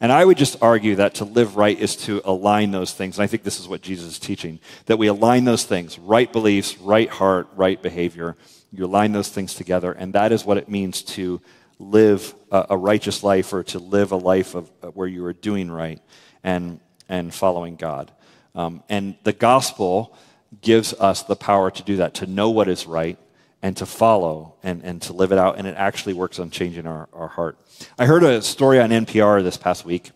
And 0.00 0.10
I 0.10 0.24
would 0.24 0.38
just 0.38 0.56
argue 0.62 0.96
that 0.96 1.16
to 1.16 1.26
live 1.26 1.56
right 1.56 1.78
is 1.78 1.94
to 1.96 2.22
align 2.24 2.70
those 2.70 2.92
things. 2.94 3.18
And 3.18 3.24
I 3.24 3.26
think 3.26 3.42
this 3.42 3.60
is 3.60 3.68
what 3.68 3.82
Jesus 3.82 4.12
is 4.12 4.18
teaching 4.18 4.58
that 4.86 4.98
we 4.98 5.08
align 5.08 5.44
those 5.44 5.64
things 5.64 5.98
right 5.98 6.32
beliefs, 6.32 6.78
right 6.78 7.10
heart, 7.10 7.48
right 7.54 7.80
behavior. 7.80 8.36
You 8.72 8.86
align 8.86 9.12
those 9.12 9.28
things 9.28 9.54
together, 9.54 9.92
and 9.92 10.14
that 10.14 10.32
is 10.32 10.44
what 10.44 10.56
it 10.56 10.68
means 10.68 11.02
to 11.02 11.40
live 11.78 12.34
a, 12.50 12.66
a 12.70 12.76
righteous 12.76 13.22
life 13.22 13.52
or 13.52 13.62
to 13.64 13.78
live 13.78 14.12
a 14.12 14.16
life 14.16 14.54
of, 14.54 14.70
where 14.94 15.08
you 15.08 15.24
are 15.24 15.32
doing 15.32 15.70
right 15.70 16.00
and, 16.44 16.80
and 17.08 17.34
following 17.34 17.76
God. 17.76 18.10
Um, 18.54 18.82
and 18.88 19.16
the 19.24 19.32
gospel 19.32 20.16
gives 20.60 20.92
us 20.94 21.22
the 21.22 21.36
power 21.36 21.70
to 21.70 21.82
do 21.82 21.96
that, 21.96 22.14
to 22.14 22.26
know 22.26 22.50
what 22.50 22.68
is 22.68 22.86
right 22.86 23.18
and 23.62 23.76
to 23.76 23.86
follow 23.86 24.54
and, 24.62 24.82
and 24.84 25.02
to 25.02 25.12
live 25.12 25.32
it 25.32 25.38
out. 25.38 25.58
And 25.58 25.66
it 25.66 25.76
actually 25.76 26.14
works 26.14 26.38
on 26.38 26.50
changing 26.50 26.86
our, 26.86 27.08
our 27.12 27.28
heart. 27.28 27.58
I 27.98 28.06
heard 28.06 28.22
a 28.22 28.42
story 28.42 28.80
on 28.80 28.90
NPR 28.90 29.42
this 29.42 29.56
past 29.56 29.84
week, 29.84 30.10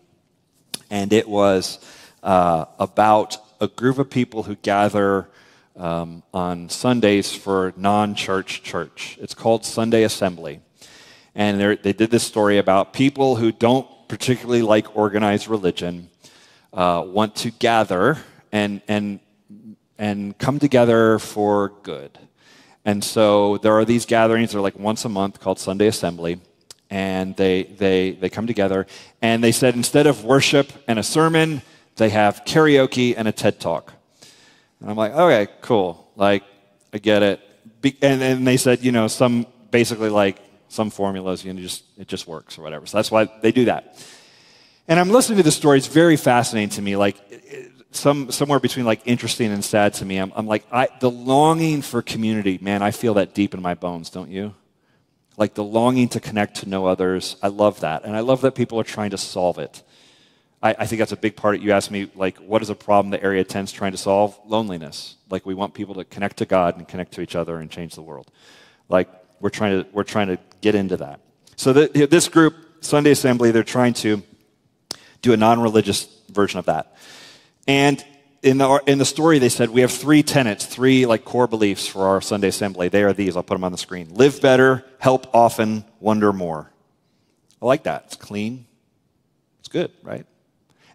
and 0.89 1.13
it 1.13 1.27
was 1.27 1.79
uh, 2.23 2.65
about 2.79 3.37
a 3.61 3.67
group 3.67 3.99
of 3.99 4.09
people 4.09 4.43
who 4.43 4.55
gather 4.55 5.29
um, 5.75 6.23
on 6.33 6.69
Sundays 6.69 7.33
for 7.33 7.73
non 7.75 8.15
church 8.15 8.63
church. 8.63 9.17
It's 9.21 9.33
called 9.33 9.65
Sunday 9.65 10.03
Assembly. 10.03 10.61
And 11.37 11.59
they 11.59 11.91
did 11.91 12.11
this 12.11 12.23
story 12.23 12.59
about 12.59 12.93
people 12.93 13.35
who 13.35 13.51
don't 13.51 13.87
particularly 14.07 14.61
like 14.61 14.95
organized 14.95 15.49
religion 15.49 16.09
uh, 16.71 17.03
want 17.05 17.35
to 17.37 17.51
gather 17.51 18.17
and, 18.53 18.81
and, 18.87 19.19
and 19.97 20.37
come 20.37 20.59
together 20.59 21.19
for 21.19 21.73
good. 21.83 22.17
And 22.85 23.03
so 23.03 23.57
there 23.57 23.73
are 23.73 23.83
these 23.83 24.05
gatherings, 24.05 24.51
they're 24.51 24.61
like 24.61 24.77
once 24.77 25.03
a 25.05 25.09
month 25.09 25.39
called 25.39 25.59
Sunday 25.59 25.87
Assembly. 25.87 26.39
And 26.91 27.35
they, 27.35 27.63
they, 27.63 28.11
they 28.11 28.29
come 28.29 28.45
together. 28.45 28.85
And 29.21 29.43
they 29.43 29.51
said 29.51 29.75
instead 29.75 30.05
of 30.05 30.23
worship 30.23 30.71
and 30.87 30.99
a 30.99 31.03
sermon, 31.03 31.63
they 31.95 32.09
have 32.09 32.45
karaoke 32.45 33.15
and 33.17 33.27
a 33.27 33.31
TED 33.31 33.59
talk. 33.59 33.91
And 34.79 34.89
I'm 34.91 34.95
like, 34.95 35.13
okay, 35.13 35.51
cool. 35.61 36.11
Like, 36.15 36.43
I 36.93 36.99
get 36.99 37.23
it. 37.23 37.41
And 38.01 38.21
then 38.21 38.43
they 38.43 38.57
said, 38.57 38.83
you 38.83 38.91
know, 38.91 39.07
some 39.07 39.47
basically 39.71 40.09
like 40.09 40.37
some 40.69 40.89
formulas, 40.89 41.43
you 41.43 41.53
know, 41.53 41.61
just 41.61 41.83
it 41.97 42.07
just 42.07 42.27
works 42.27 42.57
or 42.57 42.61
whatever. 42.61 42.85
So 42.85 42.97
that's 42.97 43.11
why 43.11 43.29
they 43.41 43.51
do 43.51 43.65
that. 43.65 43.97
And 44.87 44.99
I'm 44.99 45.09
listening 45.09 45.37
to 45.37 45.43
the 45.43 45.51
story. 45.51 45.79
It's 45.79 45.87
very 45.87 46.17
fascinating 46.17 46.69
to 46.69 46.81
me. 46.81 46.95
Like, 46.95 47.17
some, 47.95 48.31
somewhere 48.31 48.59
between 48.59 48.85
like 48.85 49.01
interesting 49.05 49.51
and 49.51 49.63
sad 49.63 49.93
to 49.95 50.05
me. 50.05 50.17
I'm, 50.17 50.31
I'm 50.35 50.47
like, 50.47 50.65
I, 50.71 50.89
the 50.99 51.09
longing 51.09 51.81
for 51.81 52.01
community, 52.01 52.59
man, 52.61 52.81
I 52.81 52.91
feel 52.91 53.15
that 53.15 53.33
deep 53.33 53.53
in 53.53 53.61
my 53.61 53.73
bones, 53.73 54.09
don't 54.09 54.29
you? 54.29 54.53
Like 55.37 55.53
the 55.53 55.63
longing 55.63 56.09
to 56.09 56.19
connect 56.19 56.57
to 56.57 56.69
know 56.69 56.85
others. 56.85 57.35
I 57.41 57.47
love 57.47 57.81
that. 57.81 58.05
And 58.05 58.15
I 58.15 58.21
love 58.21 58.41
that 58.41 58.55
people 58.55 58.79
are 58.79 58.83
trying 58.83 59.11
to 59.11 59.17
solve 59.17 59.59
it. 59.59 59.83
I, 60.61 60.75
I 60.79 60.85
think 60.85 60.99
that's 60.99 61.11
a 61.11 61.17
big 61.17 61.35
part. 61.35 61.59
You 61.59 61.71
asked 61.73 61.91
me, 61.91 62.09
like, 62.15 62.37
what 62.37 62.61
is 62.61 62.69
a 62.69 62.75
problem 62.75 63.11
the 63.11 63.21
Area 63.21 63.45
10's 63.45 63.71
trying 63.71 63.91
to 63.91 63.97
solve? 63.97 64.39
Loneliness. 64.45 65.15
Like, 65.29 65.45
we 65.45 65.53
want 65.53 65.73
people 65.73 65.95
to 65.95 66.05
connect 66.05 66.37
to 66.37 66.45
God 66.45 66.77
and 66.77 66.87
connect 66.87 67.13
to 67.13 67.21
each 67.21 67.35
other 67.35 67.57
and 67.57 67.69
change 67.69 67.95
the 67.95 68.01
world. 68.01 68.31
Like, 68.89 69.09
we're 69.39 69.49
trying 69.49 69.83
to, 69.83 69.89
we're 69.91 70.03
trying 70.03 70.27
to 70.27 70.39
get 70.61 70.73
into 70.73 70.97
that. 70.97 71.19
So, 71.55 71.73
the, 71.73 72.07
this 72.07 72.29
group, 72.29 72.55
Sunday 72.79 73.11
Assembly, 73.11 73.51
they're 73.51 73.63
trying 73.63 73.93
to 73.95 74.23
do 75.21 75.33
a 75.33 75.37
non 75.37 75.59
religious 75.59 76.07
version 76.31 76.59
of 76.59 76.65
that. 76.65 76.94
And 77.67 78.03
in 78.41 78.59
the, 78.59 78.81
in 78.85 78.99
the 78.99 79.05
story, 79.05 79.39
they 79.39 79.49
said 79.49 79.71
we 79.71 79.81
have 79.81 79.91
three 79.91 80.21
tenets, 80.21 80.65
three 80.65 81.05
like 81.05 81.25
core 81.25 81.47
beliefs 81.47 81.87
for 81.87 82.05
our 82.05 82.21
Sunday 82.21 82.49
assembly. 82.49 82.89
They 82.89 83.03
are 83.03 83.13
these. 83.13 83.35
I'll 83.35 83.43
put 83.43 83.55
them 83.55 83.63
on 83.63 83.71
the 83.71 83.77
screen. 83.77 84.13
Live 84.13 84.41
better, 84.41 84.85
help 84.99 85.33
often, 85.33 85.83
wonder 85.99 86.31
more. 86.31 86.71
I 87.61 87.65
like 87.65 87.83
that. 87.83 88.03
It's 88.05 88.15
clean. 88.15 88.67
It's 89.59 89.67
good, 89.67 89.91
right? 90.03 90.25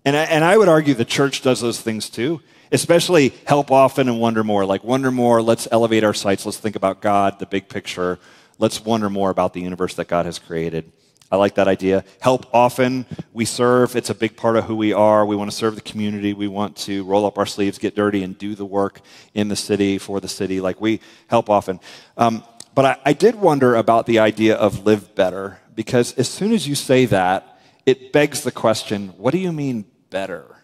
And 0.05 0.17
I, 0.17 0.23
and 0.25 0.45
I 0.45 0.57
would 0.57 0.69
argue 0.69 0.95
the 0.95 1.05
church 1.05 1.43
does 1.43 1.61
those 1.61 1.81
things 1.81 2.09
too, 2.09 2.41
especially 2.71 3.35
help 3.47 3.71
often 3.71 4.09
and 4.09 4.21
wonder 4.21 4.45
more. 4.45 4.65
Like 4.65 4.85
wonder 4.85 5.11
more, 5.11 5.43
let's 5.43 5.67
elevate 5.73 6.05
our 6.05 6.15
sights. 6.15 6.47
Let's 6.47 6.59
think 6.59 6.77
about 6.77 7.03
God, 7.03 7.39
the 7.41 7.47
big 7.47 7.69
picture. 7.69 8.21
Let's 8.59 8.85
wonder 8.85 9.11
more 9.11 9.31
about 9.31 9.55
the 9.55 9.61
universe 9.61 9.95
that 9.95 10.07
God 10.07 10.27
has 10.27 10.39
created. 10.39 10.93
I 11.31 11.37
like 11.37 11.55
that 11.55 11.69
idea. 11.69 12.05
Help 12.21 12.53
often. 12.53 13.07
We 13.33 13.45
serve. 13.45 13.95
It's 13.95 14.11
a 14.11 14.15
big 14.15 14.37
part 14.37 14.57
of 14.57 14.65
who 14.65 14.75
we 14.75 14.93
are. 14.93 15.25
We 15.25 15.37
want 15.37 15.51
to 15.51 15.57
serve 15.57 15.77
the 15.77 15.81
community. 15.81 16.33
We 16.33 16.49
want 16.49 16.77
to 16.79 17.05
roll 17.05 17.25
up 17.25 17.39
our 17.39 17.47
sleeves, 17.47 17.79
get 17.79 17.95
dirty, 17.95 18.23
and 18.23 18.37
do 18.37 18.55
the 18.55 18.65
work 18.65 19.01
in 19.33 19.49
the 19.49 19.57
city, 19.57 19.99
for 19.99 20.21
the 20.21 20.29
city. 20.29 20.61
Like 20.61 20.81
we 20.81 21.01
help 21.29 21.49
often. 21.49 21.79
Um, 22.17 22.43
but 22.75 22.85
I, 22.85 22.97
I 23.07 23.13
did 23.13 23.37
wonder 23.37 23.77
about 23.77 24.07
the 24.07 24.19
idea 24.19 24.57
of 24.57 24.85
live 24.85 25.15
better, 25.15 25.61
because 25.75 26.13
as 26.15 26.29
soon 26.29 26.53
as 26.53 26.67
you 26.67 26.75
say 26.75 27.07
that, 27.07 27.59
it 27.87 28.13
begs 28.13 28.43
the 28.43 28.53
question 28.53 29.09
what 29.17 29.33
do 29.33 29.39
you 29.39 29.53
mean 29.53 29.85
better? 30.11 30.57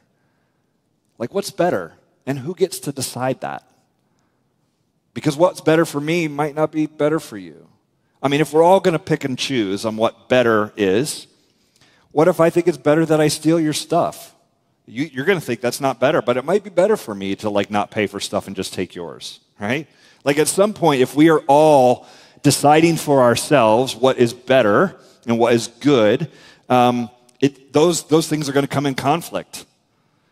Like, 1.19 1.33
what's 1.33 1.51
better? 1.51 1.95
And 2.27 2.39
who 2.41 2.55
gets 2.55 2.81
to 2.81 2.93
decide 2.93 3.41
that? 3.41 3.65
Because 5.15 5.37
what's 5.37 5.61
better 5.61 5.87
for 5.87 6.01
me 6.01 6.29
might 6.29 6.55
not 6.55 6.73
be 6.73 6.87
better 6.87 7.19
for 7.19 7.39
you. 7.39 7.69
I 8.27 8.29
mean, 8.29 8.41
if 8.41 8.53
we're 8.53 8.65
all 8.65 8.81
going 8.81 8.95
to 8.95 8.99
pick 8.99 9.23
and 9.23 9.39
choose 9.39 9.85
on 9.85 9.97
what 9.97 10.29
better 10.29 10.73
is, 10.77 11.29
what 12.11 12.27
if 12.27 12.41
I 12.41 12.51
think 12.51 12.67
it's 12.67 12.77
better 12.77 13.07
that 13.07 13.21
I 13.21 13.29
steal 13.29 13.61
your 13.61 13.73
stuff? 13.73 14.35
You, 14.85 15.23
are 15.23 15.25
going 15.25 15.39
to 15.39 15.45
think 15.45 15.61
that's 15.61 15.81
not 15.81 16.01
better, 16.01 16.21
but 16.21 16.37
it 16.37 16.45
might 16.45 16.65
be 16.65 16.71
better 16.71 16.97
for 16.97 17.15
me 17.15 17.37
to 17.37 17.51
like 17.51 17.71
not 17.71 17.93
pay 17.93 18.09
for 18.09 18.19
stuff 18.19 18.49
and 18.49 18.57
just 18.57 18.75
take 18.75 18.97
yours, 18.97 19.39
right? 19.61 19.87
Like 20.25 20.39
at 20.39 20.49
some 20.49 20.75
point, 20.75 21.03
if 21.03 21.15
we 21.15 21.31
are 21.31 21.39
all 21.47 22.05
deciding 22.43 22.97
for 22.97 23.23
ourselves 23.23 23.95
what 23.95 24.19
is 24.19 24.35
better 24.35 24.99
and 25.29 25.39
what 25.39 25.53
is 25.53 25.69
good, 25.69 26.29
um, 26.69 27.09
it, 27.41 27.73
those, 27.73 28.09
those 28.09 28.27
things 28.27 28.49
are 28.49 28.53
going 28.53 28.67
to 28.67 28.75
come 28.75 28.87
in 28.87 28.97
conflict. 28.97 29.67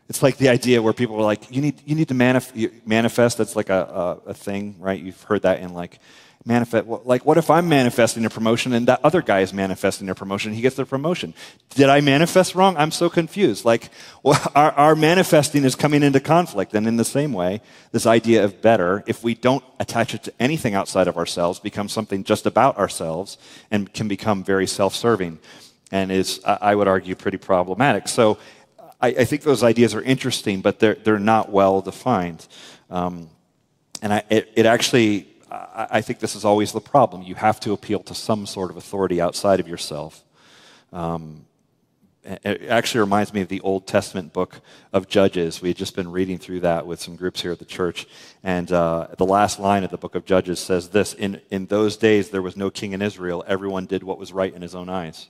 It's 0.08 0.22
like 0.22 0.36
the 0.36 0.50
idea 0.50 0.82
where 0.82 0.92
people 0.92 1.16
are 1.16 1.22
like, 1.22 1.50
you 1.50 1.62
need, 1.62 1.80
you 1.86 1.94
need 1.94 2.08
to 2.08 2.14
manif- 2.14 2.86
manifest. 2.86 3.38
That's 3.38 3.56
like 3.56 3.70
a, 3.70 4.20
a, 4.26 4.30
a 4.30 4.34
thing, 4.34 4.76
right? 4.78 5.00
You've 5.00 5.22
heard 5.22 5.42
that 5.42 5.60
in 5.60 5.72
like 5.72 5.98
manifest 6.46 6.86
like 7.06 7.24
what 7.24 7.38
if 7.38 7.48
i'm 7.48 7.70
manifesting 7.70 8.26
a 8.26 8.28
promotion 8.28 8.74
and 8.74 8.86
that 8.86 9.00
other 9.02 9.22
guy 9.22 9.40
is 9.40 9.52
manifesting 9.52 10.09
a 10.11 10.14
promotion? 10.14 10.52
He 10.52 10.61
gets 10.61 10.76
the 10.76 10.84
promotion. 10.84 11.32
Did 11.70 11.88
i 11.88 12.02
manifest 12.02 12.55
wrong? 12.55 12.76
I'm 12.76 12.90
so 12.90 13.09
confused. 13.09 13.64
Like 13.64 13.88
well, 14.22 14.40
our, 14.55 14.72
our 14.72 14.96
manifesting 14.96 15.64
is 15.64 15.74
coming 15.74 16.02
into 16.02 16.20
conflict. 16.20 16.74
And 16.74 16.86
in 16.86 16.96
the 16.96 17.05
same 17.05 17.32
way 17.32 17.62
this 17.92 18.05
idea 18.05 18.44
of 18.44 18.61
better 18.61 19.02
if 19.07 19.24
we 19.24 19.34
don't 19.34 19.64
attach 19.80 20.14
it 20.14 20.22
to 20.24 20.32
anything 20.38 20.74
outside 20.74 21.09
of 21.09 21.16
ourselves 21.16 21.59
becomes 21.61 21.92
something 21.92 22.24
just 22.24 22.44
about 22.44 22.76
ourselves 22.76 23.38
and 23.70 23.92
can 23.94 24.07
become 24.07 24.44
very 24.44 24.66
self-serving 24.66 25.38
and 25.90 26.12
is 26.12 26.40
i 26.44 26.74
would 26.74 26.88
argue 26.88 27.14
pretty 27.14 27.38
problematic. 27.38 28.07
So 28.07 28.36
i, 29.05 29.09
I 29.09 29.24
think 29.24 29.42
those 29.42 29.62
ideas 29.62 29.94
are 29.94 30.02
interesting 30.02 30.61
but 30.61 30.78
they're, 30.80 30.98
they're 31.05 31.18
not 31.34 31.50
well 31.50 31.80
defined 31.80 32.46
um, 32.90 33.28
and 34.02 34.12
I, 34.12 34.22
it, 34.28 34.52
it 34.55 34.66
actually 34.66 35.26
I 35.74 36.00
think 36.00 36.18
this 36.18 36.34
is 36.34 36.44
always 36.44 36.72
the 36.72 36.80
problem. 36.80 37.22
You 37.22 37.34
have 37.36 37.61
to 37.61 37.72
appeal 37.72 38.00
to 38.05 38.14
some 38.14 38.46
sort 38.46 38.70
of 38.70 38.76
authority 38.76 39.20
outside 39.20 39.61
of 39.61 39.68
yourself. 39.68 40.24
Um, 40.92 41.46
it 42.24 42.68
actually 42.70 43.00
reminds 43.00 43.34
me 43.34 43.42
of 43.42 43.48
the 43.48 43.61
Old 43.61 43.86
Testament 43.86 44.32
book 44.32 44.61
of 44.92 45.09
Judges. 45.09 45.61
We 45.61 45.68
had 45.68 45.76
just 45.76 45.94
been 45.94 46.11
reading 46.11 46.38
through 46.38 46.61
that 46.61 46.86
with 46.86 47.00
some 47.00 47.16
groups 47.16 47.42
here 47.42 47.52
at 47.52 47.59
the 47.59 47.66
church. 47.66 48.07
And 48.42 48.72
uh, 48.72 49.09
the 49.18 49.26
last 49.26 49.61
line 49.61 49.84
of 49.84 49.90
the 49.90 49.98
book 49.98 50.14
of 50.14 50.24
Judges 50.24 50.59
says 50.59 50.88
this 50.88 51.12
in, 51.12 51.40
in 51.50 51.66
those 51.66 51.98
days, 51.98 52.30
there 52.30 52.40
was 52.40 52.57
no 52.57 52.70
king 52.70 52.92
in 52.92 53.02
Israel. 53.02 53.44
Everyone 53.46 53.84
did 53.84 54.02
what 54.02 54.18
was 54.18 54.32
right 54.32 54.55
in 54.55 54.62
his 54.62 54.74
own 54.74 54.88
eyes. 54.88 55.28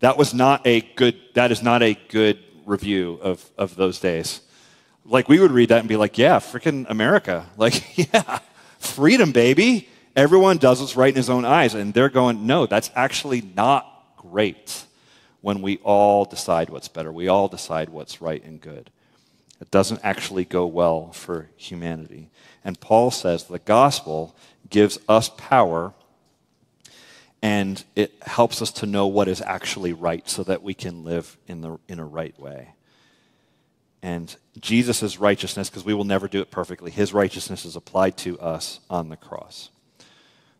That 0.00 0.18
was 0.18 0.34
not 0.34 0.66
a 0.66 0.82
good, 0.82 1.18
that 1.34 1.50
is 1.50 1.62
not 1.62 1.82
a 1.82 1.94
good 1.94 2.38
review 2.66 3.18
of, 3.22 3.50
of 3.56 3.76
those 3.76 4.00
days. 4.00 4.40
Like, 5.04 5.28
we 5.28 5.38
would 5.38 5.50
read 5.50 5.68
that 5.68 5.80
and 5.80 5.88
be 5.88 5.96
like, 5.96 6.18
yeah, 6.18 6.38
freaking 6.38 6.86
America. 6.88 7.46
Like, 7.56 7.96
yeah, 7.96 8.38
freedom, 8.78 9.32
baby. 9.32 9.88
Everyone 10.16 10.58
does 10.58 10.80
what's 10.80 10.96
right 10.96 11.10
in 11.10 11.16
his 11.16 11.30
own 11.30 11.44
eyes. 11.44 11.74
And 11.74 11.92
they're 11.92 12.08
going, 12.08 12.46
no, 12.46 12.66
that's 12.66 12.90
actually 12.94 13.42
not 13.42 14.16
great 14.16 14.84
when 15.40 15.60
we 15.60 15.78
all 15.78 16.24
decide 16.24 16.70
what's 16.70 16.88
better. 16.88 17.12
We 17.12 17.28
all 17.28 17.48
decide 17.48 17.90
what's 17.90 18.22
right 18.22 18.42
and 18.44 18.60
good. 18.60 18.90
It 19.60 19.70
doesn't 19.70 20.00
actually 20.02 20.44
go 20.44 20.66
well 20.66 21.12
for 21.12 21.50
humanity. 21.56 22.30
And 22.64 22.80
Paul 22.80 23.10
says 23.10 23.44
the 23.44 23.58
gospel 23.58 24.34
gives 24.70 24.98
us 25.08 25.30
power 25.36 25.92
and 27.44 27.84
it 27.94 28.14
helps 28.22 28.62
us 28.62 28.72
to 28.72 28.86
know 28.86 29.06
what 29.06 29.28
is 29.28 29.42
actually 29.42 29.92
right 29.92 30.26
so 30.26 30.42
that 30.44 30.62
we 30.62 30.72
can 30.72 31.04
live 31.04 31.36
in, 31.46 31.60
the, 31.60 31.78
in 31.88 31.98
a 31.98 32.04
right 32.04 32.36
way. 32.40 32.70
And 34.02 34.34
Jesus' 34.58 35.18
righteousness, 35.18 35.68
because 35.68 35.84
we 35.84 35.92
will 35.92 36.04
never 36.04 36.26
do 36.26 36.40
it 36.40 36.50
perfectly, 36.50 36.90
his 36.90 37.12
righteousness 37.12 37.66
is 37.66 37.76
applied 37.76 38.16
to 38.18 38.40
us 38.40 38.80
on 38.88 39.10
the 39.10 39.18
cross. 39.18 39.68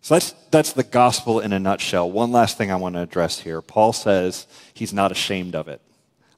So 0.03 0.14
that's, 0.16 0.35
that's 0.51 0.74
the 0.74 0.82
gospel 0.82 1.41
in 1.41 1.55
a 1.55 1.59
nutshell. 1.59 2.11
One 2.11 2.32
last 2.32 2.59
thing 2.59 2.70
I 2.70 2.76
want 2.76 2.97
to 2.97 3.01
address 3.01 3.41
here. 3.41 3.62
Paul 3.62 3.95
says 3.95 4.47
he's 4.74 4.93
not 4.93 5.11
ashamed 5.11 5.55
of 5.55 5.68
it. 5.68 5.80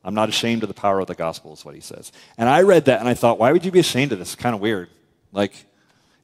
I'm 0.04 0.14
not 0.14 0.28
ashamed 0.28 0.62
of 0.62 0.68
the 0.68 0.74
power 0.74 1.00
of 1.00 1.08
the 1.08 1.16
gospel, 1.16 1.54
is 1.54 1.64
what 1.64 1.74
he 1.74 1.80
says. 1.80 2.12
And 2.38 2.48
I 2.48 2.62
read 2.62 2.84
that 2.84 3.00
and 3.00 3.08
I 3.08 3.14
thought, 3.14 3.40
why 3.40 3.50
would 3.50 3.64
you 3.64 3.72
be 3.72 3.80
ashamed 3.80 4.12
of 4.12 4.20
this? 4.20 4.34
It's 4.34 4.40
kind 4.40 4.54
of 4.54 4.60
weird. 4.60 4.90
Like, 5.32 5.66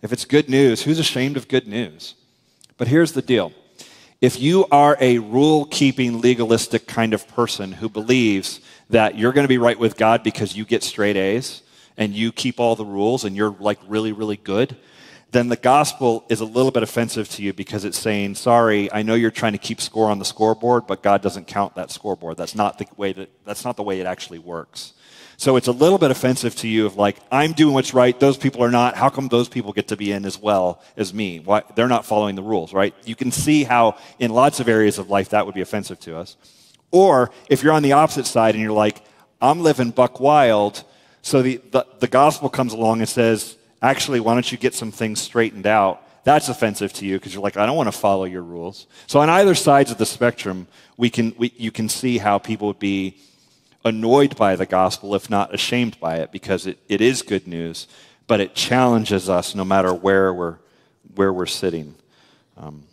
if 0.01 0.13
it's 0.13 0.25
good 0.25 0.49
news, 0.49 0.83
who's 0.83 1.01
ashamed 1.01 1.37
of 1.37 1.49
good 1.49 1.67
news? 1.67 2.15
But 2.77 2.87
here's 2.87 3.13
the 3.13 3.23
deal 3.23 3.53
if 4.23 4.41
you 4.41 4.67
are 4.71 4.97
a 5.01 5.19
rule 5.19 5.65
keeping, 5.65 6.21
legalistic 6.21 6.87
kind 6.87 7.13
of 7.13 7.27
person 7.27 7.73
who 7.73 7.89
believes 7.89 8.61
that 8.89 9.19
you're 9.19 9.33
going 9.33 9.43
to 9.43 9.49
be 9.49 9.59
right 9.59 9.79
with 9.79 9.97
God 9.97 10.23
because 10.23 10.57
you 10.57 10.65
get 10.65 10.85
straight 10.85 11.17
A's 11.17 11.63
and 11.97 12.15
you 12.15 12.31
keep 12.31 12.61
all 12.61 12.77
the 12.77 12.85
rules 12.85 13.25
and 13.25 13.35
you're 13.35 13.51
like 13.59 13.81
really, 13.89 14.13
really 14.13 14.37
good, 14.37 14.77
then 15.33 15.49
the 15.49 15.57
gospel 15.57 16.25
is 16.29 16.41
a 16.41 16.45
little 16.45 16.71
bit 16.71 16.85
offensive 16.85 17.29
to 17.31 17.43
you 17.43 17.53
because 17.53 17.85
it's 17.85 17.99
saying, 17.99 18.37
sorry, 18.37 18.93
I 18.93 19.03
know 19.03 19.15
you're 19.15 19.33
trying 19.33 19.53
to 19.53 19.59
keep 19.59 19.81
score 19.81 20.09
on 20.09 20.21
the 20.21 20.25
scoreboard, 20.25 20.87
but 20.87 21.03
God 21.03 21.21
doesn't 21.21 21.49
count 21.49 21.75
that 21.75 21.91
scoreboard. 21.91 22.37
That's 22.37 22.55
not 22.55 22.79
the 22.79 22.87
way 22.97 23.13
that, 23.15 23.31
that's 23.45 23.65
not 23.65 23.77
the 23.77 23.83
way 23.83 23.99
it 23.99 24.07
actually 24.07 24.39
works. 24.39 24.93
So 25.37 25.57
it's 25.57 25.67
a 25.67 25.73
little 25.73 25.99
bit 25.99 26.11
offensive 26.11 26.55
to 26.57 26.69
you 26.69 26.87
of 26.87 26.97
like, 26.97 27.17
I'm 27.31 27.53
doing 27.53 27.75
what's 27.75 27.95
right, 27.95 28.19
those 28.19 28.37
people 28.37 28.63
are 28.63 28.71
not. 28.71 28.95
How 28.97 29.09
come 29.09 29.29
those 29.29 29.49
people 29.49 29.73
get 29.73 29.89
to 29.89 29.97
be 29.97 30.13
in 30.13 30.25
as 30.25 30.39
well 30.39 30.81
as 30.97 31.13
me? 31.13 31.41
Why, 31.41 31.63
they're 31.75 31.89
not 31.89 32.05
following 32.05 32.35
the 32.35 32.43
rules, 32.43 32.73
right? 32.73 32.95
You 33.05 33.17
can 33.17 33.33
see 33.33 33.65
how 33.65 33.97
in 34.19 34.33
lots 34.33 34.61
of 34.61 34.69
areas 34.69 34.99
of 34.99 35.11
life 35.11 35.31
that 35.31 35.47
would 35.47 35.55
be 35.55 35.61
offensive 35.61 35.99
to 36.01 36.17
us. 36.17 36.37
Or 36.91 37.31
if 37.49 37.63
you're 37.63 37.73
on 37.73 37.83
the 37.83 37.93
opposite 37.93 38.27
side 38.27 38.55
and 38.55 38.63
you're 38.63 38.73
like, 38.73 39.03
I'm 39.41 39.61
living 39.61 39.91
buck 39.91 40.21
wild, 40.21 40.85
so 41.23 41.43
the, 41.43 41.61
the, 41.71 41.87
the 42.01 42.09
gospel 42.09 42.49
comes 42.49 42.73
along 42.73 43.01
and 43.01 43.09
says, 43.09 43.57
actually, 43.81 44.21
why 44.21 44.35
don't 44.35 44.51
you 44.53 44.59
get 44.59 44.75
some 44.75 44.93
things 44.93 45.21
straightened 45.21 45.67
out? 45.67 46.03
That's 46.25 46.49
offensive 46.49 46.93
to 46.95 47.07
you 47.07 47.19
because 47.19 47.35
you're 47.35 47.43
like, 47.43 47.57
I 47.57 47.67
don't 47.67 47.77
want 47.77 47.93
to 47.93 47.99
follow 47.99 48.25
your 48.25 48.43
rules. 48.43 48.87
So 49.07 49.19
on 49.21 49.29
either 49.29 49.55
sides 49.55 49.91
of 49.91 49.99
the 49.99 50.07
spectrum, 50.07 50.69
we 50.97 51.11
can, 51.11 51.35
we, 51.37 51.53
you 51.57 51.73
can 51.73 51.89
see 51.89 52.19
how 52.19 52.39
people 52.39 52.69
would 52.69 52.79
be 52.79 53.17
annoyed 53.85 54.37
by 54.37 54.57
the 54.57 54.67
gospel, 54.67 55.15
if 55.15 55.29
not 55.29 55.55
ashamed 55.55 55.99
by 56.01 56.17
it, 56.17 56.33
because 56.33 56.67
it, 56.67 56.79
it 56.89 57.01
is 57.01 57.23
good 57.23 57.47
news, 57.47 57.89
but 58.27 58.41
it 58.41 58.55
challenges 58.55 59.29
us 59.29 59.55
no 59.55 59.65
matter 59.65 59.93
where 59.93 60.33
we're, 60.33 60.59
where 61.15 61.33
we're 61.33 61.47
sitting. 61.47 61.95
Um, 62.57 62.85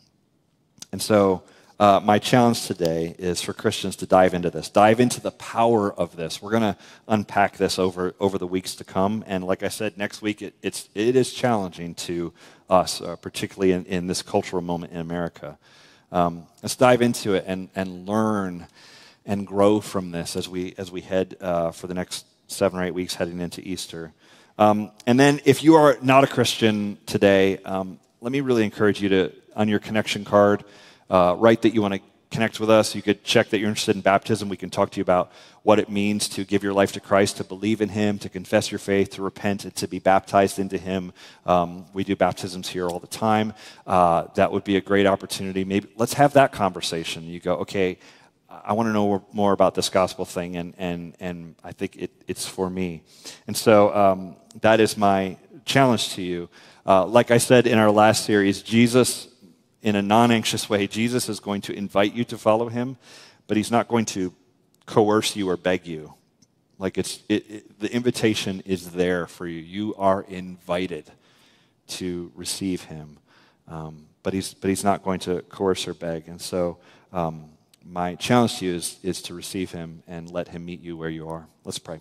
and 0.91 1.01
so 1.01 1.43
uh, 1.79 2.01
my 2.03 2.19
challenge 2.19 2.65
today 2.65 3.15
is 3.17 3.41
for 3.41 3.53
Christians 3.53 3.95
to 3.97 4.05
dive 4.05 4.33
into 4.33 4.49
this, 4.49 4.69
dive 4.69 4.99
into 4.99 5.21
the 5.21 5.31
power 5.31 5.93
of 5.93 6.15
this. 6.15 6.41
We're 6.41 6.51
going 6.51 6.73
to 6.73 6.77
unpack 7.07 7.57
this 7.57 7.79
over, 7.79 8.13
over 8.19 8.37
the 8.37 8.47
weeks 8.47 8.75
to 8.75 8.83
come. 8.83 9.23
And 9.27 9.45
like 9.45 9.63
I 9.63 9.69
said, 9.69 9.97
next 9.97 10.21
week 10.21 10.41
it, 10.41 10.55
it's, 10.61 10.89
it 10.93 11.15
is 11.15 11.31
challenging 11.31 11.95
to 11.95 12.33
us, 12.69 13.01
uh, 13.01 13.15
particularly 13.15 13.71
in, 13.71 13.85
in 13.85 14.07
this 14.07 14.21
cultural 14.21 14.61
moment 14.61 14.91
in 14.91 14.99
America. 14.99 15.57
Um, 16.11 16.47
let's 16.61 16.75
dive 16.75 17.01
into 17.01 17.35
it 17.35 17.45
and, 17.47 17.69
and 17.75 18.07
learn 18.07 18.67
and 19.29 19.45
grow 19.45 19.79
from 19.79 20.09
this 20.09 20.35
as 20.35 20.49
we, 20.49 20.73
as 20.79 20.91
we 20.91 21.01
head 21.01 21.37
uh, 21.39 21.69
for 21.69 21.85
the 21.85 21.93
next 21.93 22.25
seven 22.47 22.79
or 22.79 22.83
eight 22.83 22.95
weeks 22.95 23.13
heading 23.13 23.39
into 23.39 23.61
Easter. 23.61 24.11
Um, 24.57 24.91
and 25.05 25.19
then 25.19 25.39
if 25.45 25.63
you 25.63 25.75
are 25.75 25.99
not 26.01 26.23
a 26.23 26.27
Christian 26.27 26.97
today, 27.05 27.59
um, 27.59 27.99
let 28.21 28.31
me 28.31 28.41
really 28.41 28.63
encourage 28.65 28.99
you 29.03 29.09
to, 29.09 29.31
on 29.55 29.69
your 29.69 29.77
connection 29.77 30.25
card, 30.25 30.63
uh, 31.11 31.35
write 31.37 31.61
that 31.61 31.75
you 31.75 31.81
want 31.83 31.93
to 31.93 32.01
connect 32.31 32.59
with 32.59 32.71
us. 32.71 32.95
You 32.95 33.03
could 33.03 33.23
check 33.23 33.49
that 33.49 33.59
you're 33.59 33.69
interested 33.69 33.95
in 33.95 34.01
baptism. 34.01 34.49
We 34.49 34.57
can 34.57 34.71
talk 34.71 34.89
to 34.91 34.97
you 34.97 35.03
about 35.03 35.31
what 35.61 35.77
it 35.77 35.89
means 35.89 36.27
to 36.29 36.43
give 36.43 36.63
your 36.63 36.73
life 36.73 36.91
to 36.93 36.99
Christ, 36.99 37.37
to 37.37 37.43
believe 37.43 37.81
in 37.81 37.89
Him, 37.89 38.17
to 38.19 38.29
confess 38.29 38.71
your 38.71 38.79
faith, 38.79 39.11
to 39.11 39.21
repent, 39.21 39.63
and 39.63 39.75
to 39.75 39.87
be 39.87 39.99
baptized 39.99 40.57
into 40.57 40.79
Him. 40.79 41.13
Um, 41.45 41.85
we 41.93 42.03
do 42.03 42.15
baptisms 42.15 42.69
here 42.69 42.87
all 42.87 42.99
the 42.99 43.07
time. 43.07 43.53
Uh, 43.85 44.25
that 44.35 44.51
would 44.51 44.63
be 44.63 44.75
a 44.75 44.81
great 44.81 45.05
opportunity. 45.05 45.63
Maybe 45.63 45.87
let's 45.97 46.13
have 46.13 46.33
that 46.33 46.51
conversation. 46.51 47.27
You 47.27 47.39
go, 47.39 47.55
okay, 47.57 47.99
I 48.49 48.73
want 48.73 48.87
to 48.87 48.93
know 48.93 49.25
more 49.31 49.53
about 49.53 49.75
this 49.75 49.89
gospel 49.89 50.25
thing, 50.25 50.57
and, 50.57 50.73
and, 50.77 51.15
and 51.19 51.55
I 51.63 51.71
think 51.71 51.95
it, 51.95 52.11
it's 52.27 52.47
for 52.47 52.69
me. 52.69 53.03
And 53.47 53.55
so 53.55 53.93
um, 53.95 54.35
that 54.61 54.79
is 54.79 54.97
my 54.97 55.37
challenge 55.65 56.13
to 56.15 56.21
you. 56.21 56.49
Uh, 56.85 57.05
like 57.05 57.29
I 57.29 57.37
said 57.37 57.67
in 57.67 57.77
our 57.77 57.91
last 57.91 58.25
series, 58.25 58.61
Jesus 58.61 59.27
in 59.81 59.95
a 59.95 60.01
non 60.01 60.31
anxious 60.31 60.69
way, 60.69 60.87
Jesus 60.87 61.29
is 61.29 61.39
going 61.39 61.61
to 61.61 61.73
invite 61.73 62.13
you 62.13 62.23
to 62.25 62.37
follow 62.37 62.69
him, 62.69 62.97
but 63.47 63.57
he's 63.57 63.71
not 63.71 63.87
going 63.87 64.05
to 64.05 64.33
coerce 64.85 65.35
you 65.35 65.49
or 65.49 65.57
beg 65.57 65.85
you. 65.87 66.13
Like 66.77 66.97
it's, 66.97 67.21
it, 67.29 67.49
it, 67.49 67.79
the 67.79 67.93
invitation 67.93 68.61
is 68.65 68.91
there 68.91 69.27
for 69.27 69.47
you. 69.47 69.59
You 69.59 69.95
are 69.95 70.23
invited 70.23 71.09
to 71.87 72.31
receive 72.35 72.83
him. 72.85 73.17
Um, 73.67 74.07
but, 74.23 74.33
he's, 74.33 74.53
but 74.53 74.69
he's 74.69 74.83
not 74.83 75.03
going 75.03 75.19
to 75.21 75.41
coerce 75.43 75.87
or 75.87 75.93
beg. 75.93 76.27
And 76.27 76.41
so, 76.41 76.77
um, 77.13 77.49
my 77.85 78.15
challenge 78.15 78.59
to 78.59 78.65
you 78.65 78.75
is, 78.75 78.97
is 79.03 79.21
to 79.23 79.33
receive 79.33 79.71
him 79.71 80.03
and 80.07 80.29
let 80.29 80.49
him 80.49 80.65
meet 80.65 80.81
you 80.81 80.97
where 80.97 81.09
you 81.09 81.27
are. 81.29 81.47
Let's 81.63 81.79
pray. 81.79 81.99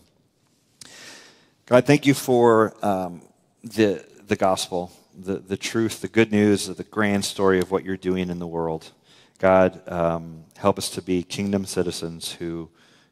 God, 1.66 1.86
thank 1.86 2.06
you 2.06 2.14
for 2.14 2.74
um, 2.84 3.22
the, 3.62 4.04
the 4.26 4.36
gospel 4.36 4.92
the, 5.18 5.38
the 5.38 5.56
truth, 5.56 6.00
the 6.00 6.08
good 6.08 6.30
news, 6.30 6.66
the 6.66 6.84
grand 6.84 7.24
story 7.24 7.58
of 7.58 7.70
what 7.70 7.84
you're 7.84 7.96
doing 7.96 8.30
in 8.30 8.38
the 8.38 8.46
world. 8.46 8.92
God, 9.38 9.80
um, 9.88 10.44
help 10.56 10.78
us 10.78 10.90
to 10.90 11.02
be 11.02 11.22
kingdom 11.22 11.64
citizens 11.64 12.32
who, 12.32 12.68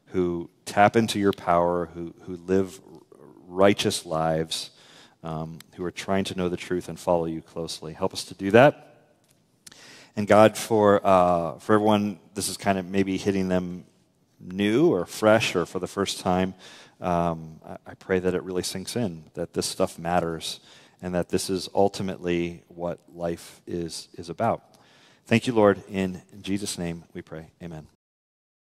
who 0.07 0.49
tap 0.65 0.95
into 0.95 1.19
your 1.19 1.33
power, 1.33 1.89
who, 1.93 2.13
who 2.21 2.37
live 2.37 2.79
righteous 3.47 4.05
lives, 4.05 4.71
um, 5.23 5.59
who 5.75 5.83
are 5.83 5.91
trying 5.91 6.23
to 6.25 6.35
know 6.35 6.49
the 6.49 6.57
truth 6.57 6.89
and 6.89 6.99
follow 6.99 7.25
you 7.25 7.41
closely. 7.41 7.93
Help 7.93 8.13
us 8.13 8.23
to 8.25 8.33
do 8.33 8.51
that. 8.51 8.86
And 10.17 10.25
God, 10.27 10.57
for, 10.57 10.99
uh, 11.05 11.59
for 11.59 11.75
everyone, 11.75 12.19
this 12.33 12.49
is 12.49 12.57
kind 12.57 12.79
of 12.79 12.87
maybe 12.87 13.17
hitting 13.17 13.49
them 13.49 13.85
new 14.39 14.91
or 14.91 15.05
fresh 15.05 15.55
or 15.55 15.67
for 15.67 15.77
the 15.77 15.85
first 15.85 16.21
time. 16.21 16.55
Um, 16.99 17.59
I, 17.63 17.77
I 17.85 17.93
pray 17.93 18.17
that 18.17 18.33
it 18.33 18.41
really 18.41 18.63
sinks 18.63 18.95
in, 18.95 19.25
that 19.35 19.53
this 19.53 19.67
stuff 19.67 19.99
matters 19.99 20.59
and 21.03 21.13
that 21.13 21.29
this 21.29 21.51
is 21.51 21.69
ultimately 21.75 22.63
what 22.67 22.99
life 23.13 23.61
is, 23.67 24.09
is 24.15 24.29
about. 24.29 24.63
Thank 25.27 25.45
you, 25.45 25.53
Lord. 25.53 25.83
In 25.87 26.23
Jesus' 26.41 26.79
name 26.79 27.03
we 27.13 27.21
pray. 27.21 27.51
Amen. 27.61 27.85